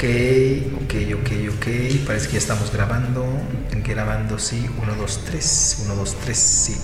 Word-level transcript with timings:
Ok, 0.00 0.06
ok, 0.82 0.94
ok, 1.20 1.30
ok. 1.56 1.66
Parece 2.06 2.26
que 2.28 2.32
ya 2.32 2.38
estamos 2.38 2.72
grabando. 2.72 3.22
Grabando, 3.86 4.38
sí. 4.38 4.64
1, 4.80 4.94
2, 4.94 5.24
3. 5.26 5.82
1, 5.84 5.94
2, 5.94 6.14
3, 6.24 6.38
sí. 6.38 6.74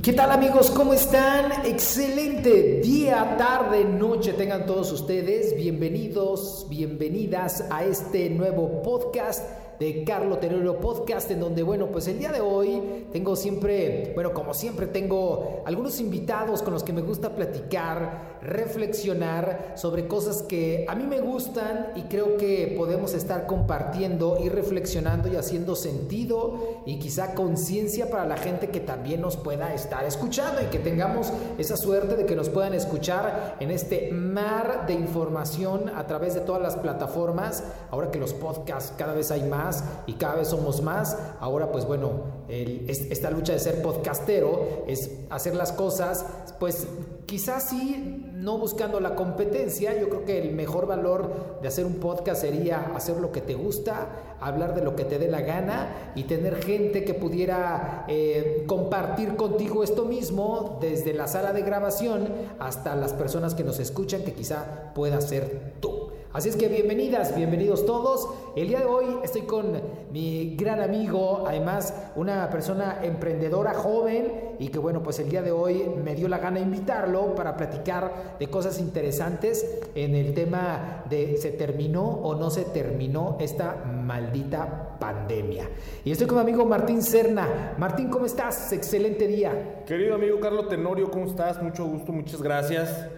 ¿Qué 0.00 0.12
tal 0.12 0.30
amigos? 0.30 0.70
¿Cómo 0.70 0.92
están? 0.92 1.66
Excelente 1.66 2.80
día, 2.84 3.34
tarde, 3.36 3.84
noche 3.84 4.32
tengan 4.34 4.64
todos 4.64 4.92
ustedes. 4.92 5.56
Bienvenidos, 5.56 6.68
bienvenidas 6.70 7.64
a 7.68 7.82
este 7.82 8.30
nuevo 8.30 8.80
podcast 8.82 9.42
de 9.78 10.02
Carlo 10.04 10.38
Tenorio 10.38 10.80
Podcast, 10.80 11.30
en 11.30 11.40
donde, 11.40 11.62
bueno, 11.62 11.86
pues 11.86 12.08
el 12.08 12.18
día 12.18 12.32
de 12.32 12.40
hoy 12.40 13.06
tengo 13.12 13.36
siempre, 13.36 14.12
bueno, 14.14 14.34
como 14.34 14.52
siempre, 14.52 14.86
tengo 14.86 15.62
algunos 15.66 16.00
invitados 16.00 16.62
con 16.62 16.72
los 16.72 16.82
que 16.82 16.92
me 16.92 17.00
gusta 17.00 17.34
platicar, 17.36 18.38
reflexionar 18.42 19.74
sobre 19.76 20.08
cosas 20.08 20.42
que 20.42 20.84
a 20.88 20.94
mí 20.94 21.04
me 21.04 21.20
gustan 21.20 21.92
y 21.94 22.02
creo 22.02 22.36
que 22.36 22.74
podemos 22.76 23.14
estar 23.14 23.46
compartiendo 23.46 24.38
y 24.42 24.48
reflexionando 24.48 25.28
y 25.28 25.36
haciendo 25.36 25.76
sentido 25.76 26.82
y 26.84 26.98
quizá 26.98 27.34
conciencia 27.34 28.10
para 28.10 28.26
la 28.26 28.36
gente 28.36 28.68
que 28.68 28.80
también 28.80 29.20
nos 29.20 29.36
pueda 29.36 29.74
estar 29.74 30.04
escuchando 30.04 30.60
y 30.62 30.66
que 30.66 30.78
tengamos 30.78 31.32
esa 31.56 31.76
suerte 31.76 32.16
de 32.16 32.26
que 32.26 32.34
nos 32.34 32.48
puedan 32.48 32.74
escuchar 32.74 33.56
en 33.60 33.70
este 33.70 34.10
mar 34.12 34.86
de 34.86 34.94
información 34.94 35.90
a 35.94 36.06
través 36.06 36.34
de 36.34 36.40
todas 36.40 36.62
las 36.62 36.76
plataformas. 36.76 37.62
Ahora 37.90 38.10
que 38.10 38.18
los 38.18 38.32
podcasts 38.32 38.92
cada 38.96 39.14
vez 39.14 39.30
hay 39.30 39.42
más 39.42 39.67
y 40.06 40.14
cada 40.14 40.36
vez 40.36 40.48
somos 40.48 40.82
más. 40.82 41.16
Ahora, 41.40 41.70
pues 41.70 41.86
bueno, 41.86 42.38
esta 42.48 43.30
lucha 43.30 43.52
de 43.52 43.58
ser 43.58 43.82
podcastero 43.82 44.84
es 44.86 45.10
hacer 45.30 45.54
las 45.54 45.72
cosas, 45.72 46.24
pues 46.58 46.86
quizás 47.26 47.68
sí, 47.68 48.24
no 48.32 48.58
buscando 48.58 49.00
la 49.00 49.14
competencia. 49.14 49.98
Yo 50.00 50.08
creo 50.08 50.24
que 50.24 50.38
el 50.40 50.54
mejor 50.54 50.86
valor 50.86 51.58
de 51.60 51.68
hacer 51.68 51.84
un 51.84 51.96
podcast 51.96 52.40
sería 52.40 52.92
hacer 52.94 53.18
lo 53.18 53.32
que 53.32 53.40
te 53.40 53.54
gusta, 53.54 54.36
hablar 54.40 54.74
de 54.74 54.82
lo 54.82 54.96
que 54.96 55.04
te 55.04 55.18
dé 55.18 55.28
la 55.28 55.42
gana 55.42 56.12
y 56.14 56.24
tener 56.24 56.62
gente 56.62 57.04
que 57.04 57.14
pudiera 57.14 58.04
eh, 58.08 58.64
compartir 58.66 59.36
contigo 59.36 59.84
esto 59.84 60.04
mismo 60.04 60.78
desde 60.80 61.12
la 61.12 61.26
sala 61.28 61.52
de 61.52 61.62
grabación 61.62 62.28
hasta 62.58 62.96
las 62.96 63.12
personas 63.12 63.54
que 63.54 63.64
nos 63.64 63.78
escuchan 63.78 64.22
que 64.22 64.32
quizá 64.32 64.92
pueda 64.94 65.20
ser 65.20 65.74
tú. 65.80 65.97
Así 66.30 66.50
es 66.50 66.56
que 66.56 66.68
bienvenidas, 66.68 67.34
bienvenidos 67.34 67.86
todos. 67.86 68.28
El 68.54 68.68
día 68.68 68.80
de 68.80 68.84
hoy 68.84 69.06
estoy 69.24 69.42
con 69.42 69.80
mi 70.12 70.56
gran 70.56 70.78
amigo, 70.78 71.44
además 71.48 71.94
una 72.16 72.50
persona 72.50 72.98
emprendedora 73.02 73.72
joven 73.72 74.56
y 74.58 74.68
que 74.68 74.78
bueno, 74.78 75.02
pues 75.02 75.18
el 75.20 75.30
día 75.30 75.40
de 75.40 75.52
hoy 75.52 75.90
me 76.04 76.14
dio 76.14 76.28
la 76.28 76.36
gana 76.36 76.60
invitarlo 76.60 77.34
para 77.34 77.56
platicar 77.56 78.36
de 78.38 78.46
cosas 78.48 78.78
interesantes 78.78 79.80
en 79.94 80.14
el 80.14 80.34
tema 80.34 81.02
de 81.08 81.38
se 81.38 81.52
terminó 81.52 82.04
o 82.06 82.34
no 82.34 82.50
se 82.50 82.66
terminó 82.66 83.38
esta 83.40 83.76
maldita 83.86 84.98
pandemia. 85.00 85.66
Y 86.04 86.10
estoy 86.10 86.26
con 86.26 86.36
mi 86.36 86.42
amigo 86.42 86.66
Martín 86.66 87.02
Serna. 87.02 87.74
Martín, 87.78 88.10
¿cómo 88.10 88.26
estás? 88.26 88.70
Excelente 88.70 89.26
día. 89.26 89.82
Querido 89.86 90.16
amigo 90.16 90.38
Carlos 90.40 90.68
Tenorio, 90.68 91.10
¿cómo 91.10 91.24
estás? 91.24 91.62
Mucho 91.62 91.86
gusto, 91.86 92.12
muchas 92.12 92.42
gracias 92.42 93.08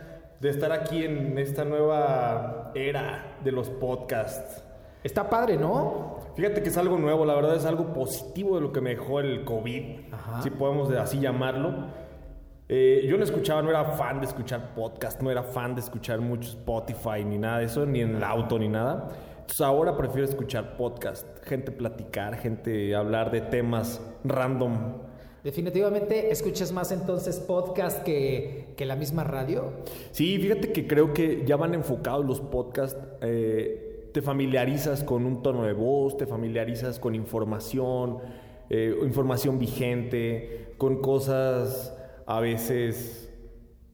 de 0.40 0.48
estar 0.48 0.72
aquí 0.72 1.04
en 1.04 1.38
esta 1.38 1.64
nueva 1.64 2.72
era 2.74 3.36
de 3.44 3.52
los 3.52 3.68
podcasts. 3.68 4.64
Está 5.04 5.28
padre, 5.28 5.56
¿no? 5.56 6.18
Fíjate 6.34 6.62
que 6.62 6.70
es 6.70 6.78
algo 6.78 6.98
nuevo, 6.98 7.24
la 7.24 7.34
verdad 7.34 7.56
es 7.56 7.66
algo 7.66 7.92
positivo 7.92 8.56
de 8.56 8.62
lo 8.62 8.72
que 8.72 8.80
me 8.80 8.90
dejó 8.90 9.20
el 9.20 9.44
COVID, 9.44 9.82
si 10.42 10.50
podemos 10.50 10.90
así 10.92 11.18
llamarlo. 11.20 11.88
Eh, 12.68 13.06
yo 13.08 13.16
no 13.16 13.24
escuchaba, 13.24 13.62
no 13.62 13.70
era 13.70 13.84
fan 13.84 14.20
de 14.20 14.26
escuchar 14.26 14.74
podcast, 14.74 15.20
no 15.20 15.30
era 15.30 15.42
fan 15.42 15.74
de 15.74 15.80
escuchar 15.80 16.20
mucho 16.20 16.50
Spotify 16.50 17.24
ni 17.24 17.36
nada 17.36 17.58
de 17.58 17.64
eso, 17.64 17.84
ni 17.84 18.00
en 18.00 18.16
el 18.16 18.24
auto 18.24 18.58
ni 18.58 18.68
nada. 18.68 19.08
Entonces 19.40 19.60
ahora 19.60 19.96
prefiero 19.96 20.24
escuchar 20.24 20.76
podcast, 20.76 21.26
gente 21.44 21.72
platicar, 21.72 22.36
gente 22.36 22.94
hablar 22.94 23.30
de 23.30 23.40
temas 23.40 24.00
random 24.22 25.09
Definitivamente 25.42 26.30
escuchas 26.30 26.70
más 26.70 26.92
entonces 26.92 27.40
podcast 27.40 28.02
que, 28.02 28.74
la 28.78 28.96
misma 28.96 29.24
radio. 29.24 29.72
Sí, 30.10 30.38
fíjate 30.38 30.72
que 30.72 30.86
creo 30.86 31.14
que 31.14 31.44
ya 31.46 31.56
van 31.56 31.74
enfocados 31.74 32.24
los 32.24 32.40
podcasts. 32.40 32.98
Eh, 33.22 34.10
te 34.12 34.22
familiarizas 34.22 35.04
con 35.04 35.24
un 35.24 35.42
tono 35.42 35.64
de 35.64 35.72
voz, 35.72 36.16
te 36.16 36.26
familiarizas 36.26 36.98
con 36.98 37.14
información, 37.14 38.18
eh, 38.68 38.94
información 39.02 39.58
vigente, 39.58 40.74
con 40.78 41.00
cosas 41.00 41.96
a 42.26 42.40
veces, 42.40 43.32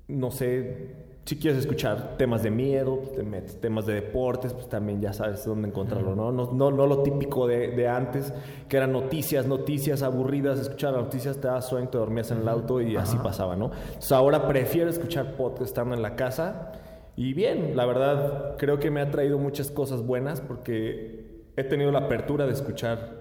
no 0.09 0.31
sé, 0.31 1.06
si 1.26 1.37
quieres 1.37 1.59
escuchar 1.59 2.16
temas 2.16 2.44
de 2.44 2.53
miedo, 2.53 3.00
pues, 3.00 3.12
te 3.12 3.25
metes, 3.25 3.60
temas 3.60 3.84
de 3.84 3.94
deportes, 3.94 4.53
pues 4.53 4.69
también 4.69 5.00
ya 5.00 5.12
sabes 5.12 5.44
dónde 5.44 5.66
encontrarlo, 5.66 6.14
¿no? 6.14 6.31
No, 6.31 6.53
no, 6.53 6.70
no 6.70 6.87
lo 6.87 7.03
típico 7.03 7.48
de, 7.48 7.72
de, 7.72 7.88
antes, 7.88 8.32
que 8.69 8.76
eran 8.76 8.92
noticias, 8.92 9.44
noticias 9.44 10.03
aburridas, 10.03 10.60
escuchar 10.60 10.92
las 10.92 11.03
noticias, 11.03 11.41
te 11.41 11.48
das 11.48 11.69
sueño, 11.69 11.88
te 11.88 11.98
dormías 11.98 12.31
en 12.31 12.38
el 12.38 12.48
auto 12.48 12.81
y 12.81 12.94
así 12.94 13.16
pasaba, 13.19 13.56
¿no? 13.56 13.72
Entonces 13.86 14.12
ahora 14.12 14.47
prefiero 14.47 14.88
escuchar 14.88 15.32
podcast 15.32 15.62
estando 15.62 15.97
en 15.97 16.03
la 16.03 16.15
casa 16.15 16.72
y 17.16 17.34
bien, 17.34 17.76
la 17.76 17.86
verdad 17.86 18.56
creo 18.56 18.78
que 18.78 18.92
me 18.92 19.00
ha 19.00 19.10
traído 19.10 19.38
muchas 19.38 19.72
cosas 19.72 20.06
buenas 20.06 20.41
porque 20.41 21.44
he 21.56 21.65
tenido 21.65 21.91
la 21.91 22.00
apertura 22.00 22.47
de 22.47 22.53
escuchar 22.53 23.16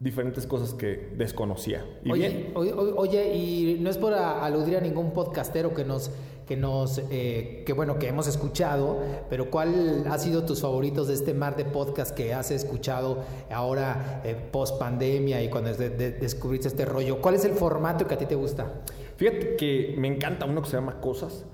diferentes 0.00 0.46
cosas 0.46 0.72
que 0.72 1.12
desconocía. 1.14 1.84
¿Y 2.02 2.10
oye, 2.10 2.28
bien? 2.28 2.52
Oye, 2.54 2.72
oye, 2.72 3.36
y 3.36 3.78
no 3.80 3.90
es 3.90 3.98
por 3.98 4.14
aludir 4.14 4.78
a 4.78 4.80
ningún 4.80 5.12
podcastero 5.12 5.74
que 5.74 5.84
nos 5.84 6.10
que 6.50 6.56
nos, 6.56 7.00
eh, 7.12 7.62
que 7.64 7.72
bueno, 7.74 8.00
que 8.00 8.08
hemos 8.08 8.26
escuchado, 8.26 8.98
pero 9.28 9.52
¿cuál 9.52 10.04
ha 10.10 10.18
sido 10.18 10.44
tus 10.44 10.62
favoritos 10.62 11.06
de 11.06 11.14
este 11.14 11.32
mar 11.32 11.54
de 11.54 11.64
podcast 11.64 12.12
que 12.12 12.34
has 12.34 12.50
escuchado 12.50 13.22
ahora 13.52 14.20
eh, 14.24 14.34
post 14.50 14.76
pandemia 14.76 15.44
y 15.44 15.48
cuando 15.48 15.72
descubriste 15.72 16.66
este 16.66 16.84
rollo? 16.84 17.20
¿Cuál 17.20 17.36
es 17.36 17.44
el 17.44 17.52
formato 17.52 18.08
que 18.08 18.14
a 18.14 18.18
ti 18.18 18.26
te 18.26 18.34
gusta? 18.34 18.82
Fíjate 19.20 19.56
que 19.56 19.96
me 19.98 20.08
encanta 20.08 20.46
uno 20.46 20.62
que 20.62 20.70
se 20.70 20.78
llama 20.78 20.98
Cosas, 20.98 21.44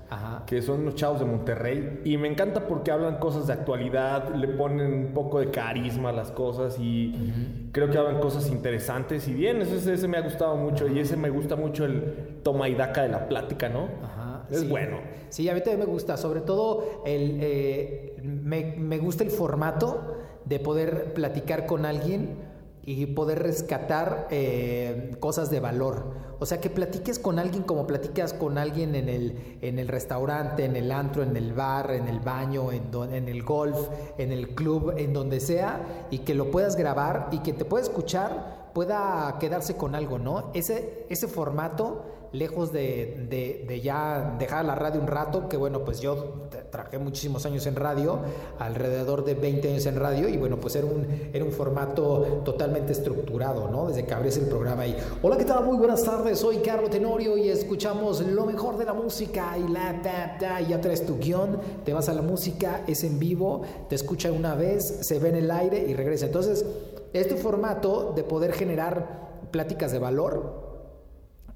que 0.45 0.61
son 0.61 0.83
unos 0.83 0.95
chavos 0.95 1.19
de 1.19 1.25
Monterrey, 1.25 1.99
y 2.05 2.15
me 2.15 2.29
encanta 2.29 2.65
porque 2.65 2.91
hablan 2.91 3.17
cosas 3.17 3.47
de 3.47 3.51
actualidad, 3.51 4.33
le 4.35 4.47
ponen 4.47 4.93
un 4.93 5.13
poco 5.13 5.41
de 5.41 5.51
carisma 5.51 6.11
a 6.11 6.13
las 6.13 6.31
cosas 6.31 6.77
y 6.79 7.69
creo 7.73 7.89
que 7.89 7.97
hablan 7.97 8.21
cosas 8.21 8.47
interesantes 8.49 9.27
y 9.27 9.33
bien, 9.33 9.61
ese, 9.61 9.93
ese 9.93 10.07
me 10.07 10.15
ha 10.15 10.21
gustado 10.21 10.55
mucho 10.55 10.87
y 10.87 10.97
ese 10.99 11.17
me 11.17 11.29
gusta 11.29 11.57
mucho 11.57 11.83
el 11.83 12.39
toma 12.41 12.69
y 12.69 12.75
daca 12.75 13.01
de 13.01 13.09
la 13.09 13.27
plática, 13.27 13.67
¿no? 13.67 13.89
Ajá. 14.01 14.45
Es 14.49 14.69
bueno. 14.69 14.99
Sí, 15.27 15.49
a 15.49 15.53
mí 15.53 15.59
también 15.59 15.79
me 15.79 15.85
gusta. 15.87 16.15
Sobre 16.15 16.39
todo, 16.39 17.03
el, 17.05 17.37
eh, 17.41 18.15
me, 18.23 18.97
gusta 18.97 19.25
el 19.25 19.29
formato 19.29 20.15
de 20.45 20.59
poder 20.61 21.13
platicar 21.13 21.65
con 21.65 21.85
alguien 21.85 22.37
y 22.87 23.05
poder 23.07 23.43
rescatar 23.43 24.29
eh, 24.31 25.11
cosas 25.19 25.49
de 25.49 25.59
valor. 25.59 26.05
O 26.39 26.45
sea, 26.45 26.61
que 26.61 26.69
platiques 26.69 27.19
con 27.19 27.37
alguien 27.37 27.63
como 27.63 27.85
platicas 27.85 28.33
con 28.33 28.57
alguien 28.57 28.95
en 28.95 29.09
el, 29.09 29.57
en 29.61 29.77
el 29.77 29.89
restaurante, 29.89 30.63
en 30.63 30.77
el 30.77 30.89
antro, 30.93 31.21
en 31.21 31.35
el 31.35 31.51
bar, 31.51 31.91
en 31.91 32.07
el 32.07 32.21
baño, 32.21 32.71
en, 32.71 32.89
en 33.11 33.27
el 33.27 33.43
golf, 33.43 33.77
en 34.17 34.31
el 34.31 34.55
club, 34.55 34.93
en 34.95 35.11
donde 35.11 35.41
sea, 35.41 36.07
y 36.11 36.19
que 36.19 36.33
lo 36.33 36.49
puedas 36.49 36.77
grabar 36.77 37.27
y 37.33 37.39
que 37.39 37.51
te 37.51 37.65
pueda 37.65 37.83
escuchar, 37.83 38.69
pueda 38.73 39.35
quedarse 39.37 39.75
con 39.75 39.93
algo, 39.93 40.17
¿no? 40.17 40.51
Ese, 40.53 41.05
ese 41.09 41.27
formato 41.27 42.05
lejos 42.31 42.71
de, 42.71 43.79
ya 43.83 44.35
dejar 44.39 44.65
la 44.65 44.75
radio 44.75 45.01
un 45.01 45.07
rato, 45.07 45.47
que 45.47 45.57
bueno, 45.57 45.83
pues 45.83 45.99
yo 45.99 46.47
trabajé 46.71 46.97
muchísimos 46.97 47.45
años 47.45 47.65
en 47.65 47.75
radio, 47.75 48.19
alrededor 48.59 49.23
de 49.23 49.35
20 49.35 49.69
años 49.69 49.85
en 49.85 49.95
radio, 49.95 50.27
y 50.27 50.37
bueno, 50.37 50.57
pues 50.57 50.75
era 50.75 50.85
un, 50.85 51.05
era 51.33 51.43
un 51.45 51.51
formato 51.51 52.41
totalmente 52.43 52.91
estructurado, 52.91 53.69
¿no? 53.69 53.87
Desde 53.87 54.05
que 54.05 54.13
abres 54.13 54.37
el 54.37 54.45
programa 54.45 54.83
ahí. 54.83 54.97
Hola, 55.21 55.37
¿qué 55.37 55.45
tal? 55.45 55.63
Muy 55.63 55.77
buenas 55.77 56.03
tardes, 56.03 56.39
soy 56.39 56.57
Carlos 56.57 56.89
Tenorio 56.89 57.37
y 57.37 57.49
escuchamos 57.49 58.21
lo 58.21 58.45
mejor 58.45 58.77
de 58.77 58.85
la 58.85 58.93
música 58.93 59.57
y 59.57 59.67
la 59.71 60.01
ta, 60.01 60.37
ta, 60.39 60.61
ya 60.61 60.81
traes 60.81 61.05
tu 61.05 61.17
guion, 61.17 61.59
te 61.85 61.93
vas 61.93 62.09
a 62.09 62.13
la 62.13 62.21
música, 62.21 62.83
es 62.87 63.03
en 63.03 63.19
vivo, 63.19 63.61
te 63.89 63.95
escucha 63.95 64.31
una 64.31 64.55
vez, 64.55 64.99
se 65.01 65.19
ve 65.19 65.29
en 65.29 65.35
el 65.35 65.51
aire 65.51 65.85
y 65.87 65.93
regresa. 65.93 66.25
Entonces, 66.25 66.65
este 67.13 67.35
formato 67.35 68.13
de 68.15 68.23
poder 68.23 68.53
generar 68.53 69.27
pláticas 69.51 69.91
de 69.91 69.99
valor, 69.99 70.66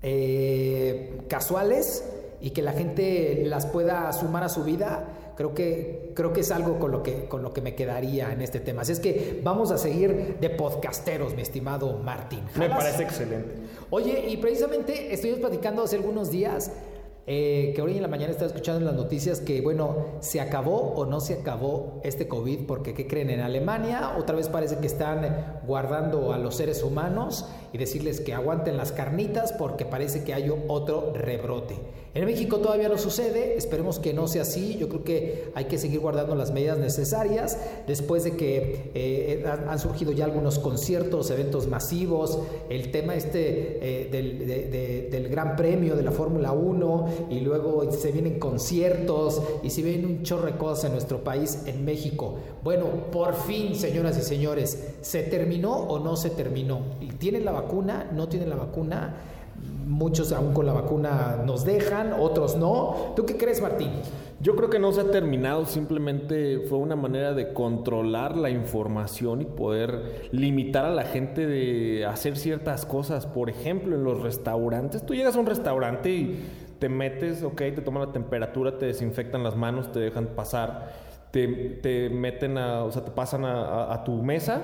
eh, 0.01 1.21
casuales 1.27 2.03
y 2.39 2.51
que 2.51 2.61
la 2.61 2.73
gente 2.73 3.43
las 3.45 3.67
pueda 3.67 4.11
sumar 4.13 4.43
a 4.43 4.49
su 4.49 4.63
vida, 4.63 5.07
creo 5.35 5.53
que, 5.53 6.11
creo 6.15 6.33
que 6.33 6.41
es 6.41 6.51
algo 6.51 6.79
con 6.79 6.91
lo, 6.91 7.03
que, 7.03 7.25
con 7.25 7.43
lo 7.43 7.53
que 7.53 7.61
me 7.61 7.75
quedaría 7.75 8.31
en 8.31 8.41
este 8.41 8.59
tema. 8.59 8.81
Así 8.81 8.93
es 8.93 8.99
que 8.99 9.39
vamos 9.43 9.71
a 9.71 9.77
seguir 9.77 10.37
de 10.39 10.49
podcasteros, 10.49 11.35
mi 11.35 11.41
estimado 11.41 11.99
Martín. 11.99 12.41
Me 12.55 12.69
parece 12.69 13.03
excelente. 13.03 13.55
Oye, 13.89 14.25
y 14.27 14.37
precisamente 14.37 15.13
estuvimos 15.13 15.39
platicando 15.39 15.83
hace 15.83 15.97
algunos 15.97 16.31
días 16.31 16.71
eh, 17.27 17.73
que 17.75 17.81
hoy 17.83 17.95
en 17.97 18.01
la 18.01 18.07
mañana 18.07 18.31
estaba 18.31 18.47
escuchando 18.47 18.79
en 18.79 18.85
las 18.85 18.95
noticias 18.95 19.39
que, 19.41 19.61
bueno, 19.61 20.07
se 20.21 20.41
acabó 20.41 20.93
o 20.95 21.05
no 21.05 21.19
se 21.19 21.35
acabó 21.35 22.01
este 22.03 22.27
COVID, 22.27 22.65
porque 22.65 22.95
¿qué 22.95 23.05
creen? 23.05 23.29
En 23.29 23.41
Alemania 23.41 24.15
otra 24.17 24.35
vez 24.35 24.49
parece 24.49 24.77
que 24.77 24.87
están 24.87 25.61
guardando 25.67 26.33
a 26.33 26.39
los 26.39 26.55
seres 26.55 26.83
humanos 26.83 27.45
y 27.73 27.77
decirles 27.77 28.21
que 28.21 28.33
aguanten 28.33 28.75
las 28.75 28.91
carnitas 28.91 29.53
porque 29.53 29.85
parece 29.85 30.23
que 30.23 30.33
hay 30.33 30.51
otro 30.67 31.13
rebrote. 31.13 31.75
En 32.13 32.25
México 32.25 32.57
todavía 32.57 32.89
no 32.89 32.97
sucede, 32.97 33.55
esperemos 33.55 33.97
que 33.97 34.13
no 34.13 34.27
sea 34.27 34.41
así, 34.41 34.75
yo 34.77 34.89
creo 34.89 35.03
que 35.05 35.51
hay 35.55 35.65
que 35.65 35.77
seguir 35.77 36.01
guardando 36.01 36.35
las 36.35 36.51
medidas 36.51 36.77
necesarias 36.77 37.57
después 37.87 38.25
de 38.25 38.35
que 38.35 38.91
eh, 38.93 39.45
han 39.45 39.79
surgido 39.79 40.11
ya 40.11 40.25
algunos 40.25 40.59
conciertos, 40.59 41.31
eventos 41.31 41.67
masivos, 41.67 42.39
el 42.69 42.91
tema 42.91 43.15
este 43.15 43.79
eh, 43.81 44.09
del, 44.11 45.09
del 45.09 45.29
Gran 45.29 45.55
Premio 45.55 45.95
de 45.95 46.03
la 46.03 46.11
Fórmula 46.11 46.51
1 46.51 47.10
y 47.29 47.39
luego 47.39 47.91
se 47.91 48.11
vienen 48.11 48.39
conciertos 48.39 49.41
y 49.63 49.69
se 49.69 49.81
vienen 49.81 50.05
un 50.05 50.23
chorro 50.23 50.45
de 50.45 50.57
cosas 50.57 50.85
en 50.85 50.91
nuestro 50.93 51.23
país, 51.23 51.63
en 51.65 51.85
México. 51.85 52.35
Bueno, 52.63 52.85
por 53.11 53.33
fin, 53.33 53.75
señoras 53.75 54.17
y 54.17 54.21
señores, 54.21 54.95
¿se 55.01 55.23
terminó 55.23 55.73
o 55.73 55.99
no 55.99 56.15
se 56.15 56.29
terminó? 56.29 56.81
¿Tienen 57.17 57.45
la 57.45 57.51
vacuna? 57.51 58.09
¿No 58.13 58.27
tienen 58.27 58.49
la 58.49 58.55
vacuna? 58.55 59.15
Muchos 59.85 60.31
aún 60.31 60.53
con 60.53 60.65
la 60.65 60.73
vacuna 60.73 61.43
nos 61.45 61.65
dejan, 61.65 62.13
otros 62.13 62.55
no. 62.55 63.13
¿Tú 63.15 63.25
qué 63.25 63.37
crees, 63.37 63.61
Martín? 63.61 63.89
Yo 64.41 64.55
creo 64.55 64.71
que 64.71 64.79
no 64.79 64.91
se 64.91 65.01
ha 65.01 65.11
terminado, 65.11 65.67
simplemente 65.67 66.61
fue 66.67 66.79
una 66.79 66.95
manera 66.95 67.33
de 67.33 67.53
controlar 67.53 68.35
la 68.35 68.49
información 68.49 69.41
y 69.41 69.45
poder 69.45 70.29
limitar 70.31 70.85
a 70.85 70.89
la 70.89 71.03
gente 71.03 71.45
de 71.45 72.05
hacer 72.07 72.35
ciertas 72.37 72.87
cosas. 72.87 73.27
Por 73.27 73.51
ejemplo, 73.51 73.95
en 73.95 74.03
los 74.03 74.19
restaurantes, 74.21 75.05
tú 75.05 75.13
llegas 75.13 75.35
a 75.35 75.39
un 75.39 75.45
restaurante 75.45 76.09
y 76.09 76.39
te 76.81 76.89
metes, 76.89 77.43
ok, 77.43 77.57
te 77.57 77.81
toman 77.81 78.07
la 78.07 78.11
temperatura, 78.11 78.79
te 78.79 78.87
desinfectan 78.87 79.43
las 79.43 79.55
manos, 79.55 79.91
te 79.91 79.99
dejan 79.99 80.29
pasar, 80.35 80.91
te, 81.29 82.09
meten 82.09 82.57
a, 82.57 82.83
o 82.83 82.91
sea, 82.91 83.05
te 83.05 83.11
pasan 83.11 83.45
a, 83.45 84.03
tu 84.03 84.13
mesa, 84.23 84.63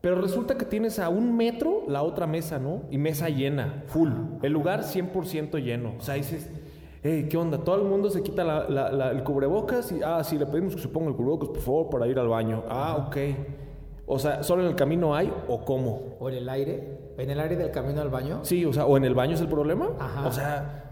pero 0.00 0.20
resulta 0.20 0.56
que 0.56 0.64
tienes 0.64 1.00
a 1.00 1.08
un 1.08 1.36
metro 1.36 1.82
la 1.88 2.04
otra 2.04 2.28
mesa, 2.28 2.60
¿no? 2.60 2.82
Y 2.92 2.98
mesa 2.98 3.28
llena, 3.28 3.82
full, 3.88 4.10
el 4.40 4.52
lugar 4.52 4.84
100% 4.84 5.60
lleno. 5.60 5.94
O 5.98 6.00
sea, 6.00 6.14
dices, 6.14 6.48
hey, 7.02 7.26
¿qué 7.28 7.36
onda? 7.36 7.58
Todo 7.58 7.74
el 7.74 7.88
mundo 7.88 8.08
se 8.08 8.22
quita 8.22 8.68
el 8.68 9.24
cubrebocas 9.24 9.90
y, 9.90 10.00
ah, 10.00 10.22
sí, 10.22 10.38
le 10.38 10.46
pedimos 10.46 10.76
que 10.76 10.82
se 10.82 10.88
ponga 10.88 11.08
el 11.08 11.16
cubrebocas, 11.16 11.48
por 11.48 11.60
favor, 11.60 11.90
para 11.90 12.06
ir 12.06 12.20
al 12.20 12.28
baño. 12.28 12.62
Ah, 12.68 13.04
ok. 13.08 13.16
O 14.06 14.20
sea, 14.20 14.44
¿solo 14.44 14.62
en 14.62 14.68
el 14.68 14.76
camino 14.76 15.16
hay 15.16 15.32
o 15.48 15.64
cómo? 15.64 16.14
¿O 16.20 16.28
en 16.28 16.36
el 16.36 16.48
aire? 16.48 17.14
¿En 17.18 17.30
el 17.30 17.40
aire 17.40 17.56
del 17.56 17.72
camino 17.72 18.00
al 18.00 18.10
baño? 18.10 18.44
Sí, 18.44 18.64
o 18.64 18.72
sea, 18.72 18.86
¿o 18.86 18.96
en 18.96 19.04
el 19.04 19.14
baño 19.14 19.34
es 19.34 19.40
el 19.40 19.48
problema? 19.48 19.90
Ajá. 19.98 20.28
O 20.28 20.32
sea, 20.32 20.91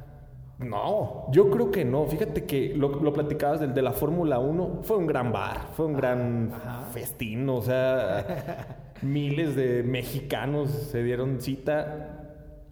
no, 0.61 1.27
yo 1.31 1.51
creo 1.51 1.71
que 1.71 1.85
no. 1.85 2.07
Fíjate 2.07 2.45
que 2.45 2.75
lo, 2.75 3.01
lo 3.01 3.13
platicabas 3.13 3.61
del 3.61 3.75
de 3.75 3.83
la 3.83 3.93
Fórmula 3.93 4.39
1, 4.39 4.81
fue 4.83 4.99
un 4.99 5.07
gran 5.07 5.33
bar, 5.33 5.69
fue 5.75 5.87
un 5.87 5.95
gran 5.95 6.53
festín, 6.93 7.49
o 7.49 7.63
sea, 7.63 8.79
miles 9.03 9.57
de 9.57 9.83
mexicanos 9.83 10.71
se 10.71 11.03
dieron 11.03 11.41
cita 11.41 12.20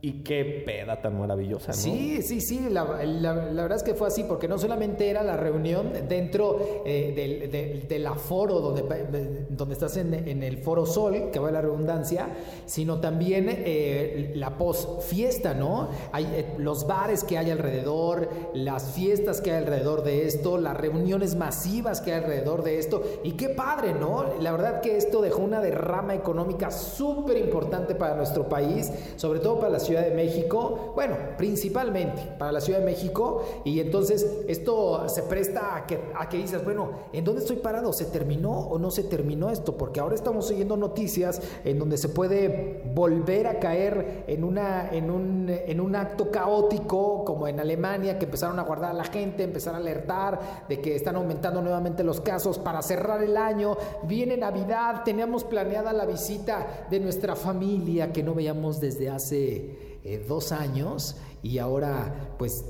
y 0.00 0.22
qué 0.22 0.62
peda 0.64 1.02
tan 1.02 1.18
maravillosa, 1.18 1.72
¿no? 1.72 1.74
Sí, 1.74 2.22
sí, 2.22 2.40
sí, 2.40 2.68
la, 2.70 2.84
verdad 2.84 3.74
es 3.74 3.82
que 3.82 3.94
fue 3.94 4.06
así, 4.06 4.22
porque 4.22 4.46
no 4.46 4.56
solamente 4.56 5.10
era 5.10 5.24
la 5.24 5.36
reunión 5.36 5.92
dentro 6.08 6.84
eh, 6.86 7.84
del, 7.88 8.06
aforo 8.06 8.60
donde, 8.60 9.46
donde 9.50 9.74
estás 9.74 9.96
en, 9.96 10.14
el 10.14 10.58
Foro 10.58 10.86
Sol, 10.86 11.30
que 11.32 11.40
va 11.40 11.50
la 11.50 11.62
redundancia, 11.62 12.28
sino 12.64 13.00
también 13.00 13.46
eh, 13.48 14.32
la 14.36 14.56
post 14.56 15.02
fiesta, 15.02 15.52
¿no? 15.52 15.88
Hay 16.12 16.26
eh, 16.26 16.54
los 16.58 16.86
bares 16.86 17.24
que 17.24 17.36
hay 17.36 17.50
alrededor, 17.50 18.28
las 18.54 18.92
fiestas 18.92 19.40
que 19.40 19.50
hay 19.50 19.58
alrededor 19.58 20.04
de 20.04 20.28
esto, 20.28 20.58
las 20.58 20.76
reuniones 20.76 21.34
masivas 21.34 22.00
que 22.00 22.12
hay 22.12 22.22
alrededor 22.22 22.62
de 22.62 22.78
esto, 22.78 23.02
y 23.24 23.32
qué 23.32 23.48
padre, 23.48 23.94
¿no? 23.94 24.26
La 24.40 24.52
verdad 24.52 24.80
que 24.80 24.96
esto 24.96 25.20
dejó 25.20 25.42
una 25.42 25.60
derrama 25.60 26.14
económica 26.14 26.70
súper 26.70 27.36
importante 27.36 27.96
para 27.96 28.14
nuestro 28.14 28.48
país, 28.48 28.92
sobre 29.16 29.40
todo 29.40 29.58
para 29.58 29.70
las 29.70 29.87
Ciudad 29.88 30.04
de 30.04 30.14
México, 30.14 30.92
bueno, 30.94 31.16
principalmente 31.38 32.22
para 32.38 32.52
la 32.52 32.60
Ciudad 32.60 32.80
de 32.80 32.84
México, 32.84 33.42
y 33.64 33.80
entonces 33.80 34.44
esto 34.46 35.08
se 35.08 35.22
presta 35.22 35.76
a 35.76 35.86
que, 35.86 35.98
a 36.14 36.28
que 36.28 36.36
dices, 36.36 36.62
bueno, 36.62 36.90
¿en 37.12 37.24
dónde 37.24 37.40
estoy 37.40 37.56
parado? 37.56 37.92
¿Se 37.92 38.04
terminó 38.04 38.52
o 38.52 38.78
no 38.78 38.90
se 38.90 39.04
terminó 39.04 39.48
esto? 39.50 39.76
Porque 39.76 40.00
ahora 40.00 40.14
estamos 40.14 40.46
siguiendo 40.46 40.76
noticias 40.76 41.40
en 41.64 41.78
donde 41.78 41.96
se 41.96 42.10
puede 42.10 42.82
volver 42.94 43.46
a 43.46 43.58
caer 43.58 44.24
en, 44.26 44.44
una, 44.44 44.90
en, 44.92 45.10
un, 45.10 45.46
en 45.48 45.80
un 45.80 45.96
acto 45.96 46.30
caótico, 46.30 47.24
como 47.24 47.48
en 47.48 47.58
Alemania, 47.58 48.18
que 48.18 48.26
empezaron 48.26 48.58
a 48.58 48.62
guardar 48.64 48.90
a 48.90 48.94
la 48.94 49.04
gente, 49.04 49.42
empezar 49.42 49.74
a 49.74 49.78
alertar 49.78 50.66
de 50.68 50.80
que 50.80 50.94
están 50.94 51.16
aumentando 51.16 51.62
nuevamente 51.62 52.04
los 52.04 52.20
casos 52.20 52.58
para 52.58 52.82
cerrar 52.82 53.22
el 53.22 53.36
año. 53.36 53.76
Viene 54.02 54.36
Navidad, 54.36 55.02
teníamos 55.04 55.44
planeada 55.44 55.92
la 55.92 56.04
visita 56.04 56.86
de 56.90 57.00
nuestra 57.00 57.34
familia 57.34 58.12
que 58.12 58.22
no 58.22 58.34
veíamos 58.34 58.80
desde 58.80 59.08
hace 59.08 59.77
eh, 60.08 60.24
dos 60.26 60.52
años 60.52 61.16
y 61.42 61.58
ahora 61.58 62.32
pues 62.38 62.64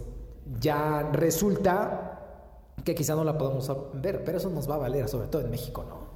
ya 0.58 1.10
resulta 1.12 2.18
que 2.84 2.94
quizá 2.94 3.14
no 3.14 3.22
la 3.22 3.38
podemos 3.38 3.70
ver, 3.94 4.24
pero 4.24 4.38
eso 4.38 4.50
nos 4.50 4.68
va 4.68 4.74
a 4.74 4.78
valer, 4.78 5.08
sobre 5.08 5.28
todo 5.28 5.42
en 5.42 5.50
México, 5.50 5.84
¿no? 5.88 6.08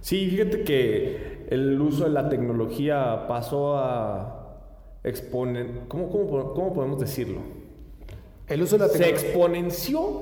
Sí, 0.00 0.28
fíjate 0.28 0.64
que 0.64 1.46
el 1.48 1.80
uso 1.80 2.04
de 2.04 2.10
la 2.10 2.28
tecnología 2.28 3.26
pasó 3.28 3.78
a 3.78 4.58
exponer, 5.04 5.86
¿cómo, 5.88 6.10
cómo, 6.10 6.74
podemos 6.74 6.98
decirlo? 6.98 7.40
El 8.48 8.62
uso 8.62 8.76
de 8.76 8.86
la 8.86 8.92
tecnología. 8.92 9.18
Se 9.18 9.26
exponenció 9.26 10.20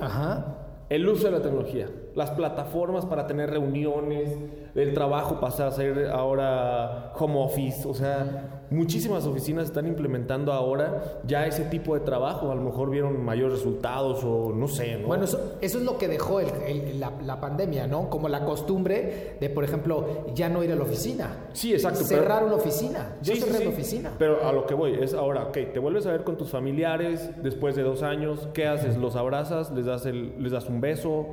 el 0.89 1.07
uso 1.09 1.25
de 1.25 1.31
la 1.31 1.41
tecnología. 1.41 1.89
Las 2.15 2.29
plataformas 2.31 3.05
para 3.05 3.25
tener 3.25 3.49
reuniones, 3.49 4.37
el 4.75 4.93
trabajo 4.93 5.39
pasa 5.39 5.67
a 5.67 5.71
ser 5.71 6.09
ahora 6.11 7.11
home 7.17 7.43
office, 7.43 7.87
o 7.87 7.93
sea, 7.93 8.52
Muchísimas 8.69 9.25
oficinas 9.25 9.65
están 9.65 9.87
implementando 9.87 10.51
ahora 10.51 11.21
ya 11.25 11.45
ese 11.45 11.65
tipo 11.65 11.93
de 11.93 12.01
trabajo. 12.01 12.51
A 12.51 12.55
lo 12.55 12.61
mejor 12.61 12.89
vieron 12.89 13.23
mayores 13.23 13.59
resultados 13.59 14.23
o 14.23 14.51
no 14.53 14.67
sé. 14.67 14.97
¿no? 14.97 15.07
Bueno, 15.07 15.25
eso, 15.25 15.57
es 15.61 15.75
lo 15.75 15.97
que 15.97 16.07
dejó 16.07 16.41
la, 16.41 17.39
pandemia, 17.39 17.87
¿no? 17.87 18.09
Como 18.09 18.29
la 18.29 18.45
costumbre 18.45 19.37
de, 19.39 19.49
por 19.49 19.63
ejemplo, 19.63 20.25
ya 20.33 20.49
no 20.49 20.63
ir 20.63 20.71
a 20.71 20.75
la 20.75 20.83
oficina. 20.83 21.49
Sí, 21.53 21.73
exacto. 21.73 22.03
Cerrar 22.03 22.43
una 22.43 22.55
oficina. 22.55 23.15
Yo 23.21 23.35
cerré 23.35 23.63
la 23.63 23.69
oficina. 23.69 24.11
Pero 24.17 24.47
a 24.47 24.51
lo 24.51 24.65
que 24.65 24.73
voy 24.73 24.93
es 24.93 25.13
ahora, 25.13 25.43
ok, 25.43 25.57
te 25.73 25.79
vuelves 25.79 26.05
a 26.05 26.11
ver 26.11 26.23
con 26.23 26.37
tus 26.37 26.49
familiares 26.49 27.31
después 27.41 27.75
de 27.75 27.83
dos 27.83 28.03
años. 28.03 28.47
¿Qué 28.53 28.67
haces? 28.67 28.97
¿Los 28.97 29.15
abrazas? 29.15 29.71
¿Les 29.71 29.85
das, 29.85 30.05
el, 30.05 30.41
les 30.41 30.51
das 30.51 30.67
un 30.67 30.81
beso? 30.81 31.27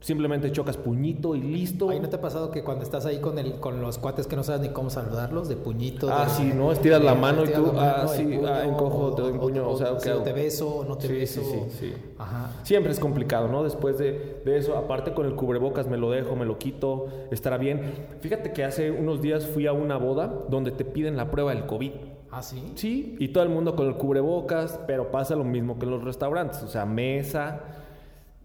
Simplemente 0.00 0.52
chocas 0.52 0.76
puñito 0.76 1.34
y 1.34 1.40
listo. 1.40 1.90
¿Ahí 1.90 1.98
no 1.98 2.08
te 2.08 2.16
ha 2.16 2.20
pasado 2.20 2.52
que 2.52 2.62
cuando 2.62 2.84
estás 2.84 3.04
ahí 3.04 3.18
con 3.18 3.36
el, 3.38 3.54
con 3.54 3.80
los 3.80 3.98
cuates 3.98 4.28
que 4.28 4.36
no 4.36 4.44
sabes 4.44 4.60
ni 4.60 4.68
cómo 4.68 4.90
saludarlos, 4.90 5.48
de 5.48 5.56
puñito? 5.56 6.08
Ah, 6.10 6.28
sí, 6.28 6.52
¿no? 6.54 6.70
Estiras 6.70 7.02
la 7.02 7.16
mano 7.16 7.44
y 7.44 7.48
tú, 7.48 7.72
ah, 7.76 8.06
sí, 8.08 8.38
ah, 8.46 8.64
encojo, 8.64 9.14
te 9.14 9.22
doy 9.22 9.32
un 9.32 9.40
puño, 9.40 9.68
o, 9.68 9.76
sea, 9.76 9.96
te 9.98 10.32
beso, 10.32 10.84
no 10.88 10.96
te 10.96 11.08
beso. 11.08 11.42
Sí, 11.42 11.50
sí, 11.50 11.76
sí. 11.80 11.94
Ajá. 12.16 12.52
Siempre 12.62 12.92
es 12.92 13.00
complicado, 13.00 13.48
¿no? 13.48 13.64
Después 13.64 13.98
de, 13.98 14.40
de, 14.44 14.56
eso, 14.56 14.76
aparte 14.76 15.12
con 15.14 15.26
el 15.26 15.34
cubrebocas, 15.34 15.88
me 15.88 15.96
lo 15.96 16.10
dejo, 16.10 16.36
me 16.36 16.44
lo 16.44 16.58
quito, 16.58 17.08
estará 17.32 17.58
bien. 17.58 17.92
Fíjate 18.20 18.52
que 18.52 18.64
hace 18.64 18.92
unos 18.92 19.20
días 19.20 19.46
fui 19.46 19.66
a 19.66 19.72
una 19.72 19.96
boda 19.96 20.32
donde 20.48 20.70
te 20.70 20.84
piden 20.84 21.16
la 21.16 21.30
prueba 21.30 21.52
del 21.52 21.66
COVID. 21.66 21.90
¿Ah, 22.30 22.42
sí? 22.42 22.72
Sí, 22.76 23.16
y 23.18 23.28
todo 23.28 23.42
el 23.42 23.50
mundo 23.50 23.74
con 23.74 23.88
el 23.88 23.96
cubrebocas, 23.96 24.78
pero 24.86 25.10
pasa 25.10 25.34
lo 25.34 25.44
mismo 25.44 25.78
que 25.78 25.86
en 25.86 25.90
los 25.90 26.04
restaurantes, 26.04 26.62
o 26.62 26.68
sea, 26.68 26.86
mesa 26.86 27.78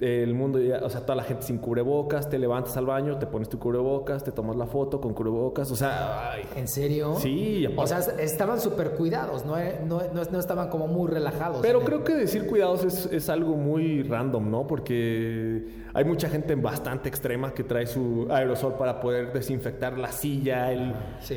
el 0.04 0.34
mundo, 0.34 0.60
o 0.82 0.90
sea, 0.90 1.02
toda 1.02 1.16
la 1.16 1.24
gente 1.24 1.44
sin 1.44 1.58
cubrebocas, 1.58 2.30
te 2.30 2.38
levantas 2.38 2.76
al 2.78 2.86
baño, 2.86 3.18
te 3.18 3.26
pones 3.26 3.48
tu 3.48 3.58
cubrebocas, 3.58 4.24
te 4.24 4.32
tomas 4.32 4.56
la 4.56 4.66
foto 4.66 5.00
con 5.00 5.14
cubrebocas, 5.14 5.72
o 5.72 5.76
sea... 5.76 6.34
¿En 6.56 6.68
serio? 6.68 7.16
Sí. 7.20 7.66
O 7.76 7.88
sea, 7.88 8.00
estaban 8.20 8.60
súper 8.60 8.92
cuidados, 8.92 9.46
no, 9.46 9.56
no, 9.88 10.02
no, 10.14 10.40
estaban 10.40 10.70
como 10.70 10.88
muy 10.88 11.10
relajados. 11.10 11.60
Pero 11.62 11.82
creo 11.82 12.04
que 12.04 12.16
decir 12.16 12.48
cuidados 12.48 12.84
es, 12.84 13.06
es, 13.12 13.30
algo 13.30 13.56
muy 13.56 14.04
random, 14.04 14.52
¿no? 14.52 14.68
Porque 14.68 15.66
hay 15.94 16.06
mucha 16.06 16.30
gente 16.30 16.56
bastante 16.56 17.08
extrema 17.08 17.54
que 17.54 17.64
trae 17.64 17.88
su 17.88 18.28
aerosol 18.30 18.74
para 18.74 19.00
poder 19.00 19.32
desinfectar 19.32 19.98
la 19.98 20.12
silla, 20.12 20.72
el, 20.72 20.94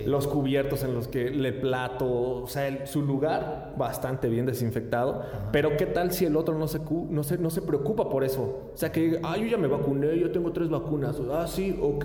los 0.07 0.27
cubiertos 0.27 0.83
en 0.83 0.95
los 0.95 1.09
que 1.09 1.31
le 1.31 1.53
plato, 1.53 2.43
o 2.43 2.47
sea, 2.47 2.87
su 2.87 3.03
lugar 3.03 3.75
bastante 3.77 4.29
bien 4.29 4.47
desinfectado. 4.47 5.23
Pero 5.53 5.77
¿qué 5.77 5.87
tal 5.87 6.13
si 6.13 6.25
el 6.25 6.37
otro 6.37 6.59
no 6.59 6.69
se, 6.69 6.81
no, 7.11 7.23
se, 7.23 7.39
no 7.39 7.51
se 7.51 7.63
preocupa 7.63 8.09
por 8.09 8.25
eso? 8.25 8.56
O 8.75 8.77
sea, 8.77 8.93
que, 8.93 9.21
ah, 9.23 9.37
yo 9.37 9.47
ya 9.47 9.57
me 9.57 9.69
vacuné, 9.69 10.19
yo 10.19 10.31
tengo 10.31 10.53
tres 10.53 10.69
vacunas. 10.69 11.17
Ah, 11.31 11.47
sí, 11.47 11.77
ok. 11.81 12.05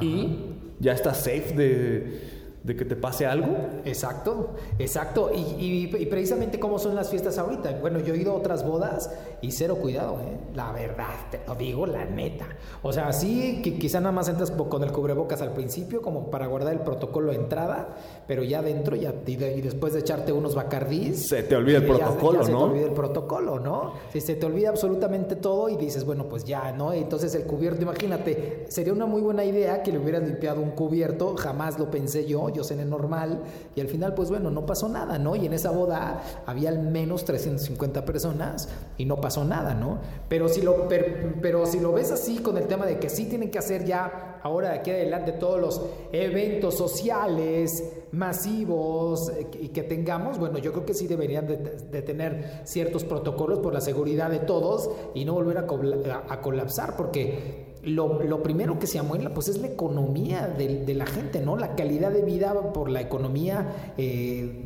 Y 0.00 0.36
ya 0.78 0.92
está 0.92 1.14
safe 1.14 1.54
de, 1.56 2.20
de 2.68 2.76
que 2.76 2.84
te 2.84 2.94
pase 2.96 3.26
algo. 3.26 3.56
Exacto, 3.84 4.50
exacto. 4.78 5.30
Y, 5.34 5.88
y, 5.98 6.06
precisamente 6.06 6.60
cómo 6.60 6.78
son 6.78 6.94
las 6.94 7.08
fiestas 7.08 7.38
ahorita. 7.38 7.78
Bueno, 7.80 7.98
yo 7.98 8.14
he 8.14 8.18
ido 8.18 8.32
a 8.32 8.34
otras 8.34 8.64
bodas 8.64 9.10
y 9.40 9.52
cero 9.52 9.76
cuidado, 9.76 10.20
¿eh? 10.20 10.38
La 10.54 10.70
verdad, 10.72 11.14
te 11.30 11.40
lo 11.46 11.54
digo, 11.54 11.86
la 11.86 12.04
neta. 12.04 12.46
O 12.82 12.92
sea, 12.92 13.12
sí, 13.12 13.62
que 13.62 13.78
quizá 13.78 14.00
nada 14.00 14.12
más 14.12 14.28
entras 14.28 14.50
con 14.50 14.84
el 14.84 14.92
cubrebocas 14.92 15.40
al 15.40 15.52
principio, 15.54 16.02
como 16.02 16.30
para 16.30 16.46
guardar 16.46 16.74
el 16.74 16.80
protocolo 16.80 17.30
de 17.30 17.36
entrada, 17.36 17.96
pero 18.26 18.44
ya 18.44 18.60
dentro, 18.60 18.94
ya, 18.96 19.14
y, 19.26 19.36
después 19.36 19.94
de 19.94 20.00
echarte 20.00 20.32
unos 20.32 20.54
bacardís. 20.54 21.28
Se 21.28 21.42
te 21.42 21.56
olvida 21.56 21.78
el 21.78 21.86
protocolo, 21.86 22.40
¿no? 22.40 22.44
Se 22.44 22.52
te 22.52 22.56
olvida 22.56 22.86
el 22.86 22.92
protocolo, 22.92 23.58
¿no? 23.60 23.94
Si 24.12 24.20
se 24.20 24.34
te 24.34 24.44
olvida 24.44 24.68
absolutamente 24.68 25.36
todo 25.36 25.70
y 25.70 25.76
dices, 25.76 26.04
bueno, 26.04 26.28
pues 26.28 26.44
ya, 26.44 26.72
¿no? 26.72 26.92
Entonces 26.92 27.34
el 27.34 27.44
cubierto, 27.44 27.80
imagínate, 27.82 28.66
sería 28.68 28.92
una 28.92 29.06
muy 29.06 29.22
buena 29.22 29.44
idea 29.44 29.82
que 29.82 29.90
le 29.90 29.98
hubieras 29.98 30.22
limpiado 30.22 30.60
un 30.60 30.72
cubierto, 30.72 31.34
jamás 31.36 31.78
lo 31.78 31.90
pensé 31.90 32.26
yo, 32.26 32.50
yo 32.50 32.57
cené 32.64 32.84
normal, 32.84 33.42
y 33.74 33.80
al 33.80 33.88
final, 33.88 34.14
pues 34.14 34.30
bueno, 34.30 34.50
no 34.50 34.66
pasó 34.66 34.88
nada, 34.88 35.18
¿no? 35.18 35.36
Y 35.36 35.46
en 35.46 35.52
esa 35.52 35.70
boda 35.70 36.22
había 36.46 36.68
al 36.68 36.80
menos 36.80 37.24
350 37.24 38.04
personas 38.04 38.68
y 38.96 39.04
no 39.04 39.20
pasó 39.20 39.44
nada, 39.44 39.74
¿no? 39.74 39.98
Pero 40.28 40.48
si 40.48 40.62
lo, 40.62 40.88
pero, 40.88 41.66
si 41.66 41.80
lo 41.80 41.92
ves 41.92 42.12
así 42.12 42.38
con 42.38 42.56
el 42.56 42.66
tema 42.66 42.86
de 42.86 42.98
que 42.98 43.08
sí 43.08 43.26
tienen 43.26 43.50
que 43.50 43.58
hacer 43.58 43.84
ya 43.84 44.40
ahora 44.42 44.70
de 44.70 44.78
aquí 44.78 44.90
adelante 44.90 45.32
todos 45.32 45.60
los 45.60 45.82
eventos 46.12 46.76
sociales 46.76 47.82
masivos 48.12 49.30
eh, 49.30 49.46
y 49.60 49.68
que 49.68 49.82
tengamos, 49.82 50.38
bueno, 50.38 50.58
yo 50.58 50.72
creo 50.72 50.86
que 50.86 50.94
sí 50.94 51.06
deberían 51.06 51.46
de, 51.46 52.02
tener 52.02 52.62
ciertos 52.64 53.04
protocolos 53.04 53.58
por 53.58 53.74
la 53.74 53.80
seguridad 53.80 54.30
de 54.30 54.38
todos 54.38 54.90
y 55.14 55.24
no 55.24 55.34
volver 55.34 55.58
a, 55.58 56.40
colapsar, 56.40 56.96
porque 56.96 57.67
lo, 57.88 58.42
primero 58.42 58.78
que 58.78 58.86
se 58.86 58.98
amuela 58.98 59.30
pues 59.30 59.48
es 59.48 59.58
la 59.58 59.68
economía 59.68 60.46
de, 60.46 60.94
la 60.94 61.06
gente, 61.06 61.40
¿no? 61.40 61.56
La 61.56 61.74
calidad 61.74 62.10
de 62.10 62.22
vida 62.22 62.54
por 62.72 62.90
la 62.90 63.00
economía 63.00 63.92
eh, 63.96 64.62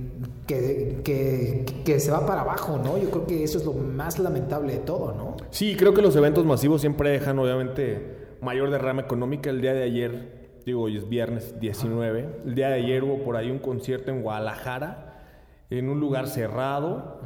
que, 0.47 1.65
que, 1.85 2.01
se 2.01 2.11
va 2.11 2.27
para 2.27 2.43
abajo, 2.43 2.79
¿no? 2.79 2.99
Yo 2.99 3.11
creo 3.11 3.27
que 3.27 3.45
eso 3.45 3.59
es 3.59 3.65
lo 3.65 3.73
más 3.73 4.19
lamentable 4.19 4.75
de 4.75 4.79
todo, 4.81 5.15
¿no? 5.15 5.37
Sí, 5.51 5.77
creo 5.77 5.95
que 5.95 6.03
los 6.03 6.17
eventos 6.17 6.45
masivos 6.45 6.81
siempre 6.81 7.11
dejan 7.11 7.39
obviamente 7.39 8.37
mayor 8.41 8.71
derrama 8.71 9.03
económica. 9.03 9.51
El 9.51 9.61
día 9.61 9.73
de 9.73 9.83
ayer, 9.83 10.51
digo, 10.67 10.83
hoy 10.83 10.97
es 10.97 11.09
viernes 11.09 11.59
19, 11.61 12.43
el 12.47 12.55
día 12.55 12.69
de 12.69 12.75
ayer 12.75 13.05
hubo 13.05 13.23
por 13.23 13.37
ahí 13.37 13.51
un 13.51 13.59
concierto 13.59 14.11
en 14.11 14.23
Guadalajara, 14.23 15.25
en 15.71 15.89
un 15.89 16.01
lugar 16.01 16.29
cerrado 16.29 17.21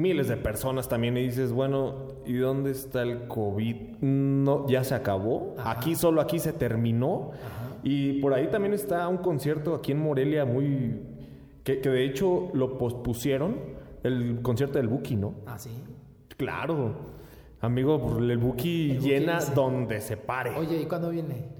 miles 0.00 0.28
de 0.28 0.36
personas 0.36 0.88
también 0.88 1.16
y 1.16 1.22
dices, 1.22 1.52
bueno, 1.52 2.08
¿y 2.26 2.34
dónde 2.34 2.70
está 2.70 3.02
el 3.02 3.28
COVID? 3.28 3.76
No, 4.00 4.66
ya 4.68 4.84
se 4.84 4.94
acabó. 4.94 5.54
Aquí 5.64 5.94
solo 5.94 6.20
aquí 6.20 6.38
se 6.38 6.52
terminó. 6.52 7.32
Y 7.82 8.20
por 8.20 8.34
ahí 8.34 8.48
también 8.48 8.74
está 8.74 9.08
un 9.08 9.18
concierto 9.18 9.74
aquí 9.74 9.92
en 9.92 10.00
Morelia 10.00 10.44
muy 10.44 11.00
que, 11.64 11.76
de 11.76 12.04
hecho 12.04 12.50
lo 12.52 12.78
pospusieron, 12.78 13.56
el 14.02 14.40
concierto 14.42 14.78
del 14.78 14.88
Buki, 14.88 15.16
¿no? 15.16 15.34
Ah, 15.46 15.58
sí. 15.58 15.70
Claro. 16.36 16.94
Amigo, 17.60 18.00
pues, 18.00 18.16
el 18.16 18.38
Buki 18.38 18.98
llena 18.98 19.38
donde 19.54 20.00
se 20.00 20.16
pare. 20.16 20.52
Oye, 20.56 20.80
¿y 20.80 20.86
cuándo 20.86 21.10
viene? 21.10 21.59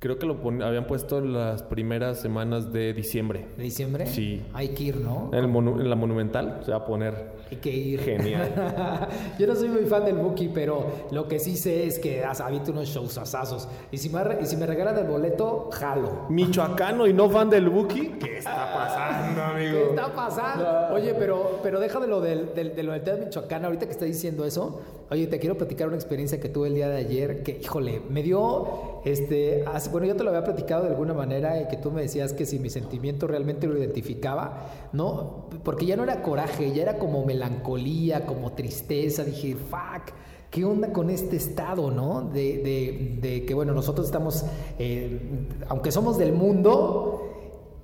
Creo 0.00 0.16
que 0.16 0.26
lo 0.26 0.36
habían 0.64 0.86
puesto 0.86 1.20
las 1.20 1.64
primeras 1.64 2.20
semanas 2.20 2.72
de 2.72 2.92
diciembre. 2.92 3.46
¿De 3.56 3.64
diciembre? 3.64 4.06
Sí. 4.06 4.44
Hay 4.54 4.68
que 4.68 4.84
ir, 4.84 4.96
¿no? 4.98 5.28
En, 5.32 5.44
en 5.44 5.90
la 5.90 5.96
Monumental 5.96 6.60
se 6.64 6.70
va 6.70 6.76
a 6.76 6.84
poner. 6.84 7.32
Hay 7.50 7.56
que 7.56 7.70
ir. 7.70 8.00
Genial. 8.02 9.08
Yo 9.40 9.48
no 9.48 9.56
soy 9.56 9.68
muy 9.68 9.86
fan 9.86 10.04
del 10.04 10.14
Buki, 10.14 10.50
pero 10.54 10.86
lo 11.10 11.26
que 11.26 11.40
sí 11.40 11.56
sé 11.56 11.84
es 11.84 11.98
que 11.98 12.22
habita 12.24 12.70
unos 12.70 12.88
shows 12.88 13.18
asazos. 13.18 13.68
Y 13.90 13.98
si 13.98 14.08
me, 14.08 14.20
y 14.40 14.46
si 14.46 14.56
me 14.56 14.66
regalan 14.66 14.96
el 14.98 15.08
boleto, 15.08 15.68
jalo. 15.72 16.26
Michoacano 16.28 17.04
y 17.08 17.12
no 17.12 17.28
fan 17.28 17.50
del 17.50 17.68
Buki. 17.68 18.18
¿Qué 18.20 18.38
está 18.38 18.72
pasando, 18.72 19.42
amigo? 19.42 19.72
¿Qué 19.72 19.84
está 19.90 20.14
pasando? 20.14 20.94
Oye, 20.94 21.12
pero, 21.14 21.58
pero 21.60 21.80
deja 21.80 21.98
de 21.98 22.06
lo 22.06 22.20
del, 22.20 22.54
del, 22.54 22.76
de 22.76 22.82
lo 22.84 22.92
del 22.92 23.24
Michoacán. 23.24 23.64
Ahorita 23.64 23.86
que 23.86 23.92
está 23.92 24.04
diciendo 24.04 24.44
eso, 24.44 24.80
oye, 25.10 25.26
te 25.26 25.40
quiero 25.40 25.58
platicar 25.58 25.88
una 25.88 25.96
experiencia 25.96 26.38
que 26.38 26.48
tuve 26.48 26.68
el 26.68 26.74
día 26.74 26.88
de 26.88 26.98
ayer 26.98 27.42
que, 27.42 27.58
híjole, 27.60 28.00
me 28.08 28.22
dio 28.22 28.97
este 29.04 29.64
bueno, 29.90 30.06
yo 30.06 30.16
te 30.16 30.24
lo 30.24 30.30
había 30.30 30.44
platicado 30.44 30.84
de 30.84 30.90
alguna 30.90 31.14
manera 31.14 31.60
y 31.60 31.68
que 31.68 31.76
tú 31.76 31.90
me 31.90 32.02
decías 32.02 32.32
que 32.32 32.46
si 32.46 32.58
mi 32.58 32.70
sentimiento 32.70 33.26
realmente 33.26 33.66
lo 33.66 33.76
identificaba, 33.76 34.70
¿no? 34.92 35.46
Porque 35.62 35.86
ya 35.86 35.96
no 35.96 36.02
era 36.02 36.22
coraje, 36.22 36.72
ya 36.72 36.82
era 36.82 36.98
como 36.98 37.24
melancolía, 37.24 38.26
como 38.26 38.52
tristeza. 38.52 39.24
Dije, 39.24 39.54
fuck. 39.54 40.14
¿Qué 40.50 40.64
onda 40.64 40.92
con 40.92 41.10
este 41.10 41.36
estado, 41.36 41.90
no? 41.90 42.22
De, 42.22 43.18
de, 43.20 43.44
que, 43.44 43.52
bueno, 43.52 43.74
nosotros 43.74 44.06
estamos, 44.06 44.46
eh, 44.78 45.20
aunque 45.68 45.92
somos 45.92 46.16
del 46.16 46.32
mundo, 46.32 47.28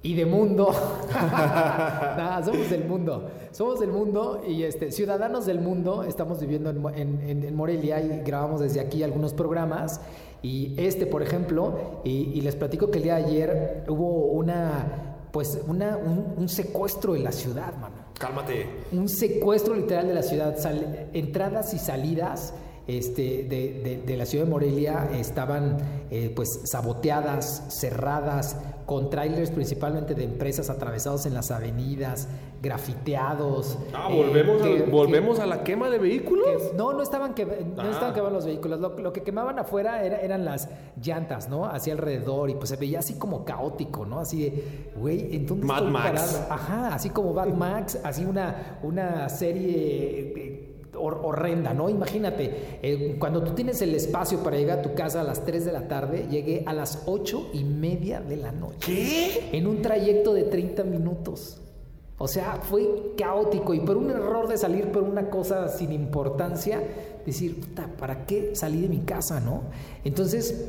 y 0.05 0.15
de 0.15 0.27
mundo. 0.27 0.71
Nada, 1.13 2.45
somos 2.45 2.71
del 2.71 2.85
mundo. 2.85 3.31
Somos 3.53 3.81
del 3.81 3.91
mundo 3.91 4.43
y 4.47 4.63
este, 4.63 4.93
ciudadanos 4.93 5.47
del 5.47 5.61
mundo. 5.61 6.05
Estamos 6.05 6.39
viviendo 6.41 6.71
en, 6.71 7.21
en, 7.23 7.57
Morelia 7.57 8.01
y 8.03 8.21
grabamos 8.21 8.61
desde 8.61 8.81
aquí 8.81 9.03
algunos 9.03 9.33
programas. 9.33 10.03
Y 10.45 10.75
este, 10.77 11.07
por 11.07 11.23
ejemplo, 11.23 12.03
y, 12.05 12.39
les 12.43 12.55
platico 12.55 12.91
que 12.91 12.99
el 12.99 13.05
día 13.05 13.17
de 13.17 13.25
ayer 13.25 13.85
hubo 13.89 14.27
una, 14.27 15.17
pues, 15.33 15.59
una, 15.67 15.97
un, 15.97 16.51
secuestro 16.51 17.17
en 17.17 17.25
la 17.25 17.33
ciudad, 17.33 17.75
mano. 17.79 17.95
Cálmate. 18.19 18.67
Un 18.93 19.09
secuestro 19.09 19.75
literal 19.75 20.07
de 20.07 20.13
la 20.13 20.23
ciudad. 20.23 20.55
entradas 21.15 21.73
y 21.73 21.79
salidas 21.79 22.53
este, 22.87 23.45
de, 23.45 24.03
de, 24.05 24.17
la 24.17 24.27
ciudad 24.27 24.45
de 24.45 24.51
Morelia 24.51 25.09
estaban 25.15 25.79
eh, 26.11 26.31
pues 26.35 26.61
saboteadas, 26.65 27.65
cerradas, 27.69 28.57
con 28.85 29.09
trailers 29.09 29.51
principalmente 29.51 30.15
de 30.15 30.25
empresas 30.25 30.69
atravesados 30.69 31.25
en 31.25 31.33
las 31.33 31.51
avenidas, 31.51 32.29
grafiteados. 32.61 33.79
Ah, 33.95 34.09
volvemos, 34.13 34.61
a, 34.61 34.91
volvemos 34.91 35.39
a 35.39 35.47
la 35.47 35.65
quema 35.65 35.89
de 35.89 35.99
vehículos. 35.99 36.75
no, 36.77 36.93
no 36.93 37.03
estaban, 37.03 37.33
que, 37.33 37.47
no 37.47 37.83
ah. 37.83 37.91
estaban 37.91 38.13
quemando 38.13 38.37
los 38.37 38.45
vehículos. 38.45 38.79
Lo, 38.81 39.13
que 39.15 39.23
quemaban 39.23 39.59
afuera 39.59 40.05
eran 40.05 40.45
las 40.45 40.69
llantas, 41.03 41.49
¿no? 41.49 41.65
Hacia 41.65 41.95
alrededor 41.95 42.51
y 42.51 42.55
pues 42.55 42.69
se 42.69 42.77
veía 42.77 42.99
así 42.99 43.15
como 43.15 43.47
caótico, 43.47 44.05
¿no? 44.05 44.21
Así 44.21 44.43
de, 44.45 44.93
güey, 44.97 45.35
entonces... 45.35 45.65
Mad 45.65 45.85
Max. 45.85 46.47
Ajá, 46.51 46.95
así 46.95 47.09
como 47.09 47.33
Mad 47.33 47.49
Max, 47.49 47.99
así 48.05 48.27
una, 48.27 48.79
una 48.83 49.31
serie 49.31 50.64
horrenda, 50.97 51.75
¿no? 51.75 51.89
Imagínate, 51.89 52.79
eh, 52.83 53.17
cuando 53.19 53.43
tú 53.43 53.53
tienes 53.53 53.81
el 53.83 53.95
espacio 53.95 54.43
para 54.43 54.57
llegar 54.57 54.81
a 54.81 54.83
tu 54.83 54.95
casa 54.95 55.21
a 55.21 55.25
las 55.25 55.45
3 55.45 55.65
de 55.65 55.73
la 55.73 55.89
tarde, 55.89 56.27
llegué 56.31 56.63
a 56.67 56.73
las 56.73 57.03
8 57.07 57.51
y 57.53 57.65
media 57.65 58.21
de 58.21 58.37
la 58.37 58.53
noche. 58.53 58.79
¿Qué? 58.87 59.51
En 59.53 59.67
un 59.67 59.83
trayecto 59.83 60.35
de 60.35 60.45
30 60.45 60.85
minutos. 60.85 61.61
O 62.17 62.29
sea, 62.29 62.61
fue 62.63 63.15
caótico 63.17 63.75
y 63.75 63.81
por 63.81 63.97
un 63.97 64.11
error 64.11 64.47
de 64.47 64.57
salir 64.57 64.93
por 64.93 65.03
una 65.03 65.31
cosa 65.31 65.69
sin 65.69 65.91
importancia, 65.91 66.81
decir, 67.27 67.61
puta, 67.61 67.89
¿para 67.99 68.25
qué 68.25 68.55
salí 68.55 68.83
de 68.83 68.89
mi 68.89 69.01
casa, 69.01 69.41
no? 69.41 69.63
Entonces, 70.05 70.69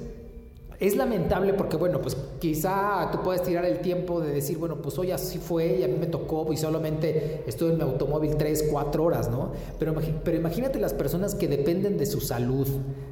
es 0.79 0.95
lamentable 0.95 1.53
porque, 1.53 1.77
bueno, 1.77 2.01
pues 2.01 2.17
quizá 2.39 3.09
tú 3.11 3.19
puedes 3.23 3.43
tirar 3.43 3.65
el 3.65 3.79
tiempo 3.79 4.19
de 4.19 4.31
decir, 4.31 4.57
bueno, 4.57 4.77
pues 4.81 4.97
hoy 4.97 5.11
así 5.11 5.37
fue 5.37 5.77
y 5.79 5.83
a 5.83 5.87
mí 5.87 5.95
me 5.99 6.07
tocó 6.07 6.51
y 6.51 6.57
solamente 6.57 7.43
estuve 7.47 7.71
en 7.71 7.77
mi 7.77 7.83
automóvil 7.83 8.35
3, 8.35 8.69
4 8.71 9.03
horas, 9.03 9.29
¿no? 9.29 9.51
Pero, 9.79 9.95
pero 10.23 10.37
imagínate 10.37 10.79
las 10.79 10.93
personas 10.93 11.35
que 11.35 11.47
dependen 11.47 11.97
de 11.97 12.05
su 12.05 12.19
salud, 12.19 12.67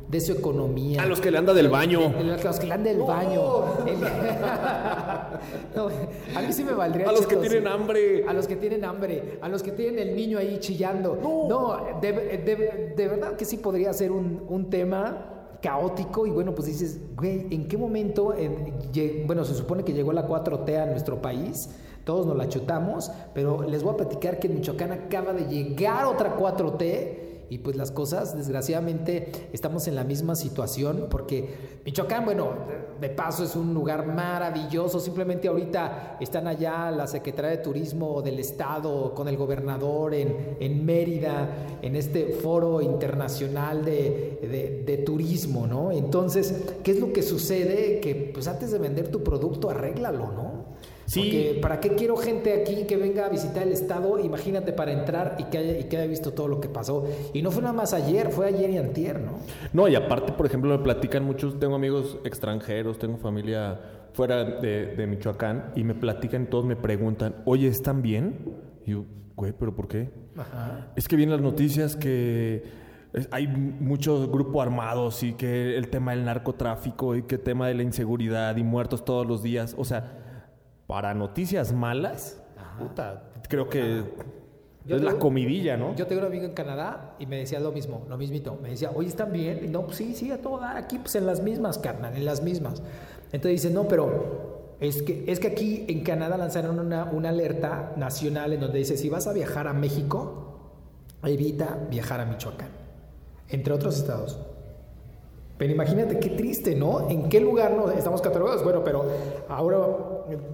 de 0.10 0.20
su 0.20 0.34
economía. 0.34 1.02
A 1.02 1.06
los 1.06 1.22
que 1.22 1.32
le 1.32 1.38
anda 1.38 1.54
del 1.54 1.70
baño. 1.70 2.14
A 2.18 2.22
los 2.22 2.60
que 2.60 2.68
le 2.68 2.74
anda 2.74 2.90
del 2.90 3.02
baño. 3.02 3.64
a 6.36 6.42
mí 6.46 6.54
sí 6.54 6.64
me 6.64 6.74
valdría. 6.74 7.10
A 7.10 7.12
los 7.12 7.26
que 7.26 7.38
tienen 7.38 7.68
hambre. 7.68 8.26
A 8.28 8.34
los 8.34 8.48
que 8.48 8.56
tienen 8.56 8.86
hambre. 8.86 9.40
A 9.42 9.50
los 9.50 9.64
que 9.64 9.72
tienen 9.72 10.00
el 10.00 10.16
niño 10.16 10.38
ahí 10.38 10.58
chillando. 10.60 11.18
No, 11.22 12.00
de, 12.02 12.12
verdad 12.96 13.36
que 13.36 13.46
sí 13.46 13.58
podría 13.58 13.94
ser 13.94 14.12
un, 14.12 14.44
un 14.48 14.70
tema 14.70 15.33
caótico 15.64 16.28
y 16.28 16.30
bueno, 16.30 16.54
pues 16.54 16.68
dices, 16.68 17.00
güey, 17.16 17.48
¿en 17.50 17.70
qué 17.70 17.78
momento, 17.78 18.36
bueno, 19.26 19.46
se 19.46 19.56
supone 19.56 19.84
que 19.84 19.94
llegó 19.94 20.12
la 20.12 20.28
4T 20.28 20.78
a 20.78 20.86
nuestro 20.88 21.22
país, 21.22 21.70
todos 22.04 22.26
nos 22.26 22.36
la 22.36 22.50
chutamos, 22.50 23.10
pero 23.34 23.64
les 23.64 23.82
voy 23.82 23.94
a 23.94 23.98
platicar 23.98 24.40
que 24.40 24.48
en 24.48 24.56
Michoacán 24.56 24.92
acaba 24.92 25.32
de 25.32 25.46
llegar 25.46 26.06
otra 26.06 26.38
4T 26.38 27.33
y 27.54 27.60
pues 27.60 27.76
las 27.76 27.92
cosas, 27.92 28.36
desgraciadamente, 28.36 29.32
estamos 29.54 29.88
en 29.88 29.94
la 29.94 30.04
misma 30.04 30.34
situación 30.34 31.06
porque 31.08 31.54
Michoacán, 31.86 32.26
bueno, 32.26 32.50
de 33.00 33.10
paso 33.10 33.44
es 33.44 33.56
un 33.56 33.76
lugar 33.76 34.08
maravilloso. 34.08 35.00
Simplemente 35.00 35.50
ahorita 35.50 36.18
están 36.20 36.48
allá 36.48 36.90
la 36.90 37.06
Secretaría 37.06 37.52
de 37.52 37.58
Turismo 37.58 38.24
del 38.24 38.40
Estado 38.40 39.14
con 39.14 39.28
el 39.28 39.38
gobernador 39.38 40.16
en, 40.16 40.58
en 40.60 40.84
Mérida, 40.84 41.78
en 41.84 41.96
este 41.96 42.30
foro 42.30 42.82
internacional 42.82 43.86
de, 43.86 44.82
de, 44.84 44.98
turismo, 44.98 45.68
¿no? 45.68 45.92
Entonces, 45.92 46.74
¿qué 46.82 46.92
es 46.92 47.00
lo 47.00 47.14
que 47.14 47.22
sucede? 47.22 48.00
Que 48.00 48.32
pues 48.34 48.48
antes 48.48 48.72
de 48.72 48.80
vender 48.80 49.10
tu 49.10 49.22
producto, 49.22 49.70
arréglalo, 49.70 50.32
¿no? 50.32 50.53
Sí. 51.06 51.58
¿para 51.62 51.80
qué 51.80 51.90
quiero 51.90 52.16
gente 52.18 52.54
aquí 52.54 52.86
que 52.86 52.98
venga 52.98 53.26
a 53.26 53.30
visitar 53.30 53.64
el 53.64 53.74
estado? 53.74 54.20
Imagínate 54.20 54.74
para 54.74 54.92
entrar 54.92 55.36
y 55.40 55.46
que, 55.46 55.58
haya, 55.58 55.80
y 55.80 55.84
que 55.86 55.98
haya 55.98 56.08
visto 56.08 56.32
todo 56.32 56.48
lo 56.48 56.60
que 56.60 56.70
pasó. 56.70 57.06
Y 57.34 57.42
no 57.42 57.52
fue 57.52 57.62
nada 57.62 57.74
más 57.74 57.94
ayer, 57.94 58.30
fue 58.32 58.48
ayer 58.48 58.70
y 58.70 58.78
antier, 58.78 59.20
¿no? 59.20 59.34
No, 59.74 59.88
y 59.88 59.96
aparte, 59.96 60.32
por 60.34 60.46
ejemplo, 60.46 60.76
me 60.76 60.84
platican 60.84 61.24
muchos, 61.24 61.60
tengo 61.60 61.76
amigos 61.76 62.18
extranjeros, 62.24 62.98
tengo 62.98 63.18
familia 63.18 63.80
fuera 64.14 64.44
de, 64.44 64.96
de 64.96 65.08
Michoacán 65.08 65.72
y 65.76 65.84
me 65.84 65.96
platican, 65.96 66.48
todos 66.48 66.66
me 66.66 66.76
preguntan, 66.76 67.36
oye, 67.46 67.68
¿están 67.68 68.02
bien? 68.02 68.56
Y 68.86 68.92
yo, 68.92 69.06
güey, 69.36 69.54
¿pero 69.54 69.76
por 69.76 69.88
qué? 69.88 70.12
Ajá. 70.38 70.92
Es 70.96 71.08
que 71.08 71.16
vienen 71.16 71.36
las 71.36 71.42
noticias 71.44 71.96
que 71.96 72.64
hay 73.32 73.48
mucho 73.48 74.28
grupo 74.30 74.62
armados 74.62 75.22
y 75.24 75.34
que 75.34 75.78
el 75.78 75.90
tema 75.90 76.12
del 76.12 76.26
narcotráfico 76.26 77.16
y 77.16 77.24
que 77.24 77.36
el 77.36 77.42
tema 77.42 77.68
de 77.68 77.76
la 77.76 77.84
inseguridad 77.84 78.56
y 78.58 78.64
muertos 78.64 79.06
todos 79.06 79.28
los 79.28 79.44
días. 79.44 79.76
O 79.78 79.86
sea, 79.86 80.23
para 80.88 81.14
noticias 81.14 81.74
malas, 81.74 82.42
puta, 82.78 83.24
creo 83.48 83.70
que 83.70 84.04
Yo 84.86 84.98
es 84.98 85.02
la 85.02 85.14
comidilla, 85.14 85.78
¿no? 85.78 85.96
Yo 85.96 86.08
tengo 86.08 86.22
un 86.22 86.28
amigo 86.28 86.46
en 86.46 86.54
Canadá 86.54 87.16
y 87.20 87.26
me 87.26 87.38
decía 87.38 87.60
lo 87.60 87.72
mismo, 87.72 88.06
lo 88.10 88.18
mismito. 88.18 88.58
Me 88.62 88.70
decía, 88.70 88.92
oye, 88.94 89.08
¿están 89.08 89.32
bien? 89.32 89.62
Y 89.64 89.68
no, 89.70 89.86
pues 89.86 89.98
sí, 89.98 90.14
sí, 90.14 90.32
a 90.32 90.42
todo 90.42 90.60
dar 90.60 90.78
aquí, 90.78 91.00
pues 91.00 91.16
en 91.16 91.26
las 91.26 91.42
mismas, 91.42 91.78
carnal, 91.78 92.16
en 92.16 92.26
las 92.26 92.44
mismas. 92.44 92.82
Entonces 93.32 93.64
dice, 93.64 93.74
no, 93.74 93.88
pero 93.88 94.76
es 94.80 95.02
que, 95.02 95.24
es 95.28 95.40
que 95.40 95.48
aquí 95.48 95.86
en 95.88 96.04
Canadá 96.04 96.38
lanzaron 96.38 96.80
una, 96.80 97.06
una 97.06 97.30
alerta 97.30 97.94
nacional 97.96 98.54
en 98.54 98.60
donde 98.60 98.80
dice, 98.80 98.98
si 98.98 99.10
vas 99.10 99.28
a 99.28 99.34
viajar 99.34 99.68
a 99.68 99.74
México, 99.74 100.44
evita 101.24 101.80
viajar 101.90 102.20
a 102.20 102.26
Michoacán, 102.26 102.70
entre 103.48 103.74
otros 103.74 103.98
estados. 103.98 104.40
Pero 105.58 105.72
imagínate 105.72 106.20
qué 106.20 106.30
triste, 106.32 106.76
¿no? 106.76 107.10
¿En 107.10 107.30
qué 107.30 107.40
lugar 107.40 107.72
no 107.74 107.90
estamos 107.92 108.22
catalogados? 108.22 108.64
Bueno, 108.64 108.84
pero 108.84 109.06
ahora 109.48 109.78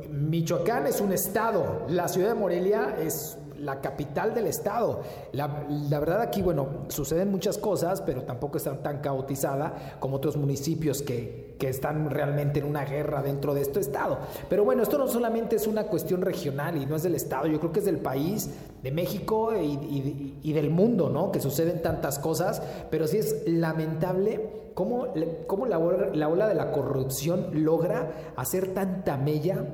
Michoacán 0.10 0.88
es 0.88 1.00
un 1.00 1.14
estado, 1.14 1.84
la 1.88 2.08
ciudad 2.08 2.30
de 2.30 2.36
Morelia 2.36 2.98
es 3.02 3.38
la 3.58 3.82
capital 3.82 4.34
del 4.34 4.48
estado. 4.48 5.02
La, 5.32 5.66
la 5.70 6.00
verdad 6.00 6.22
aquí, 6.22 6.42
bueno, 6.42 6.86
suceden 6.90 7.32
muchas 7.32 7.58
cosas, 7.58 8.02
pero 8.02 8.24
tampoco 8.24 8.58
está 8.58 8.76
tan 8.82 9.00
caotizada 9.00 9.98
como 10.00 10.18
otros 10.18 10.38
municipios 10.38 11.02
que, 11.02 11.49
que 11.60 11.68
están 11.68 12.10
realmente 12.10 12.60
en 12.60 12.66
una 12.66 12.86
guerra 12.86 13.22
dentro 13.22 13.54
de 13.54 13.62
este 13.62 13.82
estado. 13.82 14.18
Pero 14.50 14.64
bueno, 14.64 14.82
esto 14.82 14.98
no 14.98 15.08
solamente 15.08 15.58
es 15.58 15.68
una 15.68 15.84
cuestión 15.84 16.22
regional 16.22 16.82
y 16.82 16.86
no 16.86 16.96
es 16.96 17.04
del 17.04 17.16
estado, 17.16 17.48
yo 17.48 17.60
creo 17.60 17.72
que 17.72 17.80
es 17.80 17.86
del 17.86 17.98
país, 17.98 18.50
de 18.82 18.92
México 18.92 19.52
y, 19.56 20.54
del 20.54 20.70
mundo, 20.70 21.10
¿no? 21.10 21.32
Que 21.32 21.40
suceden 21.40 21.82
tantas 21.82 22.18
cosas, 22.18 22.62
pero 22.90 23.08
sí 23.08 23.18
es 23.18 23.44
lamentable 23.46 24.72
cómo, 24.74 25.08
cómo 25.48 25.66
la, 25.66 25.78
la 26.14 26.30
ola 26.30 26.48
de 26.48 26.56
la 26.56 26.72
corrupción 26.72 27.50
logra 27.52 28.34
hacer 28.38 28.74
tanta 28.74 29.18
mella 29.18 29.66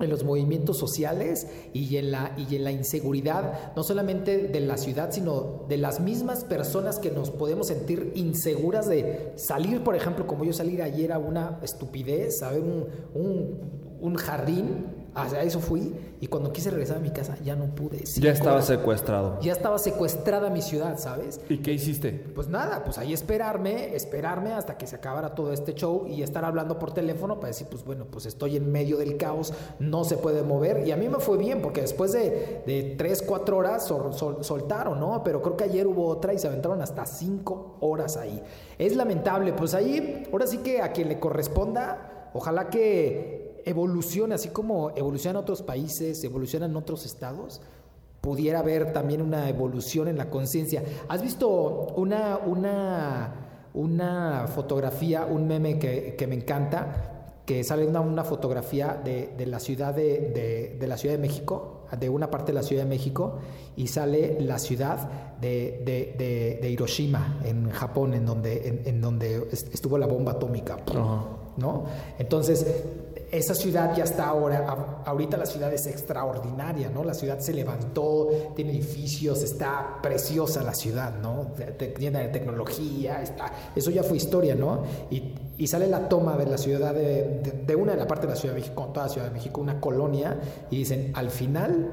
en 0.00 0.10
los 0.10 0.24
movimientos 0.24 0.78
sociales 0.78 1.46
y 1.72 1.96
en, 1.96 2.10
la, 2.10 2.34
y 2.36 2.56
en 2.56 2.64
la 2.64 2.72
inseguridad, 2.72 3.74
no 3.76 3.82
solamente 3.82 4.48
de 4.48 4.60
la 4.60 4.76
ciudad, 4.76 5.12
sino 5.12 5.66
de 5.68 5.76
las 5.76 6.00
mismas 6.00 6.44
personas 6.44 6.98
que 6.98 7.10
nos 7.10 7.30
podemos 7.30 7.68
sentir 7.68 8.12
inseguras 8.16 8.88
de 8.88 9.32
salir, 9.36 9.84
por 9.84 9.94
ejemplo, 9.94 10.26
como 10.26 10.44
yo 10.44 10.52
salir 10.52 10.82
ayer 10.82 11.12
a 11.12 11.18
una 11.18 11.60
estupidez, 11.62 12.42
a 12.42 12.50
ver 12.50 12.62
un, 12.62 12.86
un, 13.14 13.98
un 14.00 14.14
jardín, 14.16 14.93
a 15.14 15.42
eso 15.42 15.60
fui, 15.60 15.94
y 16.20 16.26
cuando 16.26 16.52
quise 16.52 16.70
regresar 16.70 16.96
a 16.96 17.00
mi 17.00 17.10
casa 17.10 17.36
ya 17.44 17.54
no 17.56 17.66
pude. 17.74 18.02
Ya 18.20 18.32
estaba 18.32 18.54
horas. 18.56 18.66
secuestrado. 18.66 19.38
Ya 19.40 19.52
estaba 19.52 19.78
secuestrada 19.78 20.50
mi 20.50 20.60
ciudad, 20.62 20.98
¿sabes? 20.98 21.40
¿Y 21.48 21.58
qué 21.58 21.72
hiciste? 21.72 22.10
Pues 22.34 22.48
nada, 22.48 22.82
pues 22.84 22.98
ahí 22.98 23.12
esperarme, 23.12 23.94
esperarme 23.94 24.52
hasta 24.52 24.76
que 24.76 24.86
se 24.86 24.96
acabara 24.96 25.34
todo 25.34 25.52
este 25.52 25.74
show 25.74 26.06
y 26.08 26.22
estar 26.22 26.44
hablando 26.44 26.78
por 26.78 26.92
teléfono 26.92 27.36
para 27.36 27.48
decir, 27.48 27.66
pues 27.70 27.84
bueno, 27.84 28.06
pues 28.10 28.26
estoy 28.26 28.56
en 28.56 28.70
medio 28.72 28.96
del 28.96 29.16
caos, 29.16 29.52
no 29.78 30.04
se 30.04 30.16
puede 30.16 30.42
mover. 30.42 30.86
Y 30.86 30.92
a 30.92 30.96
mí 30.96 31.08
me 31.08 31.18
fue 31.18 31.36
bien, 31.38 31.62
porque 31.62 31.80
después 31.82 32.12
de, 32.12 32.62
de 32.66 32.94
3, 32.98 33.22
4 33.22 33.56
horas 33.56 33.84
sol- 33.86 34.14
sol- 34.14 34.38
soltaron, 34.42 34.98
¿no? 34.98 35.22
Pero 35.22 35.40
creo 35.42 35.56
que 35.56 35.64
ayer 35.64 35.86
hubo 35.86 36.06
otra 36.06 36.32
y 36.34 36.38
se 36.38 36.48
aventaron 36.48 36.82
hasta 36.82 37.06
5 37.06 37.76
horas 37.80 38.16
ahí. 38.16 38.42
Es 38.78 38.96
lamentable, 38.96 39.52
pues 39.52 39.74
ahí, 39.74 40.24
ahora 40.32 40.46
sí 40.46 40.58
que 40.58 40.82
a 40.82 40.92
quien 40.92 41.08
le 41.08 41.20
corresponda, 41.20 42.30
ojalá 42.34 42.68
que 42.68 43.33
evolucione, 43.64 44.34
así 44.34 44.48
como 44.50 44.90
evolucionan 44.96 45.42
otros 45.42 45.62
países, 45.62 46.22
evolucionan 46.24 46.74
otros 46.76 47.04
estados 47.06 47.60
pudiera 48.20 48.60
haber 48.60 48.94
también 48.94 49.20
una 49.20 49.50
evolución 49.50 50.08
en 50.08 50.16
la 50.16 50.30
conciencia. 50.30 50.82
¿Has 51.08 51.20
visto 51.20 51.88
una, 51.96 52.38
una, 52.38 53.34
una 53.74 54.46
fotografía, 54.48 55.26
un 55.26 55.46
meme 55.46 55.78
que, 55.78 56.14
que 56.16 56.26
me 56.26 56.34
encanta, 56.36 57.42
que 57.44 57.62
sale 57.64 57.86
una, 57.86 58.00
una 58.00 58.24
fotografía 58.24 58.98
de, 59.04 59.34
de 59.36 59.44
la 59.44 59.60
ciudad 59.60 59.92
de, 59.94 60.30
de- 60.34 60.76
de 60.80 60.86
la 60.86 60.96
Ciudad 60.96 61.16
de 61.16 61.20
México, 61.20 61.82
de 62.00 62.08
una 62.08 62.30
parte 62.30 62.52
de 62.52 62.54
la 62.54 62.62
Ciudad 62.62 62.84
de 62.84 62.88
México, 62.88 63.40
y 63.76 63.88
sale 63.88 64.40
la 64.40 64.58
ciudad 64.58 65.06
de, 65.42 65.82
de- 65.84 66.14
de- 66.16 66.58
de 66.62 66.70
Hiroshima, 66.70 67.40
en 67.44 67.68
Japón, 67.72 68.14
en 68.14 68.24
donde, 68.24 68.66
en, 68.68 68.80
en 68.86 69.00
donde 69.02 69.36
est- 69.52 69.74
estuvo 69.74 69.98
la 69.98 70.06
bomba 70.06 70.32
atómica. 70.32 70.78
¿no? 71.58 71.84
Entonces, 72.18 72.66
esa 73.36 73.54
ciudad 73.54 73.94
ya 73.96 74.04
está 74.04 74.26
ahora, 74.28 75.02
ahorita 75.04 75.36
la 75.36 75.46
ciudad 75.46 75.72
es 75.72 75.86
extraordinaria, 75.86 76.88
¿no? 76.90 77.02
La 77.04 77.14
ciudad 77.14 77.38
se 77.40 77.52
levantó, 77.52 78.28
tiene 78.54 78.70
edificios, 78.72 79.42
está 79.42 79.98
preciosa 80.02 80.62
la 80.62 80.74
ciudad, 80.74 81.14
¿no? 81.20 81.48
Llena 81.98 82.20
de 82.20 82.28
tecnología, 82.28 83.20
está, 83.22 83.50
eso 83.74 83.90
ya 83.90 84.02
fue 84.02 84.16
historia, 84.16 84.54
¿no? 84.54 84.82
Y, 85.10 85.34
y 85.58 85.66
sale 85.66 85.86
la 85.88 86.08
toma 86.08 86.36
de 86.36 86.46
la 86.46 86.58
ciudad, 86.58 86.94
de, 86.94 87.40
de- 87.42 87.62
de 87.66 87.76
una 87.76 87.92
de 87.92 87.98
la 87.98 88.06
parte 88.06 88.26
de 88.26 88.32
la 88.34 88.38
Ciudad 88.38 88.54
de 88.54 88.60
México, 88.60 88.90
toda 88.94 89.06
la 89.06 89.12
Ciudad 89.12 89.26
de 89.28 89.32
México, 89.34 89.60
una 89.60 89.80
colonia, 89.80 90.38
y 90.70 90.76
dicen, 90.78 91.10
al 91.14 91.30
final, 91.30 91.90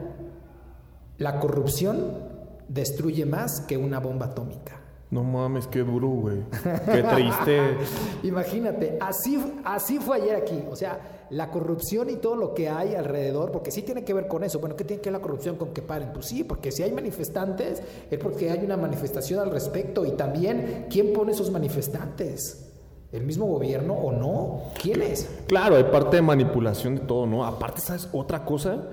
la 1.18 1.40
corrupción 1.40 2.30
destruye 2.68 3.26
más 3.26 3.62
que 3.62 3.78
una 3.78 4.00
bomba 4.00 4.28
atómica. 4.28 4.78
No 5.12 5.24
mames, 5.24 5.68
qué 5.68 5.80
duro, 5.80 6.08
güey. 6.08 6.38
Qué 6.86 7.04
triste. 7.04 7.60
Imagínate, 8.24 8.98
así, 9.02 9.62
así 9.66 10.00
fue 10.00 10.22
ayer 10.22 10.38
aquí. 10.38 10.64
O 10.72 10.76
sea, 10.76 11.00
la 11.32 11.50
corrupción 11.50 12.10
y 12.10 12.18
todo 12.18 12.36
lo 12.36 12.54
que 12.54 12.70
hay 12.70 12.94
alrededor, 12.94 13.52
porque 13.52 13.72
sí 13.72 13.82
tiene 13.82 14.04
que 14.04 14.14
ver 14.14 14.28
con 14.28 14.44
eso. 14.44 14.60
Bueno, 14.60 14.76
¿qué 14.76 14.84
tiene 14.84 15.02
que 15.02 15.10
ver 15.10 15.20
la 15.20 15.24
corrupción 15.24 15.56
con 15.56 15.74
que 15.74 15.82
paren? 15.82 16.12
Pues 16.14 16.26
sí, 16.26 16.44
porque 16.44 16.72
si 16.72 16.84
hay 16.84 16.92
manifestantes, 16.92 17.82
es 18.12 18.20
porque 18.20 18.52
hay 18.52 18.60
una 18.66 18.76
manifestación 18.76 19.40
al 19.40 19.50
respecto. 19.50 20.06
Y 20.06 20.12
también, 20.12 20.88
¿quién 20.90 21.14
pone 21.14 21.32
esos 21.32 21.50
manifestantes? 21.50 22.68
¿El 23.14 23.24
mismo 23.24 23.46
gobierno 23.46 23.94
o 23.94 24.12
no? 24.12 24.62
¿Quién 24.82 25.02
es? 25.02 25.30
Claro, 25.48 25.78
hay 25.78 25.86
parte 25.86 26.18
de 26.18 26.22
manipulación 26.22 26.96
de 26.96 27.02
todo, 27.02 27.26
¿no? 27.26 27.46
Aparte, 27.46 27.80
¿sabes? 27.80 28.10
Otra 28.12 28.44
cosa, 28.44 28.90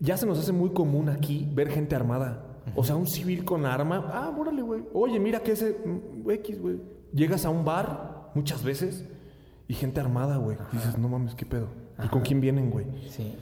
ya 0.00 0.18
se 0.18 0.26
nos 0.26 0.38
hace 0.38 0.52
muy 0.52 0.70
común 0.70 1.08
aquí 1.08 1.48
ver 1.52 1.70
gente 1.70 1.96
armada. 1.96 2.44
O 2.74 2.84
sea, 2.84 2.96
un 2.96 3.06
civil 3.06 3.44
con 3.44 3.64
arma. 3.64 4.10
Ah, 4.12 4.34
órale, 4.38 4.60
güey. 4.60 4.82
Oye, 4.92 5.18
mira 5.18 5.40
que 5.40 5.52
ese 5.52 5.78
mm, 5.84 6.30
X, 6.30 6.60
güey. 6.60 6.76
Llegas 7.12 7.46
a 7.46 7.50
un 7.50 7.64
bar 7.64 8.30
muchas 8.34 8.62
veces 8.62 9.04
y 9.68 9.74
gente 9.74 10.00
armada, 10.00 10.36
güey. 10.36 10.56
Dices, 10.72 10.98
no 10.98 11.08
mames, 11.08 11.34
¿qué 11.34 11.46
pedo? 11.46 11.68
¿Y 12.02 12.08
con 12.08 12.22
quién 12.22 12.40
vienen, 12.40 12.70
güey? 12.70 12.86
Sí. 13.08 13.36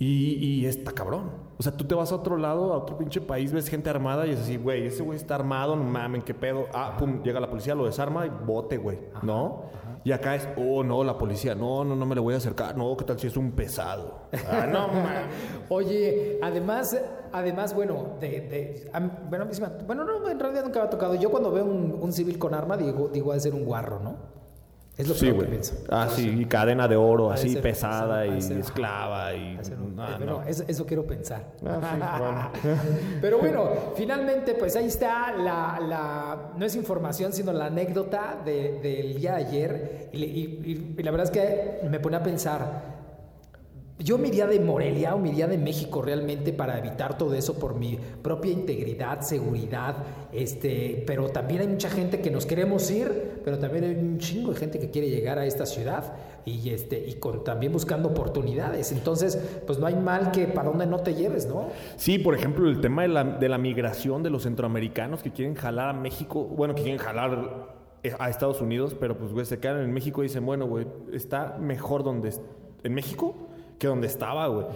Y, 0.00 0.34
y 0.34 0.66
está 0.66 0.92
cabrón. 0.92 1.30
O 1.58 1.62
sea, 1.62 1.72
tú 1.76 1.84
te 1.84 1.94
vas 1.94 2.12
a 2.12 2.14
otro 2.14 2.36
lado, 2.36 2.72
a 2.72 2.78
otro 2.78 2.96
pinche 2.96 3.20
país, 3.20 3.52
ves 3.52 3.68
gente 3.68 3.90
armada 3.90 4.28
y 4.28 4.30
es 4.30 4.38
así, 4.40 4.56
güey, 4.56 4.86
ese 4.86 5.02
güey 5.02 5.16
está 5.18 5.34
armado, 5.34 5.74
no 5.74 5.82
mamen, 5.82 6.22
qué 6.22 6.34
pedo. 6.34 6.66
Ah, 6.72 6.96
pum, 6.96 7.20
llega 7.24 7.40
la 7.40 7.50
policía, 7.50 7.74
lo 7.74 7.84
desarma 7.84 8.24
y 8.24 8.28
bote, 8.28 8.76
güey. 8.76 8.98
¿No? 9.22 9.62
Y 10.04 10.12
acá 10.12 10.36
es, 10.36 10.48
oh, 10.56 10.84
no, 10.84 11.02
la 11.02 11.18
policía, 11.18 11.56
no, 11.56 11.84
no, 11.84 11.96
no 11.96 12.06
me 12.06 12.14
le 12.14 12.20
voy 12.20 12.34
a 12.34 12.36
acercar. 12.36 12.76
No, 12.76 12.96
¿qué 12.96 13.04
tal 13.04 13.18
si 13.18 13.26
es 13.26 13.36
un 13.36 13.50
pesado? 13.50 14.20
Ah, 14.48 14.68
no 14.70 14.86
mames. 14.88 15.24
Oye, 15.68 16.38
además, 16.42 16.96
además, 17.32 17.74
bueno, 17.74 18.10
de, 18.20 18.28
de- 18.28 18.90
a 18.92 19.00
bueno, 19.00 19.46
bueno, 19.84 20.04
no, 20.04 20.28
en 20.30 20.38
realidad 20.38 20.62
nunca 20.64 20.78
me 20.78 20.86
ha 20.86 20.90
tocado. 20.90 21.16
Yo 21.16 21.28
cuando 21.28 21.50
veo 21.50 21.64
un, 21.64 21.98
un 22.00 22.12
civil 22.12 22.38
con 22.38 22.54
arma, 22.54 22.76
digo, 22.76 23.08
digo, 23.12 23.32
ha 23.32 23.34
de 23.34 23.40
ser 23.40 23.54
un 23.54 23.64
guarro, 23.64 23.98
¿no? 23.98 24.37
Es 24.98 25.06
lo 25.06 25.14
Sí, 25.14 25.26
que 25.32 25.44
pienso. 25.44 25.74
Ah, 25.88 26.08
sí, 26.10 26.28
y 26.40 26.44
cadena 26.46 26.88
de 26.88 26.96
oro, 26.96 27.30
así 27.30 27.54
pesada 27.56 28.26
y 28.26 28.38
esclava 28.38 29.32
y... 29.32 29.56
No. 30.26 30.42
eso, 30.42 30.64
eso 30.66 30.84
quiero 30.84 31.06
pensar. 31.06 31.52
Ah, 31.64 32.50
sí, 32.60 32.68
Pero 33.20 33.38
bueno, 33.38 33.70
finalmente, 33.94 34.54
pues 34.54 34.74
ahí 34.74 34.86
está 34.86 35.32
la, 35.36 35.78
la- 35.80 36.50
no 36.56 36.64
es 36.66 36.74
información, 36.74 37.32
sino 37.32 37.52
la 37.52 37.66
anécdota 37.66 38.38
de- 38.44 38.80
del 38.82 39.14
día 39.14 39.36
de 39.36 39.44
ayer. 39.44 40.08
Y, 40.12 40.24
y- 40.24 40.94
y 40.98 41.02
la 41.04 41.10
verdad 41.12 41.26
es 41.26 41.30
que 41.30 41.88
me 41.88 42.00
pone 42.00 42.16
a 42.16 42.22
pensar, 42.24 42.87
yo 44.08 44.16
me 44.16 44.28
iría 44.28 44.46
de 44.46 44.58
Morelia 44.58 45.14
o 45.14 45.18
me 45.18 45.28
iría 45.28 45.46
de 45.46 45.58
México 45.58 46.00
realmente 46.00 46.54
para 46.54 46.78
evitar 46.78 47.18
todo 47.18 47.34
eso 47.34 47.58
por 47.58 47.74
mi 47.74 47.98
propia 48.22 48.50
integridad, 48.50 49.20
seguridad, 49.20 49.96
este, 50.32 51.04
pero 51.06 51.28
también 51.28 51.60
hay 51.60 51.68
mucha 51.68 51.90
gente 51.90 52.22
que 52.22 52.30
nos 52.30 52.46
queremos 52.46 52.90
ir, 52.90 53.42
pero 53.44 53.58
también 53.58 53.84
hay 53.84 53.94
un 53.96 54.16
chingo 54.16 54.52
de 54.52 54.56
gente 54.56 54.78
que 54.78 54.88
quiere 54.88 55.10
llegar 55.10 55.38
a 55.38 55.44
esta 55.44 55.66
ciudad 55.66 56.14
y 56.46 56.70
este 56.70 56.98
y 57.06 57.16
con 57.16 57.44
también 57.44 57.70
buscando 57.70 58.08
oportunidades. 58.08 58.92
Entonces, 58.92 59.38
pues 59.66 59.78
no 59.78 59.86
hay 59.86 59.96
mal 59.96 60.30
que 60.30 60.46
para 60.46 60.70
donde 60.70 60.86
no 60.86 61.00
te 61.00 61.14
lleves, 61.14 61.44
¿no? 61.44 61.68
Sí, 61.96 62.18
por 62.18 62.34
ejemplo, 62.34 62.66
el 62.66 62.80
tema 62.80 63.02
de 63.02 63.08
la, 63.08 63.24
de 63.24 63.48
la 63.50 63.58
migración 63.58 64.22
de 64.22 64.30
los 64.30 64.44
centroamericanos 64.44 65.22
que 65.22 65.32
quieren 65.32 65.54
jalar 65.54 65.90
a 65.90 65.92
México, 65.92 66.44
bueno, 66.44 66.74
que 66.74 66.80
quieren 66.80 66.98
jalar 66.98 67.76
eh, 68.02 68.14
a 68.18 68.30
Estados 68.30 68.62
Unidos, 68.62 68.96
pero 68.98 69.18
pues, 69.18 69.34
güey, 69.34 69.44
se 69.44 69.58
quedan 69.58 69.82
en 69.82 69.92
México 69.92 70.22
y 70.22 70.28
dicen, 70.28 70.46
bueno, 70.46 70.66
güey, 70.66 70.86
está 71.12 71.58
mejor 71.60 72.04
donde 72.04 72.32
en 72.82 72.94
México 72.94 73.48
que 73.78 73.86
donde 73.86 74.06
estaba, 74.06 74.46
güey. 74.48 74.66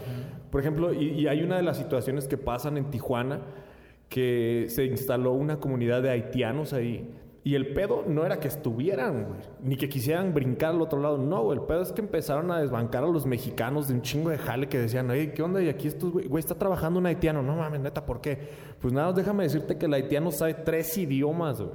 Por 0.50 0.60
ejemplo, 0.60 0.92
y, 0.92 1.08
y 1.10 1.26
hay 1.26 1.42
una 1.42 1.56
de 1.56 1.62
las 1.62 1.76
situaciones 1.76 2.28
que 2.28 2.38
pasan 2.38 2.76
en 2.76 2.90
Tijuana, 2.90 3.40
que 4.08 4.66
se 4.68 4.84
instaló 4.84 5.32
una 5.32 5.58
comunidad 5.58 6.02
de 6.02 6.10
haitianos 6.10 6.72
ahí. 6.72 7.10
Y 7.44 7.56
el 7.56 7.72
pedo 7.72 8.04
no 8.06 8.24
era 8.24 8.38
que 8.38 8.46
estuvieran, 8.46 9.24
güey, 9.24 9.40
ni 9.62 9.76
que 9.76 9.88
quisieran 9.88 10.32
brincar 10.32 10.70
al 10.74 10.80
otro 10.80 11.00
lado. 11.00 11.18
No, 11.18 11.42
güey, 11.42 11.58
el 11.58 11.64
pedo 11.64 11.82
es 11.82 11.90
que 11.90 12.00
empezaron 12.00 12.52
a 12.52 12.60
desbancar 12.60 13.02
a 13.02 13.08
los 13.08 13.26
mexicanos 13.26 13.88
de 13.88 13.94
un 13.94 14.02
chingo 14.02 14.30
de 14.30 14.38
jale 14.38 14.68
que 14.68 14.78
decían, 14.78 15.10
oye, 15.10 15.32
¿qué 15.32 15.42
onda? 15.42 15.60
Y 15.60 15.68
aquí 15.68 15.88
estos, 15.88 16.12
güey, 16.12 16.28
güey, 16.28 16.38
está 16.40 16.54
trabajando 16.54 17.00
un 17.00 17.06
haitiano. 17.06 17.42
No 17.42 17.56
mames, 17.56 17.80
neta, 17.80 18.06
¿por 18.06 18.20
qué? 18.20 18.38
Pues 18.80 18.94
nada, 18.94 19.12
déjame 19.12 19.42
decirte 19.42 19.76
que 19.76 19.86
el 19.86 19.94
haitiano 19.94 20.30
sabe 20.30 20.54
tres 20.54 20.96
idiomas, 20.96 21.60
güey. 21.60 21.72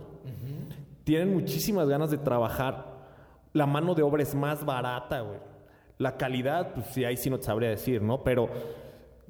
Tienen 1.04 1.34
muchísimas 1.34 1.90
ganas 1.90 2.12
de 2.12 2.18
trabajar. 2.18 2.96
La 3.52 3.66
mano 3.66 3.94
de 3.94 4.04
obra 4.04 4.24
es 4.24 4.36
más 4.36 4.64
barata, 4.64 5.20
güey. 5.22 5.40
La 5.98 6.18
calidad, 6.18 6.74
pues 6.74 6.88
sí, 6.88 7.06
ahí 7.06 7.18
sí 7.18 7.30
no 7.30 7.40
te 7.40 7.46
sabría 7.46 7.70
decir, 7.70 8.02
¿no? 8.02 8.24
Pero 8.24 8.50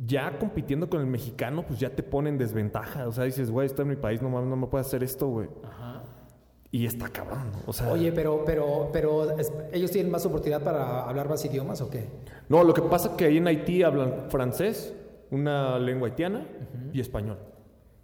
ya 0.05 0.37
compitiendo 0.37 0.89
con 0.89 1.01
el 1.01 1.07
mexicano, 1.07 1.63
pues 1.65 1.79
ya 1.79 1.89
te 1.89 2.03
pone 2.03 2.29
en 2.29 2.37
desventaja. 2.37 3.07
O 3.07 3.11
sea, 3.11 3.23
dices, 3.23 3.49
güey, 3.49 3.65
estoy 3.67 3.83
en 3.83 3.89
mi 3.89 3.95
país, 3.95 4.21
no 4.21 4.29
mames, 4.29 4.49
no 4.49 4.55
me 4.55 4.67
puedo 4.67 4.81
hacer 4.81 5.03
esto, 5.03 5.27
güey. 5.27 5.47
Y 6.69 6.85
está 6.85 7.07
cabrón. 7.07 7.51
O 7.65 7.71
sea, 7.73 7.91
Oye, 7.91 8.11
pero, 8.11 8.43
pero, 8.45 8.89
pero, 8.91 9.37
¿ellos 9.71 9.89
tienen 9.89 10.11
más 10.11 10.25
oportunidad 10.25 10.61
para 10.61 11.03
hablar 11.03 11.29
más 11.29 11.43
idiomas 11.45 11.81
o 11.81 11.89
qué? 11.89 12.05
no, 12.49 12.63
lo 12.63 12.73
que 12.73 12.81
pasa 12.81 13.09
es 13.09 13.13
que 13.15 13.25
ahí 13.25 13.37
en 13.37 13.47
Haití 13.47 13.83
hablan 13.83 14.29
francés, 14.29 14.93
una 15.31 15.79
lengua 15.79 16.09
haitiana 16.09 16.45
y 16.91 16.99
español. 16.99 17.37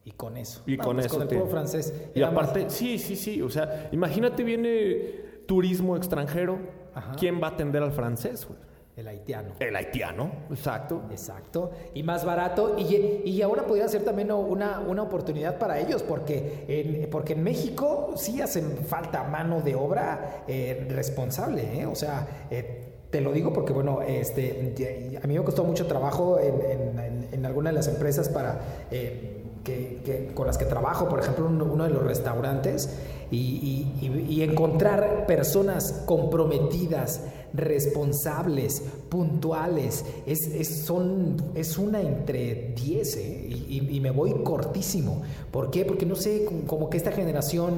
Y 0.05 0.11
con 0.11 0.37
eso. 0.37 0.63
Y 0.65 0.77
con 0.77 0.99
eso 0.99 1.17
Con 1.17 1.29
el 1.29 1.47
francés. 1.47 1.93
Y 2.13 2.21
más- 2.21 2.31
aparte, 2.31 2.69
sí, 2.69 2.97
sí, 2.99 3.15
sí. 3.15 3.41
O 3.41 3.49
sea, 3.49 3.89
imagínate 3.91 4.43
viene 4.43 5.43
turismo 5.45 5.95
extranjero. 5.95 6.59
Ajá. 6.95 7.13
¿Quién 7.17 7.41
va 7.41 7.47
a 7.47 7.51
atender 7.51 7.81
al 7.83 7.91
francés, 7.91 8.45
güey? 8.47 8.59
El 8.95 9.07
haitiano. 9.07 9.53
El 9.59 9.75
haitiano, 9.75 10.29
exacto. 10.51 11.01
Exacto. 11.09 11.71
Y 11.95 12.03
más 12.03 12.23
barato. 12.25 12.75
Y, 12.77 13.21
y 13.25 13.41
ahora 13.41 13.63
podría 13.65 13.87
ser 13.87 14.03
también 14.05 14.31
una, 14.31 14.81
una 14.81 15.01
oportunidad 15.01 15.57
para 15.57 15.79
ellos, 15.79 16.03
porque 16.03 16.63
en, 16.67 17.09
porque 17.09 17.33
en 17.33 17.41
México 17.43 18.11
sí 18.15 18.39
hacen 18.39 18.77
falta 18.85 19.23
mano 19.23 19.61
de 19.61 19.73
obra 19.73 20.43
eh, 20.47 20.85
responsable. 20.91 21.81
¿eh? 21.81 21.87
O 21.87 21.95
sea, 21.95 22.27
eh, 22.51 22.89
te 23.09 23.19
lo 23.21 23.31
digo 23.31 23.51
porque, 23.51 23.73
bueno, 23.73 24.03
este, 24.03 24.75
a 25.23 25.25
mí 25.27 25.37
me 25.39 25.43
costó 25.43 25.63
mucho 25.63 25.87
trabajo 25.87 26.39
en, 26.39 26.61
en, 26.61 26.99
en- 26.99 27.23
en 27.33 27.45
alguna 27.47 27.71
de 27.71 27.75
las 27.75 27.87
empresas 27.87 28.29
para... 28.29 28.59
eh, 28.91 29.32
que, 29.63 30.31
con 30.33 30.47
las 30.47 30.57
que 30.57 30.65
trabajo, 30.65 31.07
por 31.09 31.19
ejemplo, 31.19 31.45
uno, 31.47 31.65
uno 31.65 31.83
de 31.85 31.89
los 31.91 32.03
restaurantes, 32.03 32.89
y, 33.31 33.87
encontrar 34.43 35.25
personas 35.25 36.03
comprometidas, 36.05 37.21
responsables, 37.53 38.81
puntuales, 39.09 40.05
es, 40.25 40.39
es- 40.53 40.85
son, 40.85 41.37
es 41.55 41.77
una 41.77 42.01
entre 42.01 42.73
10, 42.75 43.15
¿eh? 43.17 43.47
y, 43.49 43.95
y- 43.95 43.99
me 43.99 44.11
voy 44.11 44.33
cortísimo. 44.43 45.21
¿Por 45.51 45.71
qué? 45.71 45.85
Porque 45.85 46.05
no 46.05 46.15
sé, 46.15 46.45
como 46.67 46.89
que 46.89 46.97
esta 46.97 47.11
generación 47.11 47.75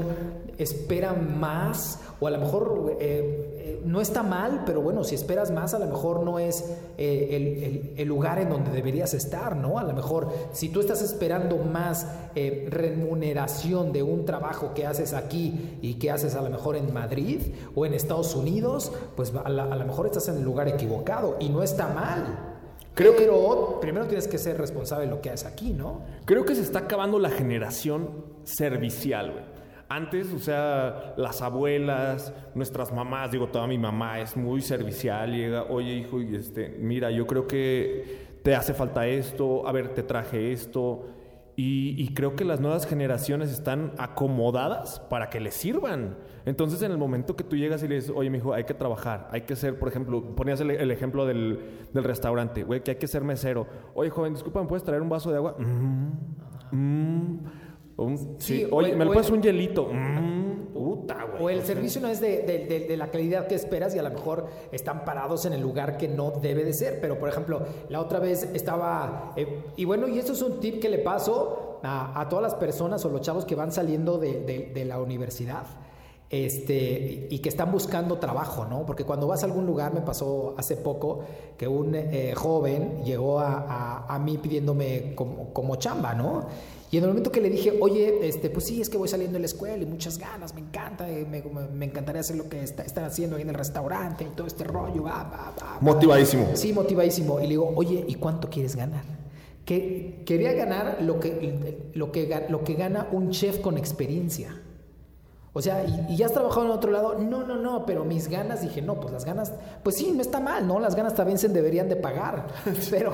espera 0.57 1.13
más, 1.13 1.99
o 2.19 2.27
a 2.27 2.31
lo 2.31 2.39
mejor 2.39 2.97
eh, 2.99 3.53
eh, 3.57 3.81
no 3.85 4.01
está 4.01 4.23
mal, 4.23 4.63
pero 4.65 4.81
bueno, 4.81 5.03
si 5.03 5.15
esperas 5.15 5.51
más, 5.51 5.73
a 5.73 5.79
lo 5.79 5.85
mejor 5.87 6.23
no 6.23 6.39
es 6.39 6.63
eh, 6.97 7.27
el, 7.31 7.63
el- 7.63 7.93
el 7.97 8.07
lugar 8.07 8.39
en 8.39 8.49
donde 8.49 8.71
deberías 8.71 9.13
estar, 9.13 9.55
¿no? 9.55 9.77
A 9.79 9.83
lo 9.83 9.93
mejor 9.93 10.29
si 10.53 10.69
tú 10.69 10.79
estás 10.79 11.01
esperando 11.01 11.57
más 11.57 12.07
eh, 12.35 12.67
remuneración 12.69 13.91
de 13.91 14.01
un 14.03 14.25
trabajo 14.25 14.73
que 14.73 14.85
haces 14.87 15.13
aquí 15.13 15.77
y 15.81 15.95
que 15.95 16.09
haces 16.11 16.35
a 16.35 16.41
lo 16.41 16.49
mejor 16.49 16.75
en 16.77 16.93
Madrid 16.93 17.41
o 17.75 17.85
en 17.85 17.93
Estados 17.93 18.35
Unidos, 18.35 18.91
pues 19.15 19.33
a, 19.43 19.49
la- 19.49 19.65
a 19.65 19.75
lo 19.75 19.85
mejor 19.85 20.05
estás 20.07 20.27
en 20.29 20.37
el 20.37 20.43
lugar 20.43 20.67
equivocado 20.67 21.37
y 21.39 21.49
no 21.49 21.61
está 21.63 21.87
mal. 21.89 22.51
Creo 22.93 23.11
que- 23.13 23.23
pero 23.25 23.79
primero 23.81 24.05
tienes 24.07 24.27
que 24.27 24.37
ser 24.37 24.57
responsable 24.57 25.05
de 25.05 25.11
lo 25.11 25.21
que 25.21 25.29
haces 25.29 25.45
aquí, 25.45 25.71
¿no? 25.73 26.01
Creo 26.25 26.45
que 26.45 26.55
se 26.55 26.61
está 26.61 26.79
acabando 26.79 27.19
la 27.19 27.29
generación 27.29 28.09
servicial, 28.45 29.31
güey. 29.31 29.54
Antes, 29.87 30.33
o 30.33 30.39
sea, 30.39 31.13
las 31.15 31.41
abuelas, 31.41 32.33
nuestras 32.55 32.91
mamás, 32.91 33.31
digo, 33.31 33.47
toda 33.47 33.67
mi 33.67 33.77
mamá 33.77 34.19
es 34.19 34.35
muy 34.35 34.61
servicial, 34.61 35.31
llega, 35.31 35.63
oye 35.63 35.93
hijo, 35.93 36.21
y 36.21 36.35
este, 36.35 36.69
mira, 36.79 37.11
yo 37.11 37.27
creo 37.27 37.47
que 37.47 38.37
te 38.41 38.55
hace 38.55 38.73
falta 38.73 39.07
esto, 39.07 39.67
a 39.67 39.71
ver, 39.71 39.89
te 39.89 40.03
traje 40.03 40.51
esto. 40.51 41.07
Y, 41.57 42.13
creo 42.13 42.35
que 42.35 42.43
las 42.43 42.59
nuevas 42.59 42.85
generaciones 42.85 43.49
están 43.49 43.93
acomodadas 43.97 44.99
para 44.99 45.29
que 45.29 45.39
les 45.39 45.53
sirvan. 45.53 46.17
Entonces, 46.45 46.81
en 46.81 46.91
el 46.91 46.97
momento 46.97 47.37
que 47.37 47.45
tú 47.45 47.55
llegas 47.55 47.81
y 47.81 47.87
le 47.87 47.95
dices, 47.95 48.11
oye, 48.13 48.29
mijo, 48.29 48.53
hay 48.53 48.65
que 48.65 48.73
trabajar, 48.73 49.29
hay 49.31 49.41
que 49.41 49.55
ser, 49.55 49.79
por 49.79 49.87
ejemplo, 49.87 50.35
ponías 50.35 50.59
el, 50.59 50.71
el 50.71 50.91
ejemplo 50.91 51.25
del, 51.25 51.87
del 51.93 52.03
restaurante, 52.03 52.63
güey, 52.63 52.83
que 52.83 52.91
hay 52.91 52.97
que 52.97 53.07
ser 53.07 53.23
mesero. 53.23 53.67
Oye, 53.93 54.09
joven, 54.09 54.33
disculpa, 54.33 54.61
¿me 54.61 54.67
puedes 54.67 54.83
traer 54.83 55.01
un 55.01 55.07
vaso 55.07 55.31
de 55.31 55.37
agua? 55.37 55.55
Mm, 55.57 56.75
mm. 56.75 57.39
Un- 57.97 58.35
sí, 58.39 58.67
oye, 58.71 58.93
¿me 58.95 59.05
le 59.05 59.11
el- 59.11 59.33
un 59.33 59.41
hielito? 59.41 59.87
Mm, 59.91 60.73
puta, 60.73 61.17
güey. 61.31 61.43
O 61.43 61.49
el 61.49 61.63
servicio 61.65 62.01
no 62.01 62.09
es 62.09 62.19
de, 62.19 62.39
de- 62.43 62.65
de- 62.65 62.79
de 62.87 62.97
la 62.97 63.09
calidad 63.09 63.47
que 63.47 63.55
esperas 63.55 63.95
y 63.95 63.99
a 63.99 64.03
lo 64.03 64.09
mejor 64.09 64.47
están 64.73 65.05
parados 65.05 65.45
en 65.45 65.53
el 65.53 65.61
lugar 65.61 65.95
que 65.97 66.07
no 66.09 66.31
debe 66.31 66.65
de 66.65 66.73
ser. 66.73 66.99
Pero, 66.99 67.17
por 67.17 67.29
ejemplo, 67.29 67.61
la 67.89 68.01
otra 68.01 68.19
vez 68.19 68.43
estaba... 68.53 69.31
eh, 69.37 69.63
y 69.77 69.85
bueno, 69.85 70.07
y 70.09 70.19
esto 70.19 70.33
es 70.33 70.41
un 70.41 70.59
tip 70.59 70.81
que 70.81 70.89
le 70.89 70.97
paso 70.99 71.79
a, 71.83 72.19
a 72.19 72.27
todas 72.27 72.43
las 72.43 72.55
personas 72.55 73.05
o 73.05 73.09
los 73.09 73.21
chavos 73.21 73.45
que 73.45 73.55
van 73.55 73.71
saliendo 73.71 74.17
de, 74.17 74.41
de- 74.41 74.71
de 74.73 74.85
la 74.85 74.99
universidad. 74.99 75.63
Este, 76.29 77.27
y 77.29 77.39
que 77.39 77.49
están 77.49 77.71
buscando 77.71 78.17
trabajo, 78.17 78.65
¿no? 78.65 78.85
Porque 78.85 79.03
cuando 79.05 79.27
vas 79.27 79.43
a 79.43 79.45
algún 79.45 79.65
lugar, 79.65 79.93
me 79.93 80.01
pasó 80.01 80.55
hace 80.57 80.75
poco 80.75 81.19
que 81.55 81.67
un 81.67 81.93
eh, 81.95 82.33
joven 82.35 83.03
llegó 83.05 83.39
a, 83.39 83.59
a- 84.07 84.13
a 84.15 84.19
mí 84.19 84.37
pidiéndome 84.39 85.13
como, 85.15 85.53
como 85.53 85.75
chamba, 85.77 86.13
¿no? 86.15 86.45
Y 86.95 86.97
en 86.97 87.03
el 87.03 87.09
momento 87.09 87.29
que 87.29 87.41
le 87.41 87.49
dije, 87.49 87.73
oye, 87.81 88.25
este, 88.25 88.49
pues 88.49 88.63
sí, 88.67 88.79
es 88.79 88.89
que 88.89 88.97
voy 88.97 89.09
saliendo 89.09 89.33
de 89.33 89.41
la 89.41 89.47
escuela 89.47 89.83
y 89.83 89.85
muchas 89.85 90.17
ganas, 90.17 90.53
me 90.53 90.61
encanta, 90.61 91.09
eh, 91.11 91.27
me, 91.29 91.41
me- 91.41 91.67
me 91.67 91.85
encantaría 91.87 92.21
hacer 92.21 92.37
lo 92.37 92.47
que 92.47 92.63
está- 92.63 92.83
están 92.83 93.03
haciendo 93.03 93.35
ahí 93.35 93.41
en 93.41 93.49
el 93.49 93.55
restaurante 93.55 94.23
y 94.23 94.27
todo 94.33 94.47
este 94.47 94.63
rollo, 94.63 95.03
va, 95.03 95.23
va, 95.23 95.53
va, 95.61 95.73
va". 95.73 95.77
Motivadísimo. 95.81 96.51
Sí, 96.53 96.71
motivadísimo. 96.71 97.39
Y 97.41 97.43
le 97.43 97.49
digo, 97.49 97.69
oye, 97.75 98.05
¿y 98.07 98.15
cuánto 98.15 98.49
quieres 98.49 98.77
ganar? 98.77 99.03
Que 99.65 100.21
quería 100.25 100.53
ganar 100.53 100.99
lo 101.01 101.19
que, 101.19 101.89
lo 101.95 102.13
que, 102.13 102.45
lo 102.47 102.63
que 102.63 102.75
gana 102.75 103.09
un 103.11 103.31
chef 103.31 103.59
con 103.59 103.77
experiencia. 103.77 104.61
O 105.57 105.61
sea, 105.61 105.85
¿y, 105.85 106.11
y 106.11 106.17
ya 106.17 106.25
has 106.25 106.33
trabajado 106.33 106.65
en 106.65 106.71
otro 106.73 106.91
lado? 106.91 107.17
No, 107.17 107.45
no, 107.45 107.55
no, 107.55 107.85
pero 107.85 108.03
mis 108.03 108.27
ganas, 108.27 108.61
dije, 108.61 108.81
no, 108.81 108.99
pues 108.99 109.13
las 109.13 109.23
ganas, 109.23 109.53
pues 109.83 109.95
sí, 109.95 110.11
no 110.11 110.21
está 110.21 110.41
mal, 110.41 110.67
¿no? 110.67 110.81
Las 110.81 110.95
ganas 110.95 111.15
también 111.15 111.37
se 111.37 111.47
deberían 111.47 111.87
de 111.87 111.95
pagar, 111.95 112.47
pero, 112.91 113.13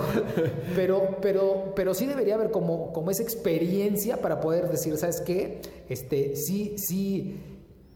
pero, 0.76 1.18
pero, 1.22 1.72
pero 1.76 1.94
sí 1.94 2.08
debería 2.08 2.34
haber 2.34 2.50
como, 2.50 2.92
como 2.94 3.12
esa 3.12 3.22
experiencia 3.22 4.18
para 4.18 4.40
poder 4.42 4.72
decir, 4.72 4.98
¿sabes 4.98 5.22
qué? 5.22 5.62
Este, 5.88 6.36
sí, 6.36 6.74
sí, 6.80 7.40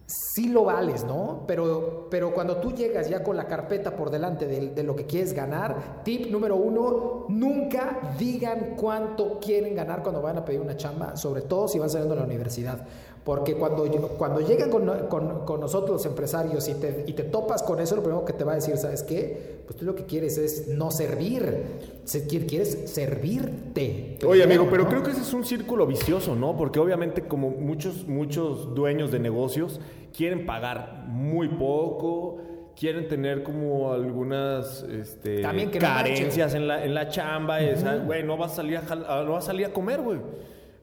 sí 0.05 0.49
lo 0.49 0.65
vales, 0.65 1.03
¿no? 1.05 1.45
Pero, 1.47 2.07
pero 2.11 2.31
cuando 2.31 2.57
tú 2.57 2.71
llegas 2.71 3.09
ya 3.09 3.23
con 3.23 3.37
la 3.37 3.47
carpeta 3.47 3.95
por 3.95 4.11
delante 4.11 4.45
de, 4.45 4.69
de 4.69 4.83
lo 4.83 4.95
que 4.95 5.07
quieres 5.07 5.33
ganar, 5.33 6.03
tip 6.03 6.27
número 6.27 6.55
uno, 6.55 7.25
nunca 7.29 8.13
digan 8.19 8.75
cuánto 8.75 9.39
quieren 9.39 9.73
ganar 9.73 10.03
cuando 10.03 10.21
van 10.21 10.37
a 10.37 10.45
pedir 10.45 10.61
una 10.61 10.77
chamba, 10.77 11.15
sobre 11.15 11.41
todo 11.41 11.67
si 11.67 11.79
van 11.79 11.89
saliendo 11.89 12.13
de 12.13 12.21
la 12.21 12.27
universidad. 12.27 12.85
Porque 13.25 13.55
cuando, 13.55 13.85
cuando 14.19 14.39
llegan 14.39 14.69
con, 14.69 14.85
con- 15.09 15.45
con 15.45 15.59
nosotros 15.59 15.89
los 15.89 16.05
empresarios 16.05 16.67
y 16.69 16.75
te, 16.75 17.05
y 17.07 17.13
te 17.13 17.23
topas 17.23 17.63
con 17.63 17.79
eso, 17.79 17.95
lo 17.95 18.03
primero 18.03 18.23
que 18.23 18.33
te 18.33 18.43
va 18.43 18.51
a 18.51 18.55
decir, 18.55 18.77
¿sabes 18.77 19.01
qué? 19.01 19.61
Pues 19.65 19.77
tú 19.79 19.83
lo 19.83 19.95
que 19.95 20.05
quieres 20.05 20.37
es 20.37 20.67
no 20.67 20.91
servir, 20.91 21.63
Se- 22.03 22.27
quieres 22.27 22.83
servirte. 22.85 24.17
Oye, 24.27 24.43
amigo, 24.43 24.67
pero 24.69 24.83
¿no? 24.83 24.89
creo 24.89 25.03
que 25.03 25.11
ese 25.11 25.21
es 25.21 25.33
un 25.33 25.43
círculo 25.43 25.87
vicioso, 25.87 26.35
¿no? 26.35 26.55
Porque 26.55 26.79
obviamente 26.79 27.23
como 27.23 27.49
muchos, 27.49 28.07
muchos 28.07 28.75
dueños 28.75 29.11
de 29.11 29.19
negocios 29.19 29.79
quieren 30.15 30.45
pagar 30.45 31.05
muy 31.07 31.47
poco, 31.49 32.37
quieren 32.79 33.07
tener 33.07 33.41
como 33.41 33.91
algunas 33.91 34.83
este, 34.83 35.41
También 35.41 35.71
que 35.71 35.79
no 35.79 35.85
carencias 35.87 36.53
en 36.53 36.67
la, 36.67 36.83
en 36.85 36.93
la 36.93 37.09
chamba, 37.09 37.57
güey, 38.05 38.23
no 38.23 38.37
vas 38.37 38.51
a 38.51 38.55
salir 38.57 38.77
a- 38.77 39.23
no 39.23 39.31
vas 39.31 39.45
a 39.45 39.47
salir 39.47 39.65
a 39.65 39.73
comer, 39.73 40.01
güey. 40.01 40.19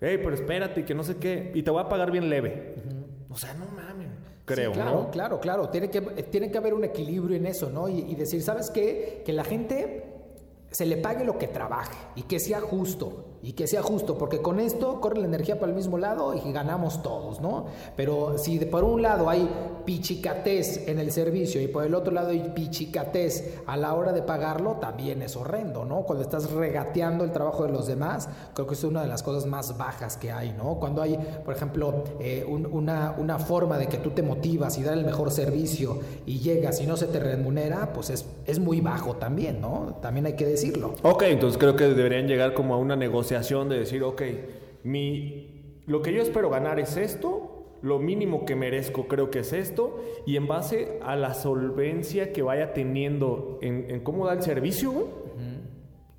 Ey, 0.03 0.19
pero 0.19 0.35
espérate, 0.35 0.85
que 0.85 0.95
no 0.95 1.05
sé 1.05 1.17
qué, 1.17 1.53
y 1.55 1.63
te 1.63 1.71
voy 1.71 1.81
a 1.81 1.89
pagar 1.89 2.11
bien 2.11 2.29
leve. 2.29 2.75
O 3.31 3.37
sea, 3.37 3.55
no 3.55 3.67
mames, 3.67 4.09
creo, 4.45 4.73
Sí, 4.73 4.81
claro, 4.81 4.91
¿no? 5.05 5.11
claro, 5.11 5.41
claro. 5.41 5.69
Tiene 5.69 5.89
que, 5.89 6.01
tiene 6.01 6.51
que 6.51 6.59
haber 6.59 6.75
un 6.75 6.85
equilibrio 6.85 7.37
en 7.37 7.47
eso, 7.47 7.71
¿no? 7.71 7.89
Y, 7.89 8.01
y 8.01 8.15
decir, 8.17 8.43
¿sabes 8.43 8.71
qué? 8.71 9.23
Que 9.25 9.33
la 9.33 9.45
gente 9.45 10.12
se 10.73 10.85
le 10.87 10.97
pague 10.97 11.25
lo 11.25 11.39
que 11.39 11.47
trabaje 11.49 11.97
y 12.17 12.23
que 12.23 12.41
sea 12.41 12.61
justo. 12.61 13.27
Y 13.45 13.55
que 13.55 13.67
sea 13.67 13.83
justo, 13.83 14.17
porque 14.19 14.41
con 14.41 14.61
esto 14.61 15.01
corre 15.01 15.19
la 15.19 15.27
energía 15.27 15.59
para 15.59 15.71
el 15.73 15.77
mismo 15.77 15.99
lado 15.99 16.33
y 16.33 16.53
ganamos 16.53 17.03
todos, 17.03 17.41
¿no? 17.41 17.67
Pero 17.97 18.39
si 18.39 18.57
por 18.61 18.85
un 18.85 19.03
lado 19.03 19.29
hay 19.29 19.51
pichicatez 19.85 20.89
en 20.89 20.99
el 20.99 21.11
servicio 21.13 21.61
y 21.61 21.69
por 21.69 21.85
el 21.85 21.95
otro 21.95 22.13
lado 22.13 22.29
hay 22.31 22.53
pichicatez 22.55 23.59
a 23.67 23.77
la 23.77 23.95
hora 23.95 24.13
de 24.13 24.23
pagarlo, 24.23 24.75
también 24.81 25.23
es 25.23 25.37
horrendo, 25.37 25.85
¿no? 25.85 26.03
Cuando 26.03 26.23
estás 26.25 26.51
regateando 26.53 27.25
el 27.25 27.33
trabajo 27.33 27.65
de 27.65 27.73
los 27.73 27.87
demás, 27.87 28.29
creo 28.55 28.67
que 28.67 28.75
es 28.75 28.85
una 28.85 29.03
de 29.03 29.09
las 29.09 29.23
cosas 29.23 29.47
más 29.47 29.77
bajas 29.77 30.17
que 30.17 30.31
hay, 30.33 30.53
¿no? 30.53 30.77
Cuando 30.81 31.03
hay, 31.03 31.19
por 31.45 31.55
ejemplo, 31.55 32.05
eh, 32.21 32.45
un- 32.49 32.67
una, 32.67 33.15
una 33.19 33.39
forma 33.39 33.77
de 33.79 33.87
que 33.89 33.99
tú 33.99 34.11
te 34.11 34.23
motivas 34.23 34.79
y 34.79 34.83
dar 34.83 34.97
el 34.97 35.05
mejor 35.05 35.31
servicio 35.31 35.99
y 36.27 36.39
llegas 36.39 36.81
y 36.81 36.87
no 36.87 36.97
se 36.97 37.07
te 37.07 37.19
remunera, 37.19 37.93
pues 37.93 38.11
es, 38.11 38.25
es 38.47 38.59
muy 38.59 38.81
bajo 38.81 39.17
también, 39.17 39.61
¿no? 39.61 39.99
También 40.01 40.27
hay 40.27 40.35
que 40.37 40.47
decirlo. 40.63 40.95
Ok, 41.03 41.23
entonces 41.25 41.59
creo 41.59 41.77
que 41.77 41.85
deberían 41.89 42.27
llegar 42.27 42.55
como 42.55 42.75
a 42.75 42.79
una 42.79 42.97
negociación 42.97 43.69
de 43.69 43.79
decir, 43.79 44.03
ok, 44.03 44.23
mi, 44.85 45.81
lo 45.87 46.03
que 46.03 46.13
yo 46.13 46.23
espero 46.23 46.51
ganar 46.51 46.79
es 46.79 46.97
esto, 46.97 47.49
lo 47.83 47.99
mínimo 47.99 48.45
que 48.45 48.55
merezco 48.55 49.09
creo 49.09 49.31
que 49.31 49.41
es 49.41 49.53
esto, 49.53 50.01
y 50.27 50.37
en 50.37 50.47
base 50.47 51.01
a 51.03 51.17
la 51.17 51.35
solvencia 51.35 52.33
que 52.33 52.43
vaya 52.43 52.73
teniendo 52.75 53.59
en, 53.61 53.87
en 53.91 54.01
cómo 54.05 54.27
da 54.27 54.35
el 54.35 54.43
servicio, 54.43 54.93
güey, 54.93 55.07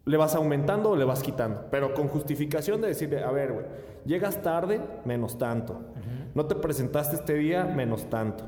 le 0.05 0.17
vas 0.17 0.35
aumentando 0.35 0.89
o 0.89 0.95
le 0.97 1.05
vas 1.05 1.23
quitando, 1.23 1.67
pero 1.71 1.93
con 1.93 2.09
justificación 2.09 2.81
de 2.81 2.89
decirle, 2.89 3.23
a 3.23 3.31
ver, 3.31 3.53
güey, 3.53 3.65
llegas 4.05 4.41
tarde, 4.41 4.81
menos 5.05 5.37
tanto. 5.37 5.79
No 6.35 6.45
te 6.47 6.55
presentaste 6.55 7.15
este 7.15 7.35
día, 7.35 7.63
menos 7.63 8.09
tanto. 8.09 8.43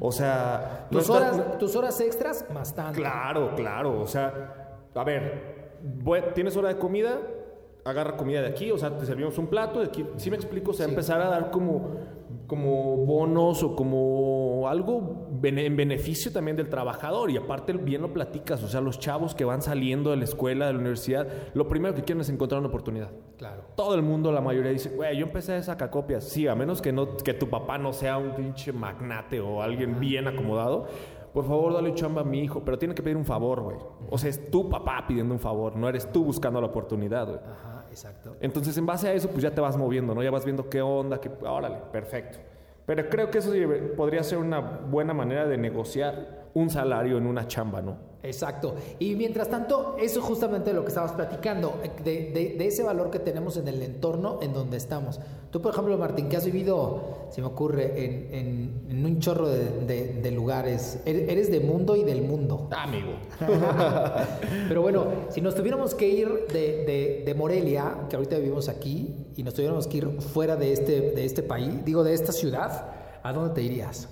O 0.00 0.10
sea... 0.12 0.88
no 0.90 0.98
Tus, 0.98 1.08
estás- 1.08 1.32
horas, 1.38 1.58
tus 1.58 1.76
horas 1.76 2.00
extras, 2.00 2.44
más 2.52 2.74
tanto. 2.74 2.98
Claro, 3.00 3.54
claro. 3.54 4.00
O 4.00 4.06
sea, 4.06 4.59
a 4.94 5.04
ver, 5.04 5.70
¿tienes 6.34 6.56
hora 6.56 6.68
de 6.68 6.76
comida? 6.78 7.18
Agarra 7.84 8.16
comida 8.16 8.42
de 8.42 8.48
aquí, 8.48 8.70
o 8.70 8.76
sea, 8.78 8.94
te 8.96 9.06
servimos 9.06 9.38
un 9.38 9.46
plato 9.46 9.80
de 9.80 9.86
aquí. 9.86 10.04
¿Sí 10.16 10.30
me 10.30 10.36
explico? 10.36 10.72
O 10.72 10.74
sea, 10.74 10.84
Sí. 10.86 10.90
empezar 10.92 11.20
a 11.22 11.28
dar 11.30 11.50
como, 11.50 11.96
como 12.46 12.96
bonos 13.06 13.62
o 13.62 13.74
como 13.74 14.68
algo 14.68 15.28
bene- 15.40 15.64
en 15.64 15.76
beneficio 15.76 16.30
también 16.30 16.56
del 16.58 16.68
trabajador. 16.68 17.30
Y 17.30 17.38
aparte, 17.38 17.72
bien 17.72 18.02
lo 18.02 18.12
platicas. 18.12 18.62
O 18.62 18.68
sea, 18.68 18.80
los 18.82 18.98
chavos 18.98 19.34
que 19.34 19.44
van 19.46 19.62
saliendo 19.62 20.10
de 20.10 20.16
la 20.18 20.24
escuela, 20.24 20.66
de 20.66 20.74
la 20.74 20.78
universidad, 20.80 21.26
lo 21.54 21.68
primero 21.68 21.94
que 21.94 22.02
quieren 22.02 22.20
es 22.20 22.28
encontrar 22.28 22.58
una 22.58 22.68
oportunidad. 22.68 23.10
Claro. 23.38 23.62
Todo 23.76 23.94
el 23.94 24.02
mundo, 24.02 24.30
la 24.30 24.42
mayoría 24.42 24.72
dice, 24.72 24.90
güey, 24.90 25.16
yo 25.16 25.24
empecé 25.24 25.52
de 25.52 25.62
sacacopias. 25.62 26.24
Sí, 26.24 26.46
a 26.48 26.54
menos 26.54 26.82
que, 26.82 26.92
no, 26.92 27.16
que 27.16 27.32
tu 27.32 27.48
papá 27.48 27.78
no 27.78 27.94
sea 27.94 28.18
un 28.18 28.32
pinche 28.34 28.72
magnate 28.74 29.40
o 29.40 29.62
alguien 29.62 29.98
bien 30.00 30.28
acomodado. 30.28 30.86
Por 31.32 31.44
favor, 31.44 31.72
dale 31.72 31.94
chamba 31.94 32.22
a 32.22 32.24
mi 32.24 32.40
hijo, 32.40 32.62
pero 32.64 32.78
tiene 32.78 32.94
que 32.94 33.02
pedir 33.02 33.16
un 33.16 33.24
favor, 33.24 33.60
güey. 33.60 33.76
O 34.10 34.18
sea, 34.18 34.30
es 34.30 34.50
tu 34.50 34.68
papá 34.68 35.04
pidiendo 35.06 35.32
un 35.32 35.40
favor, 35.40 35.76
no 35.76 35.88
eres 35.88 36.10
tú 36.10 36.24
buscando 36.24 36.60
la 36.60 36.66
oportunidad, 36.66 37.26
güey. 37.26 37.38
Ajá, 37.38 37.84
exacto. 37.90 38.36
Entonces, 38.40 38.76
en 38.76 38.86
base 38.86 39.08
a 39.08 39.12
eso, 39.12 39.28
pues 39.28 39.42
ya 39.42 39.54
te 39.54 39.60
vas 39.60 39.76
moviendo, 39.76 40.14
¿no? 40.14 40.22
Ya 40.22 40.30
vas 40.30 40.44
viendo 40.44 40.68
qué 40.68 40.82
onda, 40.82 41.20
qué... 41.20 41.30
Órale, 41.42 41.76
perfecto. 41.92 42.38
Pero 42.86 43.08
creo 43.08 43.30
que 43.30 43.38
eso 43.38 43.52
podría 43.96 44.22
ser 44.24 44.38
una 44.38 44.58
buena 44.60 45.14
manera 45.14 45.46
de 45.46 45.56
negociar 45.56 46.39
un 46.54 46.70
salario 46.70 47.16
en 47.18 47.26
una 47.26 47.46
chamba, 47.46 47.80
¿no? 47.82 48.10
Exacto. 48.22 48.74
Y 48.98 49.14
mientras 49.16 49.48
tanto, 49.48 49.96
eso 49.98 50.18
es 50.20 50.24
justamente 50.26 50.74
lo 50.74 50.82
que 50.82 50.88
estabas 50.88 51.12
platicando, 51.12 51.80
de, 52.04 52.30
de- 52.32 52.54
de 52.58 52.66
ese 52.66 52.82
valor 52.82 53.10
que 53.10 53.18
tenemos 53.18 53.56
en 53.56 53.66
el 53.66 53.80
entorno 53.80 54.40
en 54.42 54.52
donde 54.52 54.76
estamos. 54.76 55.18
Tú, 55.50 55.62
por 55.62 55.72
ejemplo, 55.72 55.96
Martín, 55.96 56.28
que 56.28 56.36
has 56.36 56.44
vivido, 56.44 57.28
se 57.30 57.40
me 57.40 57.46
ocurre, 57.46 58.04
en, 58.04 58.34
en- 58.34 58.82
en 58.90 59.04
un 59.06 59.20
chorro 59.20 59.48
de, 59.48 59.70
de- 59.86 60.20
de 60.20 60.30
lugares, 60.32 61.00
eres, 61.06 61.30
eres 61.30 61.50
de 61.50 61.60
mundo 61.60 61.96
y 61.96 62.04
del 62.04 62.20
mundo. 62.20 62.68
Amigo. 62.72 63.12
Pero 64.68 64.82
bueno, 64.82 65.06
si 65.30 65.40
nos 65.40 65.54
tuviéramos 65.54 65.94
que 65.94 66.08
ir 66.08 66.28
de 66.52 67.34
Morelia, 67.36 67.94
que 68.10 68.16
ahorita 68.16 68.36
vivimos 68.36 68.68
aquí, 68.68 69.14
y 69.36 69.42
nos 69.42 69.54
tuviéramos 69.54 69.86
que 69.86 69.96
ir 69.98 70.20
fuera 70.20 70.56
de 70.56 70.72
este, 70.74 71.00
de 71.12 71.24
este 71.24 71.42
país, 71.42 71.84
digo, 71.86 72.04
de 72.04 72.12
esta 72.12 72.32
ciudad, 72.32 72.86
¿a 73.22 73.32
dónde 73.32 73.54
te 73.54 73.62
irías? 73.62 74.08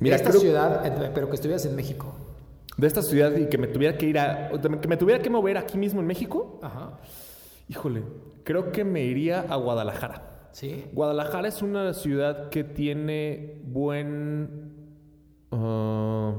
Mira, 0.00 0.16
de 0.16 0.22
esta 0.22 0.30
creo- 0.30 0.40
ciudad, 0.40 0.86
eh, 0.86 1.10
pero 1.14 1.28
que 1.28 1.34
estuvieras 1.34 1.64
en 1.66 1.74
México. 1.76 2.14
De 2.76 2.86
esta 2.86 3.02
ciudad 3.02 3.34
y 3.36 3.46
que 3.46 3.58
me 3.58 3.66
tuviera 3.66 3.98
que 3.98 4.06
ir 4.06 4.18
a... 4.18 4.50
Que 4.80 4.88
me 4.88 4.96
tuviera 4.96 5.20
que 5.20 5.30
mover 5.30 5.58
aquí 5.58 5.76
mismo 5.76 6.00
en 6.00 6.06
México. 6.06 6.60
Ajá. 6.62 6.98
Híjole, 7.68 8.04
creo 8.44 8.70
que 8.70 8.84
me 8.84 9.02
iría 9.04 9.40
a 9.48 9.56
Guadalajara. 9.56 10.48
Sí. 10.52 10.84
Guadalajara 10.92 11.48
es 11.48 11.60
una 11.60 11.92
ciudad 11.92 12.48
que 12.50 12.62
tiene 12.64 13.60
buen 13.66 14.72
ah, 15.52 16.34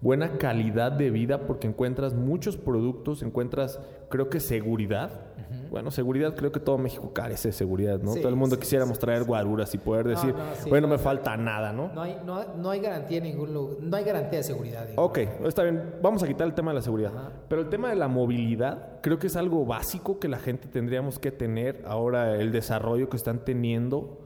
buena 0.00 0.38
calidad 0.38 0.92
de 0.92 1.10
vida 1.10 1.46
porque 1.46 1.66
encuentras 1.66 2.14
muchos 2.14 2.56
productos, 2.56 3.22
encuentras 3.22 3.80
creo 4.08 4.30
que 4.30 4.40
seguridad. 4.40 5.26
Bueno, 5.68 5.90
seguridad 5.90 6.34
creo 6.36 6.52
que 6.52 6.60
todo 6.60 6.78
México 6.78 7.12
carece 7.12 7.48
de 7.48 7.52
seguridad, 7.52 8.00
¿no? 8.00 8.12
Sí, 8.12 8.20
todo 8.20 8.28
el 8.28 8.36
mundo 8.36 8.54
sí, 8.54 8.60
quisiéramos 8.60 8.96
sí, 8.96 9.00
traer 9.00 9.24
guaruras 9.24 9.74
y 9.74 9.78
poder 9.78 10.06
decir, 10.06 10.32
no, 10.32 10.68
bueno, 10.68 10.86
no, 10.86 10.94
me 10.94 10.98
falta 10.98 11.36
nada, 11.36 11.72
¿no? 11.72 11.92
No 11.92 12.02
hay, 12.02 12.16
no, 12.24 12.44
no 12.56 12.70
hay 12.70 12.80
garantía 12.80 13.18
en 13.18 13.24
ningún 13.24 13.52
lugar, 13.52 13.76
no 13.80 13.96
hay 13.96 14.04
garantía 14.04 14.38
de 14.38 14.44
seguridad. 14.44 14.86
Ok, 14.96 15.18
está 15.44 15.64
bien. 15.64 15.96
Vamos 16.02 16.22
a 16.22 16.28
quitar 16.28 16.46
el 16.46 16.54
tema 16.54 16.70
de 16.70 16.76
la 16.76 16.82
seguridad. 16.82 17.12
Pero 17.48 17.62
el 17.62 17.68
tema 17.68 17.88
de 17.88 17.96
la 17.96 18.06
movilidad 18.06 19.00
creo 19.00 19.18
que 19.18 19.26
es 19.26 19.36
algo 19.36 19.66
básico 19.66 20.20
que 20.20 20.28
la 20.28 20.38
gente 20.38 20.68
tendríamos 20.68 21.18
que 21.18 21.32
tener. 21.32 21.82
Ahora 21.86 22.36
el 22.36 22.52
desarrollo 22.52 23.08
que 23.08 23.16
están 23.16 23.44
teniendo 23.44 24.20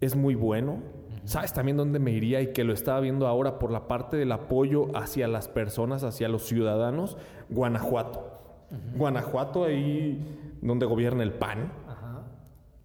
es 0.00 0.16
muy 0.16 0.34
bueno. 0.34 0.80
¿Sabes 1.26 1.52
también 1.52 1.76
dónde 1.76 1.98
me 1.98 2.12
iría 2.12 2.40
y 2.40 2.52
que 2.52 2.62
lo 2.62 2.72
estaba 2.72 3.00
viendo 3.00 3.26
ahora 3.26 3.58
por 3.58 3.72
la 3.72 3.88
parte 3.88 4.16
del 4.16 4.30
apoyo 4.30 4.96
hacia 4.96 5.26
las 5.26 5.48
personas, 5.48 6.04
hacia 6.04 6.28
los 6.28 6.46
ciudadanos? 6.46 7.18
Guanajuato. 7.50 8.32
Guanajuato 8.96 9.64
ahí 9.64 10.56
donde 10.62 10.86
gobierna 10.86 11.24
el 11.24 11.32
PAN. 11.32 11.72
Ajá. 11.88 12.22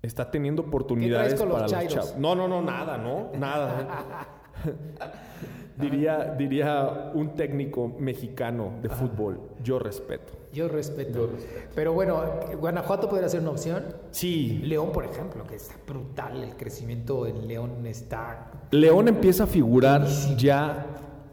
Está 0.01 0.31
teniendo 0.31 0.63
oportunidades 0.63 1.35
con 1.35 1.49
los 1.49 1.55
para 1.55 1.63
los 1.65 1.71
chairos? 1.71 1.93
chavos. 1.93 2.17
No, 2.17 2.33
no, 2.33 2.47
no, 2.47 2.63
nada, 2.63 2.97
¿no? 2.97 3.29
Nada. 3.37 4.27
diría, 5.77 6.33
diría 6.35 7.11
un 7.13 7.35
técnico 7.35 7.95
mexicano 7.99 8.73
de 8.81 8.89
fútbol, 8.89 9.39
yo 9.63 9.77
respeto. 9.77 10.40
Yo 10.53 10.67
respeto. 10.67 11.29
Pero 11.73 11.93
bueno, 11.93 12.21
Guanajuato 12.59 13.07
podría 13.09 13.29
ser 13.29 13.41
una 13.41 13.51
opción. 13.51 13.83
Sí, 14.11 14.59
León, 14.63 14.91
por 14.91 15.05
ejemplo, 15.05 15.45
que 15.47 15.55
está 15.55 15.75
brutal. 15.87 16.43
El 16.43 16.55
crecimiento 16.55 17.25
en 17.25 17.47
León 17.47 17.85
está. 17.85 18.51
León 18.71 19.07
empieza 19.07 19.45
a 19.45 19.47
figurar 19.47 20.05
ya 20.37 20.85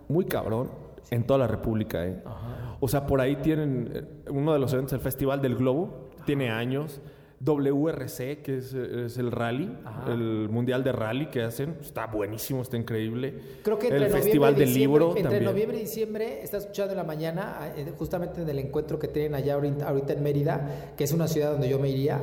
muy 0.08 0.24
cabrón 0.24 0.70
en 1.10 1.24
toda 1.24 1.38
la 1.38 1.46
República, 1.46 2.06
¿eh? 2.06 2.22
O 2.80 2.86
sea, 2.86 3.06
por 3.06 3.20
ahí 3.20 3.36
tienen 3.36 3.90
eh, 3.92 4.30
uno 4.30 4.52
de 4.52 4.58
los 4.58 4.72
eventos, 4.72 4.92
el 4.92 5.00
Festival 5.00 5.42
del 5.42 5.56
Globo, 5.56 6.10
tiene 6.24 6.50
años. 6.50 7.00
WRC, 7.40 8.42
que 8.42 8.58
es, 8.58 8.74
es 8.74 9.16
el 9.16 9.30
rally, 9.30 9.70
Ajá. 9.84 10.12
el 10.12 10.48
mundial 10.48 10.82
de 10.82 10.92
rally 10.92 11.26
que 11.26 11.42
hacen, 11.42 11.76
está 11.80 12.06
buenísimo, 12.06 12.62
está 12.62 12.76
increíble. 12.76 13.34
Creo 13.62 13.78
que 13.78 13.88
el 13.88 13.94
entre 14.02 14.10
Festival 14.10 14.52
noviembre 14.54 14.64
y 14.64 14.66
del 14.66 14.74
diciembre, 14.74 14.98
Libro 15.00 15.10
entre 15.16 15.22
también. 15.22 15.44
noviembre 15.44 15.76
y 15.76 15.80
diciembre, 15.80 16.42
está 16.42 16.56
escuchando 16.58 16.92
en 16.92 16.96
la 16.98 17.04
mañana, 17.04 17.72
eh, 17.76 17.92
justamente 17.96 18.42
en 18.42 18.48
el 18.48 18.58
encuentro 18.58 18.98
que 18.98 19.08
tienen 19.08 19.34
allá 19.34 19.54
ahorita, 19.54 19.88
ahorita 19.88 20.12
en 20.14 20.22
Mérida, 20.22 20.92
que 20.96 21.04
es 21.04 21.12
una 21.12 21.28
ciudad 21.28 21.52
donde 21.52 21.68
yo 21.68 21.78
me 21.78 21.90
iría. 21.90 22.20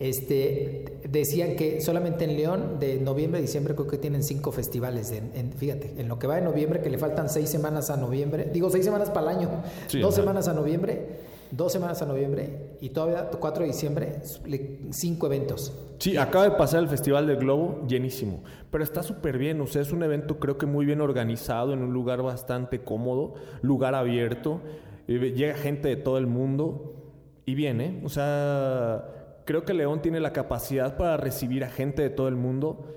Este, 0.00 0.84
decían 1.08 1.54
que 1.56 1.80
solamente 1.80 2.24
en 2.24 2.36
León, 2.36 2.78
de 2.80 2.96
noviembre 2.98 3.38
a 3.38 3.42
diciembre, 3.42 3.74
creo 3.74 3.86
que 3.86 3.98
tienen 3.98 4.22
cinco 4.22 4.50
festivales. 4.50 5.12
En, 5.12 5.30
en- 5.34 5.52
fíjate, 5.52 5.94
en 5.98 6.08
lo 6.08 6.18
que 6.18 6.26
va 6.26 6.36
de 6.36 6.42
noviembre, 6.42 6.80
que 6.80 6.90
le 6.90 6.98
faltan 6.98 7.28
seis 7.28 7.48
semanas 7.48 7.90
a 7.90 7.96
noviembre, 7.96 8.50
digo 8.52 8.70
seis 8.70 8.84
semanas 8.84 9.10
para 9.10 9.30
el 9.30 9.38
año, 9.38 9.50
Sí, 9.86 10.00
dos 10.00 10.14
ajá. 10.14 10.22
semanas 10.22 10.48
a 10.48 10.52
noviembre, 10.52 11.06
dos 11.56 11.72
semanas 11.72 12.02
a 12.02 12.06
noviembre 12.06 12.76
y 12.80 12.90
todavía 12.90 13.30
4 13.30 13.62
de 13.62 13.66
diciembre, 13.68 14.20
cinco 14.90 15.26
eventos. 15.26 15.72
Sí, 15.98 16.16
acaba 16.16 16.44
de 16.44 16.50
pasar 16.52 16.80
el 16.82 16.88
Festival 16.88 17.26
del 17.26 17.36
Globo 17.36 17.86
llenísimo, 17.86 18.42
pero 18.70 18.82
está 18.82 19.02
súper 19.02 19.38
bien, 19.38 19.60
o 19.60 19.66
sea, 19.66 19.82
es 19.82 19.92
un 19.92 20.02
evento 20.02 20.38
creo 20.38 20.58
que 20.58 20.66
muy 20.66 20.84
bien 20.84 21.00
organizado, 21.00 21.72
en 21.72 21.82
un 21.82 21.92
lugar 21.92 22.22
bastante 22.22 22.80
cómodo, 22.80 23.34
lugar 23.62 23.94
abierto, 23.94 24.60
eh, 25.06 25.32
llega 25.34 25.54
gente 25.54 25.88
de 25.88 25.96
todo 25.96 26.18
el 26.18 26.26
mundo 26.26 26.94
y 27.46 27.54
viene, 27.54 28.00
o 28.04 28.08
sea, 28.08 29.04
creo 29.44 29.64
que 29.64 29.74
León 29.74 30.02
tiene 30.02 30.20
la 30.20 30.32
capacidad 30.32 30.96
para 30.96 31.16
recibir 31.16 31.64
a 31.64 31.70
gente 31.70 32.02
de 32.02 32.10
todo 32.10 32.28
el 32.28 32.36
mundo 32.36 32.88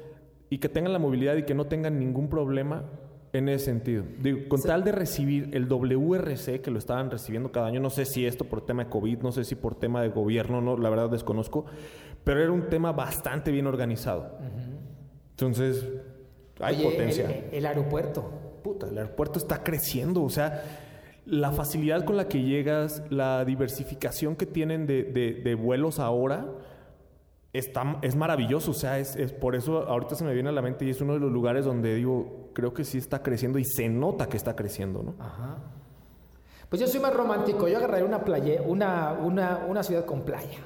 y 0.49 0.57
que 0.59 0.69
tengan 0.69 0.93
la 0.93 0.99
movilidad 0.99 1.35
y 1.35 1.43
que 1.43 1.53
no 1.53 1.67
tengan 1.67 1.99
ningún 1.99 2.29
problema 2.29 2.85
en 3.33 3.49
ese 3.49 3.65
sentido. 3.65 4.03
Digo, 4.19 4.47
con 4.47 4.61
tal 4.61 4.83
de 4.83 4.91
recibir 4.91 5.49
el 5.53 5.67
WRC, 5.67 6.61
que 6.61 6.71
lo 6.71 6.79
estaban 6.79 7.11
recibiendo 7.11 7.51
cada 7.51 7.67
año, 7.67 7.79
no 7.79 7.89
sé 7.89 8.05
si 8.05 8.25
esto 8.25 8.45
por 8.45 8.65
tema 8.65 8.85
de 8.85 8.89
COVID, 8.89 9.19
no 9.19 9.31
sé 9.31 9.43
si 9.43 9.55
por 9.55 9.75
tema 9.75 10.01
de 10.01 10.09
gobierno, 10.09 10.61
no, 10.61 10.77
la 10.77 10.89
verdad 10.89 11.09
desconozco, 11.09 11.65
pero 12.23 12.41
era 12.41 12.51
un 12.51 12.67
tema 12.69 12.91
bastante 12.93 13.51
bien 13.51 13.67
organizado. 13.67 14.37
Entonces, 15.31 15.85
hay 16.59 16.75
Oye, 16.77 16.83
potencia. 16.85 17.25
El, 17.29 17.53
el 17.53 17.65
aeropuerto. 17.65 18.31
Puta, 18.63 18.87
el 18.87 18.97
aeropuerto 18.97 19.39
está 19.39 19.63
creciendo, 19.63 20.23
o 20.23 20.29
sea, 20.29 20.63
la 21.25 21.51
facilidad 21.51 22.03
con 22.05 22.17
la 22.17 22.27
que 22.27 22.41
llegas, 22.41 23.03
la 23.09 23.45
diversificación 23.45 24.35
que 24.35 24.45
tienen 24.45 24.87
de, 24.87 25.03
de- 25.03 25.33
de 25.43 25.55
vuelos 25.55 25.99
ahora, 25.99 26.45
es 27.57 28.15
maravilloso, 28.15 28.71
o 28.71 28.73
sea, 28.73 28.99
es, 28.99 29.15
es 29.15 29.33
por 29.33 29.55
eso 29.55 29.87
ahorita 29.87 30.15
se 30.15 30.23
me 30.23 30.33
viene 30.33 30.49
a 30.49 30.51
la 30.51 30.61
mente 30.61 30.85
y 30.85 30.89
es 30.89 31.01
uno 31.01 31.13
de 31.13 31.19
los 31.19 31.31
lugares 31.31 31.65
donde 31.65 31.95
digo, 31.95 32.49
creo 32.53 32.73
que 32.73 32.83
sí 32.83 32.97
está 32.97 33.21
creciendo 33.21 33.59
y 33.59 33.65
se 33.65 33.89
nota 33.89 34.27
que 34.27 34.37
está 34.37 34.55
creciendo, 34.55 35.03
¿no? 35.03 35.15
Ajá. 35.19 35.57
Pues 36.69 36.81
yo 36.81 36.87
soy 36.87 36.99
más 36.99 37.13
romántico. 37.13 37.67
Yo 37.67 37.77
agarraría 37.77 38.05
una 38.05 38.23
playa, 38.23 38.61
una, 38.61 39.13
una, 39.13 39.65
una 39.67 39.83
ciudad 39.83 40.05
con 40.05 40.23
playa. 40.23 40.59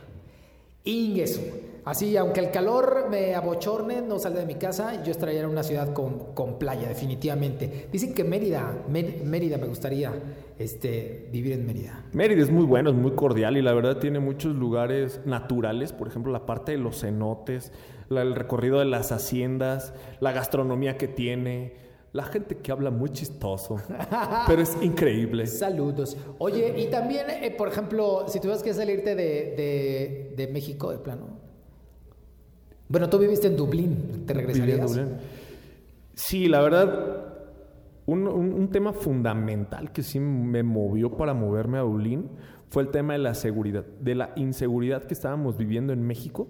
Ingesu. 0.84 1.42
Así, 1.84 2.16
aunque 2.16 2.40
el 2.42 2.52
calor 2.52 3.08
me 3.10 3.34
abochorne, 3.34 4.04
no 4.04 4.20
salga 4.20 4.42
de 4.42 4.46
mi 4.46 4.54
casa, 4.54 5.04
yo 5.04 5.10
estaría 5.10 5.40
en 5.40 5.48
una 5.48 5.64
ciudad 5.64 5.94
con, 5.94 6.34
con 6.36 6.60
playa, 6.60 6.88
definitivamente. 6.88 7.88
Dicen 7.92 8.14
que 8.14 8.24
Mérida, 8.24 8.84
Mé- 8.88 9.22
Mérida 9.24 9.58
me 9.58 9.66
gustaría 9.66 10.14
este, 10.60 11.28
vivir 11.32 11.54
en 11.54 11.66
Mérida. 11.66 12.06
Mérida 12.14 12.44
es 12.44 12.52
muy 12.52 12.66
bueno, 12.66 12.92
es 12.92 12.96
muy 12.96 13.14
cordial 13.14 13.58
y 13.58 13.64
la 13.64 13.74
verdad 13.74 13.98
tiene 13.98 14.20
muchos 14.20 14.56
lugares 14.56 15.22
naturales, 15.26 15.92
por 15.92 16.08
ejemplo 16.08 16.32
la 16.32 16.46
parte 16.46 16.74
de 16.74 16.78
los 16.78 17.02
cenotes, 17.02 17.72
el 18.12 18.36
recorrido 18.36 18.78
de 18.78 18.86
las 18.86 19.12
haciendas, 19.12 19.96
la 20.20 20.34
gastronomía 20.34 20.98
que 20.98 21.08
tiene, 21.08 21.74
la 22.14 22.24
gente 22.24 22.58
que 22.58 22.72
habla 22.72 22.92
muy 22.92 23.10
chistoso, 23.12 23.78
pero 24.48 24.62
es 24.62 24.78
increíble. 24.82 25.46
Saludos. 25.48 26.18
Oye, 26.40 26.74
y 26.80 26.88
también, 26.90 27.28
eh, 27.30 27.52
por 27.58 27.68
ejemplo, 27.70 28.26
si 28.28 28.40
tuvieras 28.40 28.62
que 28.64 28.74
salirte 28.74 29.16
de, 29.16 29.54
de, 29.56 30.34
de 30.36 30.48
México, 30.52 30.92
de 30.92 30.98
plano. 31.00 31.40
Bueno, 32.90 33.10
tú 33.10 33.18
viviste 33.18 33.48
en 33.48 33.56
Dublín, 33.56 34.26
te 34.26 34.34
regresarías. 34.34 34.92
Dublín. 34.94 35.16
Sí, 36.14 36.48
la 36.50 36.62
verdad, 36.62 37.26
un, 38.06 38.28
un- 38.28 38.54
un 38.54 38.70
tema 38.70 38.92
fundamental 38.92 39.92
que 39.94 40.04
sí 40.04 40.20
me 40.20 40.62
movió 40.64 41.16
para 41.16 41.34
moverme 41.34 41.78
a 41.78 41.82
Dublín 41.82 42.30
fue 42.70 42.84
el 42.84 42.90
tema 42.90 43.14
de 43.14 43.20
la 43.20 43.34
seguridad, 43.34 43.86
de 44.02 44.16
la 44.16 44.32
inseguridad 44.36 45.04
que 45.04 45.14
estábamos 45.14 45.58
viviendo 45.58 45.94
en 45.94 46.02
México. 46.04 46.48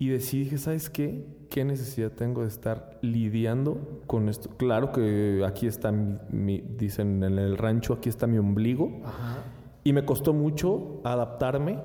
Y 0.00 0.08
decidí, 0.08 0.44
dije, 0.44 0.58
¿sabes 0.58 0.88
qué? 0.88 1.26
¿Qué 1.50 1.62
necesidad 1.64 2.10
tengo 2.12 2.40
de 2.40 2.48
estar 2.48 2.98
lidiando 3.02 4.00
con 4.06 4.28
esto? 4.30 4.48
Claro 4.56 4.92
que 4.92 5.44
aquí 5.46 5.66
está 5.66 5.92
mi, 5.92 6.14
mi- 6.30 6.60
dicen 6.62 7.22
en 7.22 7.38
el 7.38 7.58
rancho, 7.58 7.92
aquí 7.92 8.08
está 8.08 8.26
mi 8.26 8.38
ombligo. 8.38 9.02
Ajá. 9.04 9.44
Y 9.84 9.92
me 9.92 10.04
costó 10.06 10.32
mucho 10.32 11.02
adaptarme, 11.04 11.80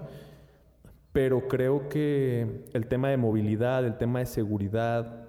pero 1.12 1.48
creo 1.50 1.90
que 1.90 2.64
el 2.74 2.88
tema 2.88 3.10
de 3.10 3.18
movilidad, 3.18 3.86
el 3.86 3.98
tema 3.98 4.20
de 4.20 4.26
seguridad, 4.28 5.26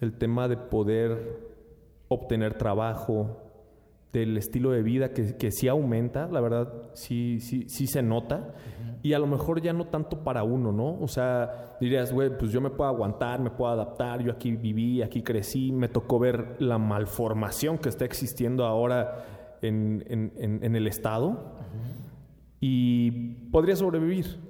el 0.00 0.12
tema 0.12 0.48
de 0.48 0.58
poder 0.58 1.40
obtener 2.08 2.54
trabajo, 2.58 3.42
del 4.12 4.38
estilo 4.38 4.70
de 4.70 4.82
vida 4.82 5.12
que, 5.12 5.36
que 5.36 5.50
sí 5.50 5.68
aumenta, 5.68 6.28
la 6.28 6.40
verdad, 6.40 6.72
sí, 6.94 7.40
sí, 7.40 7.68
sí 7.68 7.86
se 7.86 8.02
nota. 8.02 8.54
Y 9.02 9.12
a 9.12 9.18
lo 9.18 9.26
mejor 9.26 9.60
ya 9.62 9.72
no 9.72 9.86
tanto 9.86 10.24
para 10.24 10.42
uno, 10.42 10.72
¿no? 10.72 10.98
O 11.00 11.06
sea, 11.08 11.76
dirías, 11.80 12.12
güey, 12.12 12.36
pues 12.36 12.50
yo 12.50 12.60
me 12.60 12.70
puedo 12.70 12.90
aguantar, 12.90 13.40
me 13.40 13.50
puedo 13.50 13.70
adaptar, 13.70 14.20
yo 14.22 14.32
aquí 14.32 14.52
viví, 14.56 15.02
aquí 15.02 15.22
crecí, 15.22 15.70
me 15.72 15.88
tocó 15.88 16.18
ver 16.18 16.56
la 16.58 16.78
malformación 16.78 17.78
que 17.78 17.88
está 17.88 18.04
existiendo 18.04 18.64
ahora 18.66 19.24
en, 19.62 20.04
en- 20.08 20.32
en- 20.36 20.64
en 20.64 20.76
el 20.76 20.86
Estado 20.86 21.54
y 22.60 23.10
podría 23.50 23.76
sobrevivir. 23.76 24.48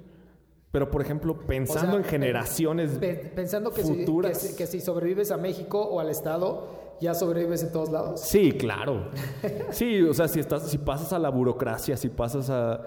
Pero, 0.71 0.91
por 0.91 1.01
ejemplo, 1.01 1.35
pensando 1.47 1.87
O 1.87 1.91
sea, 1.93 1.99
en 1.99 2.03
generaciones 2.05 2.91
Pe- 2.99 3.31
Pensando 3.35 3.71
que 3.71 3.81
si, 3.83 3.93
futuras. 4.05 4.31
que, 4.39 4.47
si, 4.49 4.55
que 4.55 4.67
si 4.67 4.79
sobrevives 4.79 5.31
a 5.31 5.37
México 5.37 5.81
o 5.81 5.99
al 5.99 6.09
Estado, 6.09 6.67
ya 7.01 7.15
sobrevives 7.15 7.63
en 7.63 7.71
todos 7.71 7.89
lados. 7.89 8.21
Sí, 8.21 8.51
claro. 8.51 9.09
Sí, 9.71 10.01
o 10.03 10.13
sea, 10.13 10.27
si 10.27 10.39
estás, 10.39 10.69
si 10.69 10.77
pasas 10.77 11.11
a 11.11 11.17
la 11.17 11.29
burocracia, 11.29 11.97
si 11.97 12.09
pasas 12.09 12.51
a, 12.51 12.81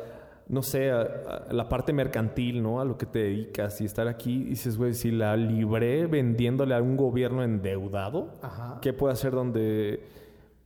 no 0.48 0.62
sé, 0.62 0.90
a, 0.90 1.00
a 1.48 1.52
la 1.52 1.68
parte 1.68 1.92
mercantil, 1.92 2.62
¿no? 2.62 2.81
A 2.81 2.85
lo 2.85 2.98
que 2.98 3.07
te 3.07 3.20
dedicas 3.20 3.81
y 3.81 3.85
estar 3.85 4.09
aquí, 4.09 4.44
dices, 4.44 4.76
güey, 4.76 4.92
si 4.94 5.11
la 5.11 5.37
libré 5.37 6.07
vendiéndole 6.07 6.74
a 6.74 6.83
un 6.83 6.96
gobierno 6.96 7.42
endeudado, 7.42 8.35
Ajá. 8.42 8.78
¿qué 8.83 8.92
puede 8.92 9.12
hacer 9.14 9.33
donde 9.33 10.02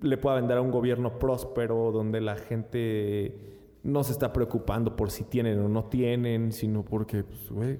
le 0.00 0.16
pueda 0.18 0.36
vender 0.36 0.58
a 0.58 0.60
un 0.60 0.70
gobierno 0.70 1.18
próspero, 1.18 1.90
donde 1.92 2.20
la 2.20 2.36
gente 2.36 3.34
no 3.82 4.02
se 4.02 4.12
está 4.12 4.32
preocupando 4.32 4.96
por 4.96 5.10
si 5.10 5.24
tienen 5.24 5.58
o 5.60 5.68
no 5.68 5.84
tienen, 5.84 6.52
sino 6.52 6.84
porque, 6.84 7.22
pues, 7.22 7.50
güey, 7.50 7.78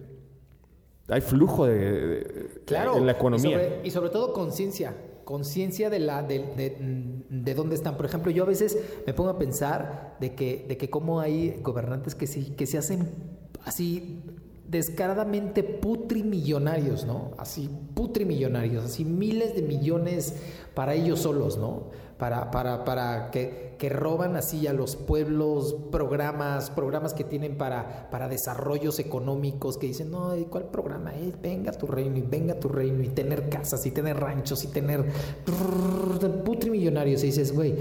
hay 1.09 1.21
flujo 1.21 1.67
de, 1.67 1.79
de- 1.79 2.61
Claro. 2.65 2.97
en 2.97 3.07
la 3.07 3.13
economía. 3.13 3.51
Y 3.51 3.53
sobre, 3.71 3.81
y 3.87 3.91
sobre 3.91 4.11
todo 4.11 4.33
conciencia. 4.33 4.95
Conciencia 5.27 5.91
de 5.91 5.99
la 5.99 6.23
de, 6.23 6.39
de, 6.39 6.77
de 7.29 7.55
dónde 7.55 7.75
están. 7.75 7.97
Por 7.97 8.07
ejemplo, 8.07 8.31
yo 8.31 8.45
a 8.45 8.47
veces 8.47 8.79
me 9.09 9.13
pongo 9.13 9.31
a 9.31 9.39
pensar 9.39 10.17
de 10.21 10.37
que, 10.37 10.65
de 10.69 10.77
que 10.77 10.89
cómo 10.89 11.19
hay 11.19 11.59
gobernantes 11.65 12.15
que 12.15 12.29
sí, 12.29 12.55
que 12.57 12.65
se 12.65 12.79
hacen 12.79 13.11
así 13.65 14.23
descaradamente 14.69 15.65
putrimillonarios, 15.65 17.07
¿no? 17.07 17.33
Así 17.39 17.69
putrimillonarios, 17.95 18.85
así 18.85 19.05
miles 19.05 19.57
de 19.57 19.63
millones 19.63 20.37
para 20.75 20.95
ellos 20.95 21.19
solos, 21.19 21.59
¿no? 21.59 21.91
Para, 22.19 22.51
para, 22.51 22.85
para 22.85 23.31
que, 23.31 23.77
que 23.79 23.91
roban 23.91 24.37
así 24.37 24.67
a 24.67 24.73
los 24.73 24.97
pueblos 24.97 25.77
programas, 25.93 26.71
programas 26.71 27.13
que 27.13 27.25
tienen 27.25 27.59
para, 27.59 28.09
para 28.11 28.29
desarrollos 28.29 28.99
económicos, 28.99 29.77
que 29.77 29.89
dicen, 29.89 30.11
no, 30.11 30.35
¿y 30.35 30.47
¿cuál 30.47 30.65
programa 30.65 31.15
es? 31.15 31.39
Venga 31.43 31.73
a 31.73 31.75
tu 31.75 31.87
reino 31.87 32.17
y 32.17 32.23
venga 32.23 32.55
a 32.55 32.61
tu 32.61 32.69
reino 32.69 33.03
y 33.03 33.09
tener 33.09 33.51
casas 33.51 33.85
y 33.85 33.91
tener 33.91 34.19
ranchos 34.19 34.65
y 34.65 34.69
tener 34.69 35.05
putrimillonarios. 36.87 37.23
Y 37.23 37.27
dices, 37.27 37.53
güey, 37.55 37.75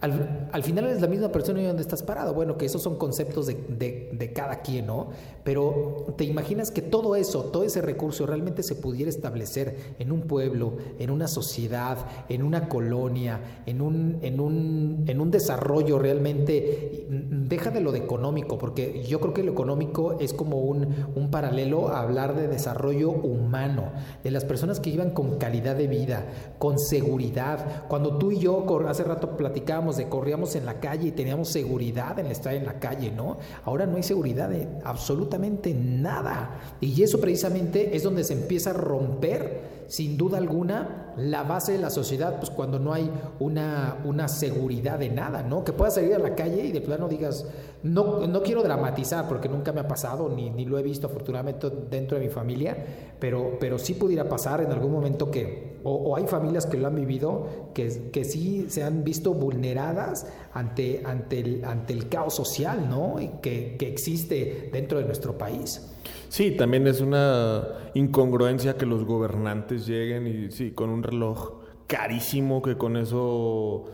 al, 0.00 0.48
al 0.52 0.62
final 0.62 0.86
eres 0.86 1.00
la 1.00 1.08
misma 1.08 1.30
persona 1.30 1.60
y 1.60 1.64
donde 1.64 1.82
estás 1.82 2.02
parado. 2.02 2.34
Bueno, 2.34 2.56
que 2.56 2.66
esos 2.66 2.82
son 2.82 2.96
conceptos 2.96 3.46
de, 3.46 3.54
de, 3.68 4.10
de 4.12 4.32
cada 4.32 4.60
quien, 4.62 4.86
¿no? 4.86 5.08
Pero 5.44 6.06
te 6.16 6.24
imaginas 6.24 6.70
que 6.70 6.82
todo 6.82 7.16
eso, 7.16 7.44
todo 7.44 7.64
ese 7.64 7.80
recurso 7.80 8.26
realmente 8.26 8.62
se 8.62 8.74
pudiera 8.74 9.08
establecer 9.08 9.94
en 9.98 10.12
un 10.12 10.22
pueblo, 10.22 10.74
en 10.98 11.10
una 11.10 11.28
sociedad, 11.28 11.98
en 12.28 12.42
una 12.42 12.68
colonia, 12.68 13.62
en 13.66 13.80
un, 13.80 14.18
en 14.22 14.40
un, 14.40 15.04
en 15.06 15.20
un 15.20 15.30
desarrollo 15.30 15.98
realmente, 15.98 17.06
deja 17.08 17.70
de 17.70 17.80
lo 17.80 17.92
de 17.92 17.98
económico, 17.98 18.58
porque 18.58 19.04
yo 19.04 19.20
creo 19.20 19.34
que 19.34 19.42
lo 19.42 19.52
económico 19.52 20.18
es 20.20 20.32
como 20.32 20.60
un, 20.60 20.88
un 21.14 21.30
paralelo 21.30 21.88
a 21.88 22.00
hablar 22.00 22.36
de 22.36 22.48
desarrollo 22.48 23.10
humano, 23.10 23.92
de 24.22 24.30
las 24.30 24.44
personas 24.44 24.80
que 24.80 24.90
vivan 24.90 25.10
con 25.10 25.38
calidad 25.38 25.76
de 25.76 25.86
vida, 25.86 26.26
con 26.58 26.78
seguridad. 26.78 27.86
Cuando 27.88 28.18
tú 28.18 28.32
yo 28.38 28.66
hace 28.88 29.04
rato 29.04 29.36
platicábamos 29.36 29.96
de 29.96 30.08
corríamos 30.08 30.54
en 30.56 30.66
la 30.66 30.80
calle 30.80 31.08
y 31.08 31.12
teníamos 31.12 31.48
seguridad 31.48 32.18
en 32.18 32.26
estar 32.26 32.54
en 32.54 32.66
la 32.66 32.78
calle, 32.78 33.10
¿no? 33.10 33.38
Ahora 33.64 33.86
no 33.86 33.96
hay 33.96 34.02
seguridad 34.02 34.48
de 34.48 34.68
absolutamente 34.84 35.74
nada. 35.74 36.60
Y 36.80 37.02
eso 37.02 37.20
precisamente 37.20 37.96
es 37.96 38.02
donde 38.02 38.24
se 38.24 38.34
empieza 38.34 38.70
a 38.70 38.74
romper, 38.74 39.77
sin 39.88 40.18
duda 40.18 40.36
alguna, 40.36 41.14
la 41.16 41.42
base 41.42 41.72
de 41.72 41.78
la 41.78 41.90
sociedad, 41.90 42.36
pues 42.38 42.50
cuando 42.50 42.78
no 42.78 42.92
hay 42.92 43.10
una, 43.40 43.96
una 44.04 44.28
seguridad 44.28 44.98
de 44.98 45.08
nada, 45.08 45.42
¿no? 45.42 45.64
Que 45.64 45.72
puedas 45.72 45.94
salir 45.94 46.14
a 46.14 46.18
la 46.18 46.34
calle 46.34 46.64
y 46.64 46.72
de 46.72 46.82
plano 46.82 47.08
digas, 47.08 47.46
no, 47.82 48.26
no 48.26 48.42
quiero 48.42 48.62
dramatizar 48.62 49.26
porque 49.26 49.48
nunca 49.48 49.72
me 49.72 49.80
ha 49.80 49.88
pasado, 49.88 50.28
ni, 50.28 50.50
ni 50.50 50.66
lo 50.66 50.78
he 50.78 50.82
visto 50.82 51.06
afortunadamente 51.06 51.70
dentro 51.90 52.18
de 52.18 52.24
mi 52.26 52.30
familia, 52.30 52.76
pero, 53.18 53.56
pero 53.58 53.78
sí 53.78 53.94
pudiera 53.94 54.28
pasar 54.28 54.60
en 54.60 54.70
algún 54.72 54.92
momento 54.92 55.30
que, 55.30 55.78
o, 55.84 55.94
o 55.94 56.16
hay 56.16 56.26
familias 56.26 56.66
que 56.66 56.76
lo 56.76 56.86
han 56.86 56.94
vivido, 56.94 57.70
que, 57.72 58.10
que 58.10 58.24
sí 58.24 58.66
se 58.68 58.84
han 58.84 59.04
visto 59.04 59.32
vulneradas 59.32 60.26
ante, 60.52 61.02
ante, 61.06 61.40
el, 61.40 61.64
ante 61.64 61.94
el 61.94 62.10
caos 62.10 62.34
social, 62.34 62.90
¿no? 62.90 63.16
Que, 63.40 63.76
que 63.78 63.88
existe 63.88 64.68
dentro 64.70 64.98
de 64.98 65.06
nuestro 65.06 65.38
país. 65.38 65.94
Sí, 66.28 66.50
también 66.50 66.86
es 66.86 67.00
una 67.00 67.90
incongruencia 67.94 68.76
que 68.76 68.84
los 68.84 69.04
gobernantes 69.04 69.77
lleguen 69.86 70.26
y 70.26 70.50
sí, 70.50 70.70
con 70.72 70.90
un 70.90 71.02
reloj 71.02 71.60
carísimo 71.86 72.62
que 72.62 72.76
con 72.76 72.96
eso... 72.96 73.84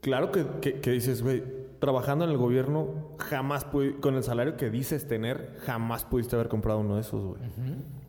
Claro 0.00 0.30
que, 0.30 0.44
que- 0.60 0.80
que 0.80 0.90
dices, 0.90 1.22
güey, 1.22 1.42
trabajando 1.78 2.24
en 2.26 2.30
el 2.30 2.36
gobierno, 2.36 2.88
jamás 3.18 3.66
pudi- 3.70 3.98
con 4.00 4.14
el 4.16 4.22
salario 4.22 4.56
que 4.56 4.68
dices 4.70 5.08
tener, 5.08 5.56
jamás 5.64 6.04
pudiste 6.04 6.36
haber 6.36 6.48
comprado 6.48 6.80
uno 6.80 6.96
de 6.96 7.00
esos, 7.00 7.24
güey. 7.24 7.40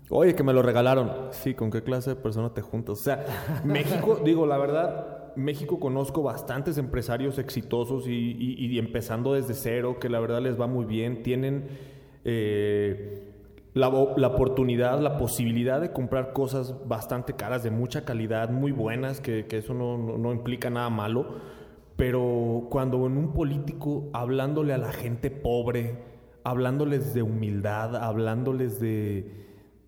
Oye, 0.10 0.36
que 0.36 0.44
me 0.44 0.52
lo 0.54 0.62
regalaron. 0.62 1.12
Sí, 1.32 1.54
¿con 1.56 1.72
qué 1.72 1.82
clase 1.84 2.12
de 2.12 2.16
persona 2.18 2.54
te 2.54 2.62
juntas? 2.62 3.00
O 3.00 3.04
sea, 3.04 3.26
México, 3.66 4.20
digo, 4.24 4.46
la 4.46 4.58
verdad, 4.58 5.34
México 5.38 5.80
conozco 5.80 6.22
bastantes 6.22 6.78
empresarios 6.78 7.40
exitosos 7.40 8.08
y, 8.08 8.12
y- 8.12 8.66
y 8.68 8.78
empezando 8.78 9.34
desde 9.34 9.54
cero, 9.54 9.98
que 10.00 10.10
la 10.10 10.20
verdad 10.20 10.42
les 10.42 10.60
va 10.60 10.68
muy 10.68 10.84
bien, 10.86 11.24
tienen 11.24 11.68
eh, 12.26 13.35
la, 13.76 13.92
la 14.18 14.28
oportunidad, 14.30 15.00
la 15.02 15.18
posibilidad 15.18 15.80
de 15.82 15.92
comprar 15.94 16.34
cosas 16.34 16.76
bastante 16.88 17.34
caras, 17.36 17.62
de 17.64 17.70
mucha 17.72 18.06
calidad, 18.06 18.50
muy 18.50 18.72
buenas, 18.72 19.22
que, 19.22 19.46
que 19.46 19.60
eso 19.60 19.76
no, 19.76 19.98
no- 19.98 20.18
no 20.18 20.34
implica 20.34 20.72
nada 20.72 20.90
malo. 20.90 21.36
Pero 21.96 22.68
cuando 22.72 23.06
en 23.06 23.18
un 23.18 23.34
político, 23.34 24.10
hablándole 24.14 24.74
a 24.74 24.78
la 24.80 24.92
gente 24.92 25.30
pobre, 25.32 26.00
hablándoles 26.44 27.14
de 27.14 27.22
humildad, 27.22 27.96
hablándoles 27.96 28.80
de, 28.80 29.32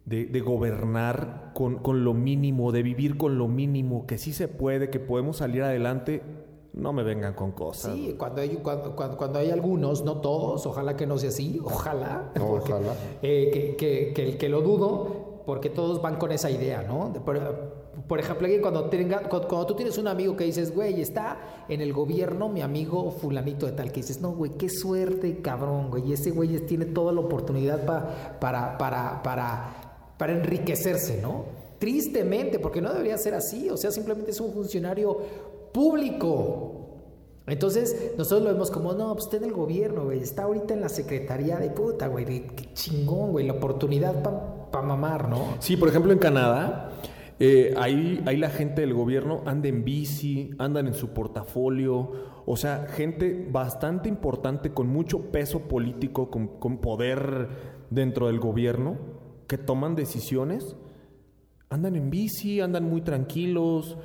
de, 0.06 0.26
de 0.26 0.40
gobernar 0.42 1.52
con, 1.54 1.80
con 1.80 2.04
lo 2.06 2.14
mínimo, 2.14 2.72
de 2.72 2.84
vivir 2.84 3.18
con 3.18 3.38
lo 3.38 3.48
mínimo, 3.48 4.06
que 4.08 4.18
sí 4.18 4.32
se 4.34 4.48
puede, 4.48 4.90
que 4.90 5.00
podemos 5.00 5.38
salir 5.38 5.64
adelante, 5.64 6.22
no 6.74 6.94
me 6.94 7.04
vengan 7.04 7.34
con 7.34 7.52
cosas. 7.52 7.94
Sí, 7.96 8.16
cuando 8.18 8.42
hay, 8.42 8.50
cuando, 8.58 8.96
cuando, 8.96 9.18
cuando 9.18 9.40
hay 9.40 9.50
algunos, 9.52 10.04
no 10.04 10.18
todos, 10.22 10.66
ojalá 10.66 10.96
que 10.96 11.08
no 11.08 11.18
sea 11.18 11.30
así, 11.30 11.60
ojalá. 11.64 12.32
porque, 12.38 12.74
Ojalá. 12.74 12.94
eh, 13.22 13.50
que, 13.52 13.76
que, 13.76 14.14
que, 14.14 14.24
el 14.24 14.38
que 14.38 14.48
lo 14.50 14.62
dudo, 14.62 15.42
porque 15.46 15.70
todos 15.70 16.02
van 16.02 16.18
con 16.18 16.32
esa 16.32 16.50
idea, 16.52 16.84
¿no? 16.84 17.10
De- 17.14 17.20
por, 17.20 17.40
por 18.08 18.20
ejemplo, 18.20 18.48
cuando, 18.62 18.86
tenga, 18.90 19.22
cuando, 19.28 19.66
tú 19.66 19.74
tienes 19.76 19.98
un 19.98 20.08
amigo 20.08 20.36
que 20.38 20.44
dices, 20.44 20.74
güey, 20.76 21.02
está 21.02 21.66
en 21.68 21.82
el 21.82 21.94
gobierno 21.94 22.48
mi 22.48 22.62
amigo 22.62 23.10
fulanito 23.12 23.66
de 23.66 23.72
tal, 23.72 23.92
que 23.92 24.02
dices, 24.02 24.22
no, 24.22 24.32
güey, 24.34 24.52
qué 24.52 24.70
suerte, 24.70 25.42
cabrón, 25.42 25.90
güey, 25.90 26.14
ese 26.14 26.30
güey 26.32 26.60
tiene 26.68 26.86
toda 26.86 27.12
la 27.12 27.22
oportunidad 27.22 27.86
pa- 27.86 28.38
para, 28.40 28.78
para, 28.78 29.24
para, 29.24 30.14
para 30.18 30.34
enriquecerse, 30.34 31.22
¿no? 31.22 31.46
Tristemente, 31.80 32.58
porque 32.60 32.82
no 32.82 32.92
debería 32.92 33.18
ser 33.18 33.34
así, 33.36 33.70
o 33.70 33.78
sea, 33.78 33.92
simplemente 33.92 34.32
es 34.32 34.40
un 34.42 34.52
funcionario 34.52 35.18
público. 35.72 36.78
Entonces, 37.48 38.14
nosotros 38.18 38.44
lo 38.44 38.52
vemos 38.52 38.70
como, 38.70 38.92
no, 38.94 39.14
pues 39.14 39.26
está 39.26 39.38
en 39.38 39.46
el 39.46 39.54
gobierno, 39.54 40.04
güey, 40.04 40.20
está 40.20 40.44
ahorita 40.44 40.74
en 40.74 40.82
la 40.82 40.90
secretaría 40.90 41.58
de 41.58 41.70
puta, 41.70 42.08
güey, 42.08 42.26
qué 42.26 42.74
chingón, 42.74 43.32
güey, 43.32 43.48
la 43.48 43.54
oportunidad 43.54 44.22
para 44.70 44.86
mamar, 44.86 45.30
¿no? 45.30 45.56
Sí, 45.60 45.78
por 45.78 45.88
ejemplo, 45.88 46.12
en 46.12 46.20
Canadá, 46.20 46.92
eh, 47.40 47.74
ahí, 47.78 48.22
ahí 48.26 48.36
la 48.36 48.50
gente 48.50 48.82
del 48.82 48.94
gobierno 48.94 49.44
anda 49.46 49.70
en 49.70 49.86
bici, 49.86 50.50
andan 50.58 50.88
en 50.88 50.94
su 50.94 51.10
portafolio, 51.10 52.12
o 52.46 52.58
sea, 52.58 52.88
gente 52.90 53.48
bastante 53.50 54.10
importante 54.10 54.74
con 54.74 54.88
mucho 54.88 55.32
peso 55.32 55.70
político, 55.70 56.30
con, 56.30 56.60
con 56.60 56.80
poder 56.80 57.48
dentro 57.90 58.28
del 58.28 58.40
gobierno, 58.40 58.98
que 59.48 59.58
toman 59.58 59.96
decisiones, 59.96 60.76
andan 61.70 61.96
en 61.96 62.10
bici, 62.10 62.60
andan 62.60 62.84
muy 62.84 63.02
tranquilos, 63.02 63.98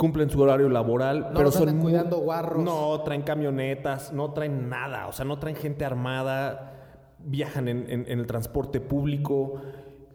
cumplen 0.00 0.30
su 0.30 0.40
horario 0.40 0.70
laboral, 0.70 1.20
No 1.20 1.26
pero 1.34 1.44
los 1.44 1.54
son 1.54 1.68
andan 1.68 1.82
cuidando 1.82 2.16
guarros. 2.20 2.64
No, 2.64 2.98
traen 3.02 3.20
camionetas, 3.22 4.12
no 4.14 4.32
traen 4.32 4.70
nada, 4.70 5.06
o 5.08 5.12
sea, 5.12 5.26
no 5.26 5.38
traen 5.38 5.56
gente 5.56 5.84
armada, 5.84 6.72
viajan 7.18 7.68
en, 7.68 7.84
en- 7.90 8.06
en 8.08 8.18
el 8.18 8.26
transporte 8.26 8.80
público. 8.80 9.60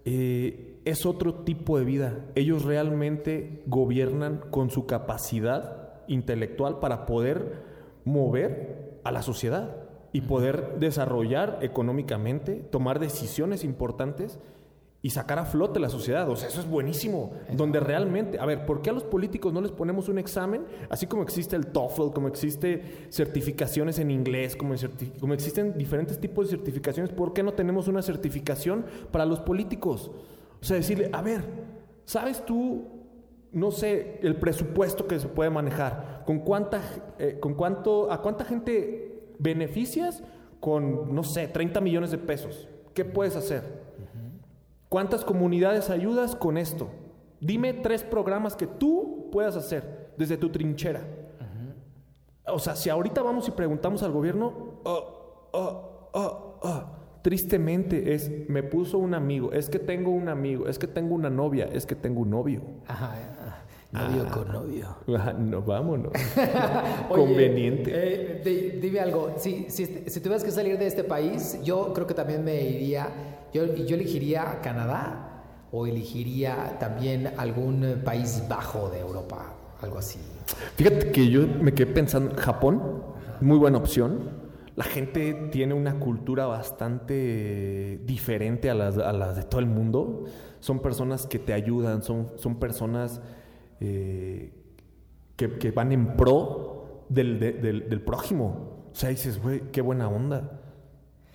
eh, 0.05 0.71
es 0.85 1.05
otro 1.05 1.33
tipo 1.43 1.79
de 1.79 1.85
vida. 1.85 2.25
Ellos 2.35 2.63
realmente 2.63 3.63
gobiernan 3.67 4.41
con 4.51 4.69
su 4.69 4.85
capacidad 4.85 5.93
intelectual 6.07 6.79
para 6.79 7.05
poder 7.07 7.63
mover 8.05 8.99
a 9.03 9.11
la 9.11 9.21
sociedad 9.23 9.77
y 10.13 10.21
poder 10.21 10.77
desarrollar 10.79 11.57
económicamente, 11.61 12.55
tomar 12.71 12.99
decisiones 12.99 13.63
importantes 13.63 14.39
y 15.05 15.11
sacar 15.11 15.37
a 15.37 15.45
flote 15.45 15.79
la 15.79 15.89
sociedad. 15.89 16.27
O 16.31 16.35
sea, 16.35 16.49
eso 16.49 16.59
es 16.59 16.67
buenísimo. 16.67 17.33
Donde 17.51 17.79
realmente, 17.79 18.39
a 18.39 18.45
ver, 18.47 18.65
¿por 18.65 18.81
qué 18.81 18.89
a 18.89 18.93
los 18.93 19.03
políticos 19.03 19.53
no 19.53 19.61
les 19.61 19.71
ponemos 19.71 20.09
un 20.09 20.17
examen? 20.17 20.65
Así 20.89 21.05
como 21.05 21.21
existe 21.21 21.55
el 21.55 21.67
TOEFL, 21.67 22.09
como 22.11 22.27
existe 22.27 23.05
certificaciones 23.11 23.99
en 23.99 24.09
inglés, 24.09 24.55
como, 24.55 24.73
existen 24.73 25.77
diferentes 25.77 26.19
tipos 26.19 26.49
de 26.49 26.57
certificaciones, 26.57 27.11
¿por 27.11 27.33
qué 27.33 27.43
no 27.43 27.53
tenemos 27.53 27.87
una 27.87 28.01
certificación 28.01 28.83
para 29.11 29.27
los 29.27 29.39
políticos? 29.41 30.09
O 30.59 30.65
sea, 30.65 30.77
decirle, 30.77 31.11
a 31.13 31.21
ver, 31.21 31.43
¿sabes 32.05 32.43
tú, 32.43 32.87
no 33.51 33.69
sé, 33.69 34.19
el 34.23 34.37
presupuesto 34.37 35.05
que 35.05 35.19
se 35.19 35.27
puede 35.27 35.51
manejar? 35.51 36.23
¿Con 36.25 36.39
cuánta, 36.39 36.81
eh, 37.19 37.37
con 37.39 37.53
cuánto, 37.53 38.11
a 38.11 38.23
cuánta 38.23 38.43
gente 38.43 39.35
beneficias 39.37 40.23
con, 40.59 41.13
no 41.13 41.21
sé, 41.21 41.47
30 41.47 41.79
millones 41.79 42.09
de 42.09 42.17
pesos? 42.17 42.67
¿Qué 42.95 43.05
puedes 43.05 43.35
hacer? 43.35 43.84
¿Cuántas 44.95 45.25
comunidades 45.25 45.89
ayudas 45.89 46.37
con 46.37 46.57
esto? 46.57 46.87
Dime 47.41 47.73
tres 47.73 48.01
programas 48.01 48.55
que 48.55 48.65
tú 48.65 49.27
puedas 49.29 49.57
hacer 49.57 50.13
desde 50.17 50.37
tu 50.37 50.47
trinchera. 50.47 51.01
O 52.47 52.59
sea, 52.59 52.77
si 52.77 52.89
ahorita 52.89 53.21
vamos 53.21 53.45
y 53.49 53.51
preguntamos 53.51 54.03
al 54.03 54.13
gobierno, 54.13 54.79
oh, 54.85 55.49
oh, 55.51 56.59
oh, 56.61 56.83
tristemente 57.23 58.13
es, 58.13 58.31
me 58.47 58.63
puso 58.63 58.97
un 58.97 59.13
amigo, 59.15 59.51
es 59.51 59.69
que 59.69 59.79
tengo 59.79 60.11
un 60.11 60.29
amigo, 60.29 60.65
es 60.65 60.79
que 60.79 60.87
tengo 60.87 61.13
una 61.13 61.29
novia, 61.29 61.65
es 61.65 61.85
que 61.85 61.95
tengo 61.95 62.21
un 62.21 62.29
novio. 62.29 62.61
Ajá, 62.87 63.15
ah, 63.91 64.07
novio 64.07 64.31
con 64.31 64.47
novio. 64.49 64.87
Ah, 65.19 65.33
no, 65.37 65.61
vámonos. 65.61 66.13
Oye, 67.09 67.21
Conveniente. 67.25 67.91
eh, 67.93 68.41
di- 68.45 68.79
dime 68.79 69.01
algo, 69.01 69.33
si, 69.35 69.65
si, 69.69 69.85
si 70.07 70.19
tuvieras 70.21 70.45
que 70.45 70.51
salir 70.51 70.77
de 70.77 70.87
este 70.87 71.03
país, 71.03 71.59
yo 71.65 71.91
creo 71.91 72.07
que 72.07 72.13
también 72.13 72.45
me 72.45 72.61
iría, 72.61 73.34
yo, 73.53 73.73
yo 73.75 73.95
elegiría 73.95 74.59
Canadá 74.61 75.43
o 75.71 75.87
elegiría 75.87 76.77
también 76.79 77.31
algún 77.37 77.83
eh, 77.83 77.95
país 77.95 78.43
bajo 78.47 78.89
de 78.89 78.99
Europa, 78.99 79.53
algo 79.81 79.97
así. 79.99 80.19
Fíjate 80.75 81.11
que 81.11 81.29
yo 81.29 81.47
me 81.47 81.73
quedé 81.73 81.91
pensando, 81.91 82.35
Japón, 82.37 83.03
muy 83.41 83.57
buena 83.57 83.77
opción. 83.77 84.45
La 84.75 84.83
gente 84.83 85.33
tiene 85.51 85.73
una 85.73 85.99
cultura 85.99 86.45
bastante 86.47 88.01
diferente 88.05 88.69
a 88.69 88.73
las, 88.73 88.97
a 88.97 89.13
las 89.13 89.35
de 89.37 89.43
todo 89.43 89.59
el 89.61 89.67
mundo. 89.67 90.25
Son 90.59 90.79
personas 90.81 91.25
que 91.27 91.39
te 91.39 91.53
ayudan, 91.53 92.03
son, 92.03 92.27
son 92.35 92.59
personas 92.59 93.21
eh, 93.79 94.53
que, 95.35 95.57
que 95.57 95.71
van 95.71 95.91
en 95.91 96.15
pro 96.17 97.05
del, 97.09 97.39
de- 97.39 97.53
del, 97.53 97.89
del 97.89 98.01
prójimo. 98.01 98.85
O 98.91 98.95
sea, 98.95 99.09
dices, 99.09 99.41
güey, 99.41 99.61
qué 99.71 99.81
buena 99.81 100.09
onda. 100.09 100.61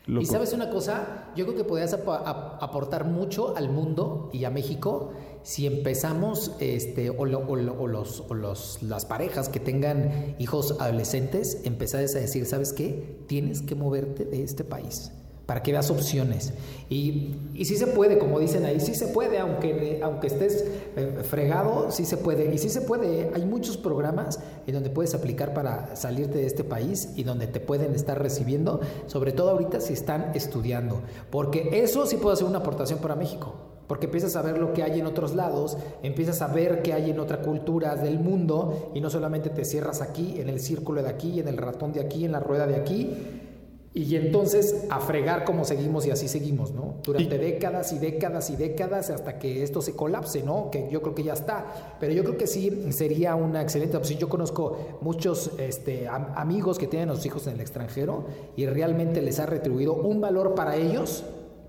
Y 0.07 0.25
sabes 0.27 0.53
una 0.53 0.71
cosa, 0.71 1.29
yo 1.37 1.45
creo 1.47 1.57
que 1.57 1.65
podrías 1.65 1.93
aportar 1.95 3.05
mucho 3.05 3.57
al 3.57 3.71
mundo 3.71 4.31
y 4.33 4.45
a 4.45 4.51
México 4.51 5.13
si 5.43 5.67
empezamos, 5.67 6.53
este, 6.61 7.11
o, 7.11 7.25
lo- 7.27 7.41
o 7.47 7.57
lo- 7.57 8.35
los, 8.35 8.83
las 8.83 9.05
parejas 9.07 9.49
que 9.49 9.61
tengan 9.61 10.35
hijos 10.39 10.77
adolescentes, 10.81 11.63
empezar 11.65 12.01
a 12.01 12.03
decir, 12.05 12.45
¿sabes 12.47 12.73
qué? 12.73 13.25
Tienes 13.27 13.63
que 13.63 13.75
moverte 13.75 14.25
de 14.25 14.43
este 14.43 14.65
país 14.65 15.13
para 15.51 15.65
que 15.65 15.73
veas 15.73 15.91
opciones. 15.91 16.53
Y, 16.89 17.35
y 17.55 17.65
sí 17.65 17.75
se 17.75 17.89
puede, 17.89 18.21
como 18.21 18.39
dicen 18.39 18.65
ahí, 18.65 18.79
sí 18.79 18.95
se 18.95 19.09
puede, 19.09 19.41
aunque, 19.41 19.99
aunque 20.01 20.29
estés 20.29 20.65
eh, 20.95 21.25
fregado, 21.25 21.91
sí 21.91 22.05
se 22.05 22.19
puede. 22.19 22.55
Y 22.55 22.59
sí 22.59 22.69
se 22.69 22.83
puede, 22.83 23.33
hay 23.35 23.45
muchos 23.45 23.77
programas 23.77 24.39
en 24.69 24.75
donde 24.75 24.91
puedes 24.91 25.13
aplicar 25.13 25.53
para 25.53 25.97
salirte 25.97 26.39
de 26.39 26.47
este 26.47 26.63
país 26.63 27.09
y 27.17 27.25
donde 27.25 27.49
te 27.49 27.59
pueden 27.59 27.97
estar 27.97 28.23
recibiendo, 28.23 28.79
sobre 29.09 29.33
todo 29.33 29.51
ahorita 29.51 29.81
si 29.81 29.93
están 29.93 30.31
estudiando, 30.37 31.03
porque 31.31 31.83
eso 31.83 32.07
sí 32.07 32.17
puede 32.17 32.35
hacer 32.35 32.47
una 32.47 32.59
aportación 32.59 33.01
para 33.01 33.17
México. 33.17 33.57
Porque 33.89 34.07
empiezas 34.07 34.37
a 34.37 34.43
ver 34.43 34.57
lo 34.57 34.73
que 34.73 34.85
hay 34.85 35.01
en 35.01 35.07
otros 35.07 35.35
lados, 35.35 35.77
empiezas 36.05 36.43
a 36.43 36.47
ver 36.47 36.83
qué 36.83 36.93
hay 36.93 37.11
en 37.11 37.19
otra 37.19 37.43
cultura 37.43 37.97
del 37.97 38.21
mundo 38.21 38.93
y 38.95 39.01
no 39.01 39.11
solamente 39.11 39.51
te 39.51 39.65
cierras 39.65 40.01
aquí, 40.01 40.41
en 40.41 40.49
el 40.49 40.61
círculo 40.61 41.03
de 41.03 41.09
aquí, 41.09 41.41
en 41.41 41.49
el 41.49 41.57
ratón 41.57 41.93
de 41.93 41.99
aquí, 41.99 42.25
en 42.25 42.31
la 42.31 42.39
rueda 42.39 42.69
de 42.69 42.77
aquí, 42.77 43.49
y 43.93 44.15
entonces 44.15 44.85
a 44.89 45.01
fregar 45.01 45.45
como 45.45 45.65
seguimos 45.65 46.07
y 46.07 46.13
así 46.13 46.29
seguimos, 46.29 46.71
¿no? 46.73 46.95
Durante 47.03 47.39
décadas 47.39 47.93
y 47.93 47.99
décadas 47.99 48.49
y 48.51 48.55
décadas 48.57 49.11
hasta 49.11 49.39
que 49.41 49.65
esto 49.65 49.83
se 49.83 49.97
colapse, 49.97 50.45
¿no? 50.45 50.71
Que 50.71 50.89
yo 50.93 51.03
creo 51.03 51.15
que 51.17 51.25
ya 51.25 51.33
está. 51.33 51.97
Pero 51.99 52.13
yo 52.13 52.23
creo 52.23 52.39
que 52.39 52.47
sí 52.47 52.87
sería 52.93 53.35
una 53.35 53.61
excelente 53.63 53.97
opción. 53.97 54.21
Yo 54.21 54.29
conozco 54.29 54.99
muchos 55.01 55.51
este, 55.59 56.07
am- 56.07 56.29
amigos 56.37 56.79
que 56.79 56.87
tienen 56.87 57.11
a 57.11 57.17
sus 57.17 57.27
hijos 57.27 57.49
en 57.49 57.55
el 57.55 57.61
extranjero 57.61 58.27
y 58.57 58.67
realmente 58.67 59.23
les 59.23 59.41
ha 59.41 59.47
retribuido 59.47 59.95
un 59.95 60.21
valor 60.21 60.55
para 60.55 60.77
ellos 60.77 61.25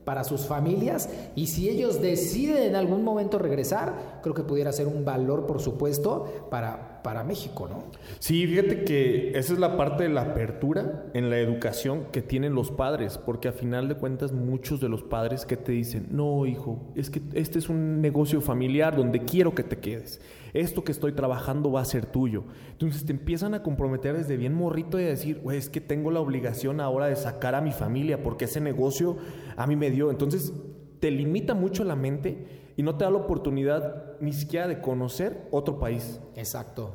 para 0.05 0.23
sus 0.23 0.47
familias 0.47 1.09
y 1.35 1.45
si 1.47 1.69
ellos 1.69 2.01
deciden 2.01 2.63
en 2.63 2.75
algún 2.75 3.03
momento 3.03 3.37
regresar, 3.37 4.19
creo 4.23 4.33
que 4.33 4.41
pudiera 4.41 4.71
ser 4.71 4.87
un 4.87 5.05
valor, 5.05 5.45
por 5.45 5.61
supuesto, 5.61 6.47
para, 6.49 7.00
para 7.03 7.23
México, 7.23 7.67
¿no? 7.69 7.85
Sí, 8.19 8.45
fíjate 8.47 8.83
que 8.83 9.31
esa 9.37 9.53
es 9.53 9.59
la 9.59 9.77
parte 9.77 10.03
de 10.03 10.09
la 10.09 10.21
apertura 10.21 11.05
en 11.13 11.29
la 11.29 11.39
educación 11.39 12.05
que 12.11 12.21
tienen 12.21 12.53
los 12.53 12.71
padres, 12.71 13.17
porque 13.17 13.47
a 13.47 13.51
final 13.51 13.87
de 13.87 13.95
cuentas 13.95 14.31
muchos 14.31 14.79
de 14.79 14.89
los 14.89 15.03
padres 15.03 15.45
que 15.45 15.57
te 15.57 15.71
dicen, 15.71 16.07
no 16.11 16.45
hijo, 16.45 16.91
es 16.95 17.09
que 17.09 17.21
este 17.33 17.59
es 17.59 17.69
un 17.69 18.01
negocio 18.01 18.41
familiar 18.41 18.95
donde 18.95 19.25
quiero 19.25 19.55
que 19.55 19.63
te 19.63 19.77
quedes, 19.77 20.21
esto 20.53 20.83
que 20.83 20.91
estoy 20.91 21.13
trabajando 21.13 21.71
va 21.71 21.81
a 21.81 21.85
ser 21.85 22.05
tuyo. 22.05 22.43
Entonces 22.71 23.05
te 23.05 23.11
empiezan 23.11 23.53
a 23.53 23.63
comprometer 23.63 24.17
desde 24.17 24.37
bien 24.37 24.53
morrito 24.53 24.99
y 24.99 25.03
a 25.03 25.07
decir, 25.07 25.41
es 25.51 25.69
que 25.69 25.81
tengo 25.81 26.11
la 26.11 26.19
obligación 26.19 26.81
ahora 26.81 27.07
de 27.07 27.15
sacar 27.15 27.55
a 27.55 27.61
mi 27.61 27.71
familia 27.71 28.21
porque 28.21 28.45
ese 28.45 28.61
negocio 28.61 29.17
a 29.55 29.67
mí 29.67 29.75
me 29.75 29.91
dio. 29.91 30.11
Entonces 30.11 30.53
te 30.99 31.11
limita 31.11 31.53
mucho 31.53 31.83
la 31.83 31.95
mente 31.95 32.60
y 32.77 32.83
no 32.83 32.95
te 32.95 33.03
da 33.03 33.11
la 33.11 33.17
oportunidad 33.17 34.19
ni 34.19 34.33
siquiera 34.33 34.67
de 34.67 34.81
conocer 34.81 35.47
otro 35.51 35.79
país. 35.79 36.19
Exacto. 36.35 36.91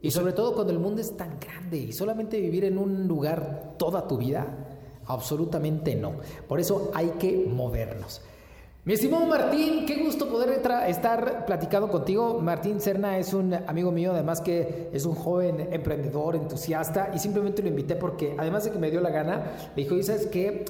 Y 0.00 0.10
sobre 0.10 0.32
todo 0.32 0.54
cuando 0.54 0.72
el 0.72 0.78
mundo 0.78 1.00
es 1.00 1.16
tan 1.16 1.38
grande 1.40 1.78
y 1.78 1.92
solamente 1.92 2.40
vivir 2.40 2.64
en 2.64 2.78
un 2.78 3.08
lugar 3.08 3.74
toda 3.78 4.06
tu 4.06 4.16
vida, 4.16 4.46
absolutamente 5.06 5.96
no. 5.96 6.14
Por 6.46 6.60
eso 6.60 6.90
hay 6.94 7.08
que 7.18 7.46
movernos. 7.46 8.22
Mi 8.88 8.94
estimado 8.94 9.26
Martín, 9.26 9.84
qué 9.84 10.02
gusto 10.02 10.30
poder 10.30 10.62
estar 10.86 11.44
platicando 11.44 11.90
contigo. 11.90 12.40
Martín 12.40 12.80
Cerna 12.80 13.18
es 13.18 13.34
un 13.34 13.52
amigo 13.52 13.92
mío, 13.92 14.12
además 14.14 14.40
que 14.40 14.88
es 14.94 15.04
un 15.04 15.14
joven 15.14 15.68
emprendedor, 15.70 16.36
entusiasta, 16.36 17.10
y 17.14 17.18
simplemente 17.18 17.60
lo 17.60 17.68
invité 17.68 17.96
porque, 17.96 18.34
además 18.38 18.64
de 18.64 18.70
que 18.70 18.78
me 18.78 18.90
dio 18.90 19.02
la 19.02 19.10
gana, 19.10 19.52
le 19.76 19.82
dijo, 19.82 19.94
"Oye, 19.94 20.04
¿sabes 20.04 20.26
qué? 20.28 20.64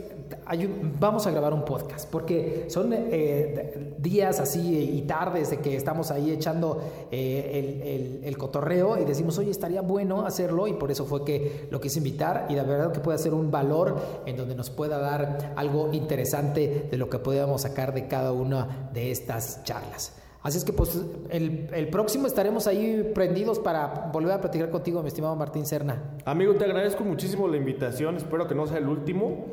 Vamos 0.98 1.26
a 1.26 1.30
grabar 1.30 1.54
un 1.54 1.64
podcast, 1.64 2.10
porque 2.10 2.66
son 2.68 2.92
eh, 2.92 3.94
días 3.98 4.40
así 4.40 4.76
y 4.94 5.02
tardes 5.02 5.50
de 5.50 5.58
que 5.58 5.76
estamos 5.76 6.10
ahí 6.10 6.32
echando 6.32 6.82
eh, 7.10 8.20
el 8.24 8.36
cotorreo 8.36 8.98
y 8.98 9.04
decimos, 9.04 9.38
oye, 9.38 9.50
estaría 9.50 9.80
bueno 9.80 10.26
hacerlo, 10.26 10.66
y 10.66 10.72
por 10.72 10.90
eso 10.90 11.04
fue 11.06 11.24
que 11.24 11.68
lo 11.70 11.80
quise 11.80 11.98
invitar, 11.98 12.46
y 12.50 12.56
la 12.56 12.64
verdad 12.64 12.92
que 12.92 13.00
puede 13.00 13.18
ser 13.18 13.32
un 13.32 13.50
valor 13.50 13.96
en 14.26 14.36
donde 14.36 14.56
nos 14.56 14.70
pueda 14.70 14.98
dar 14.98 15.52
algo 15.54 15.92
interesante 15.92 16.88
de 16.90 16.96
lo 16.96 17.08
que 17.08 17.20
podamos 17.20 17.62
sacar 17.62 17.94
de 17.94 18.07
cada 18.08 18.32
una 18.32 18.90
de 18.92 19.10
estas 19.10 19.62
charlas. 19.64 20.14
Así 20.42 20.56
es 20.56 20.64
que 20.64 20.72
pues 20.72 20.98
el, 21.30 21.68
el 21.72 21.88
próximo 21.88 22.26
estaremos 22.26 22.66
ahí 22.66 23.10
prendidos 23.14 23.58
para 23.58 24.08
volver 24.12 24.32
a 24.32 24.40
platicar 24.40 24.70
contigo, 24.70 25.02
mi 25.02 25.08
estimado 25.08 25.34
Martín 25.36 25.66
Cerna. 25.66 26.16
Amigo, 26.24 26.54
te 26.54 26.64
agradezco 26.64 27.04
muchísimo 27.04 27.48
la 27.48 27.56
invitación. 27.56 28.16
Espero 28.16 28.46
que 28.46 28.54
no 28.54 28.66
sea 28.66 28.78
el 28.78 28.88
último. 28.88 29.46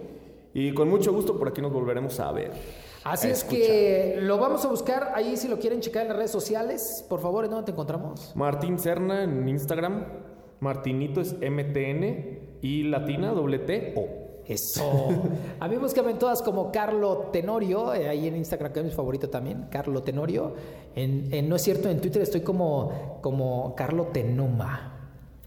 Y 0.53 0.73
con 0.73 0.89
mucho 0.89 1.11
gusto 1.11 1.37
por 1.37 1.49
aquí 1.49 1.61
nos 1.61 1.73
volveremos 1.73 2.17
a 2.19 2.31
ver. 2.31 2.51
Así 3.03 3.27
a 3.27 3.31
es 3.31 3.39
escuchar. 3.39 3.61
que 3.61 4.17
lo 4.21 4.37
vamos 4.37 4.63
a 4.63 4.69
buscar 4.69 5.11
ahí 5.15 5.35
si 5.35 5.47
lo 5.47 5.59
quieren 5.59 5.81
checar 5.81 6.03
en 6.03 6.07
las 6.09 6.17
redes 6.17 6.31
sociales. 6.31 7.05
Por 7.09 7.19
favor, 7.19 7.43
¿en 7.43 7.51
dónde 7.51 7.65
te 7.65 7.71
encontramos? 7.71 8.31
Martín 8.35 8.79
Cerna 8.79 9.23
en 9.23 9.49
Instagram. 9.49 10.05
Martinito 10.61 11.19
es 11.19 11.33
MTN 11.33 12.59
y 12.61 12.83
Latina 12.83 13.31
doble 13.31 13.59
T 13.59 13.93
O. 13.97 14.24
Eso. 14.47 15.09
A 15.59 15.67
mí 15.67 15.75
búscame 15.77 16.11
en 16.11 16.19
todas 16.19 16.41
como 16.41 16.71
Carlo 16.71 17.29
Tenorio, 17.31 17.93
eh, 17.93 18.07
ahí 18.09 18.27
en 18.27 18.35
Instagram, 18.35 18.71
que 18.73 18.79
es 18.79 18.85
mi 18.85 18.91
favorito 18.91 19.29
también, 19.29 19.67
Carlo 19.71 20.03
Tenorio. 20.03 20.53
En, 20.95 21.33
en- 21.33 21.49
no 21.49 21.55
es 21.55 21.61
cierto, 21.63 21.89
en 21.89 21.99
Twitter 21.99 22.21
estoy 22.21 22.41
como, 22.41 23.19
como 23.21 23.73
Carlo 23.75 24.05
Tenoma. 24.07 24.91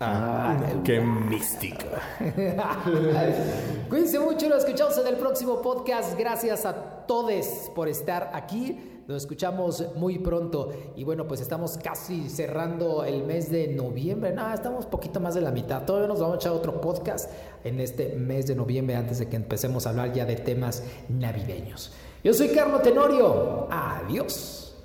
Ah, 0.00 0.56
qué 0.84 1.00
místico. 1.00 1.86
Cuídense 3.88 4.18
mucho, 4.20 4.48
lo 4.48 4.56
escuchamos 4.56 4.96
en 4.98 5.06
el 5.08 5.16
próximo 5.16 5.60
podcast. 5.60 6.16
Gracias 6.18 6.64
a 6.66 7.04
todos 7.06 7.70
por 7.74 7.88
estar 7.88 8.30
aquí. 8.32 8.97
Nos 9.08 9.22
escuchamos 9.22 9.82
muy 9.94 10.18
pronto. 10.18 10.92
Y 10.94 11.02
bueno, 11.02 11.26
pues 11.26 11.40
estamos 11.40 11.78
casi 11.82 12.28
cerrando 12.28 13.04
el 13.04 13.22
mes 13.24 13.50
de 13.50 13.68
noviembre. 13.68 14.32
No, 14.32 14.52
estamos 14.52 14.84
poquito 14.84 15.18
más 15.18 15.34
de 15.34 15.40
la 15.40 15.50
mitad. 15.50 15.86
Todavía 15.86 16.08
nos 16.08 16.20
vamos 16.20 16.34
a 16.34 16.36
echar 16.36 16.52
otro 16.52 16.78
podcast 16.78 17.30
en 17.64 17.80
este 17.80 18.16
mes 18.16 18.46
de 18.46 18.54
noviembre 18.54 18.96
antes 18.96 19.18
de 19.18 19.26
que 19.26 19.36
empecemos 19.36 19.86
a 19.86 19.90
hablar 19.90 20.12
ya 20.12 20.26
de 20.26 20.36
temas 20.36 20.82
navideños. 21.08 21.90
Yo 22.22 22.34
soy 22.34 22.48
Carlos 22.48 22.82
Tenorio. 22.82 23.66
Adiós. 23.70 24.76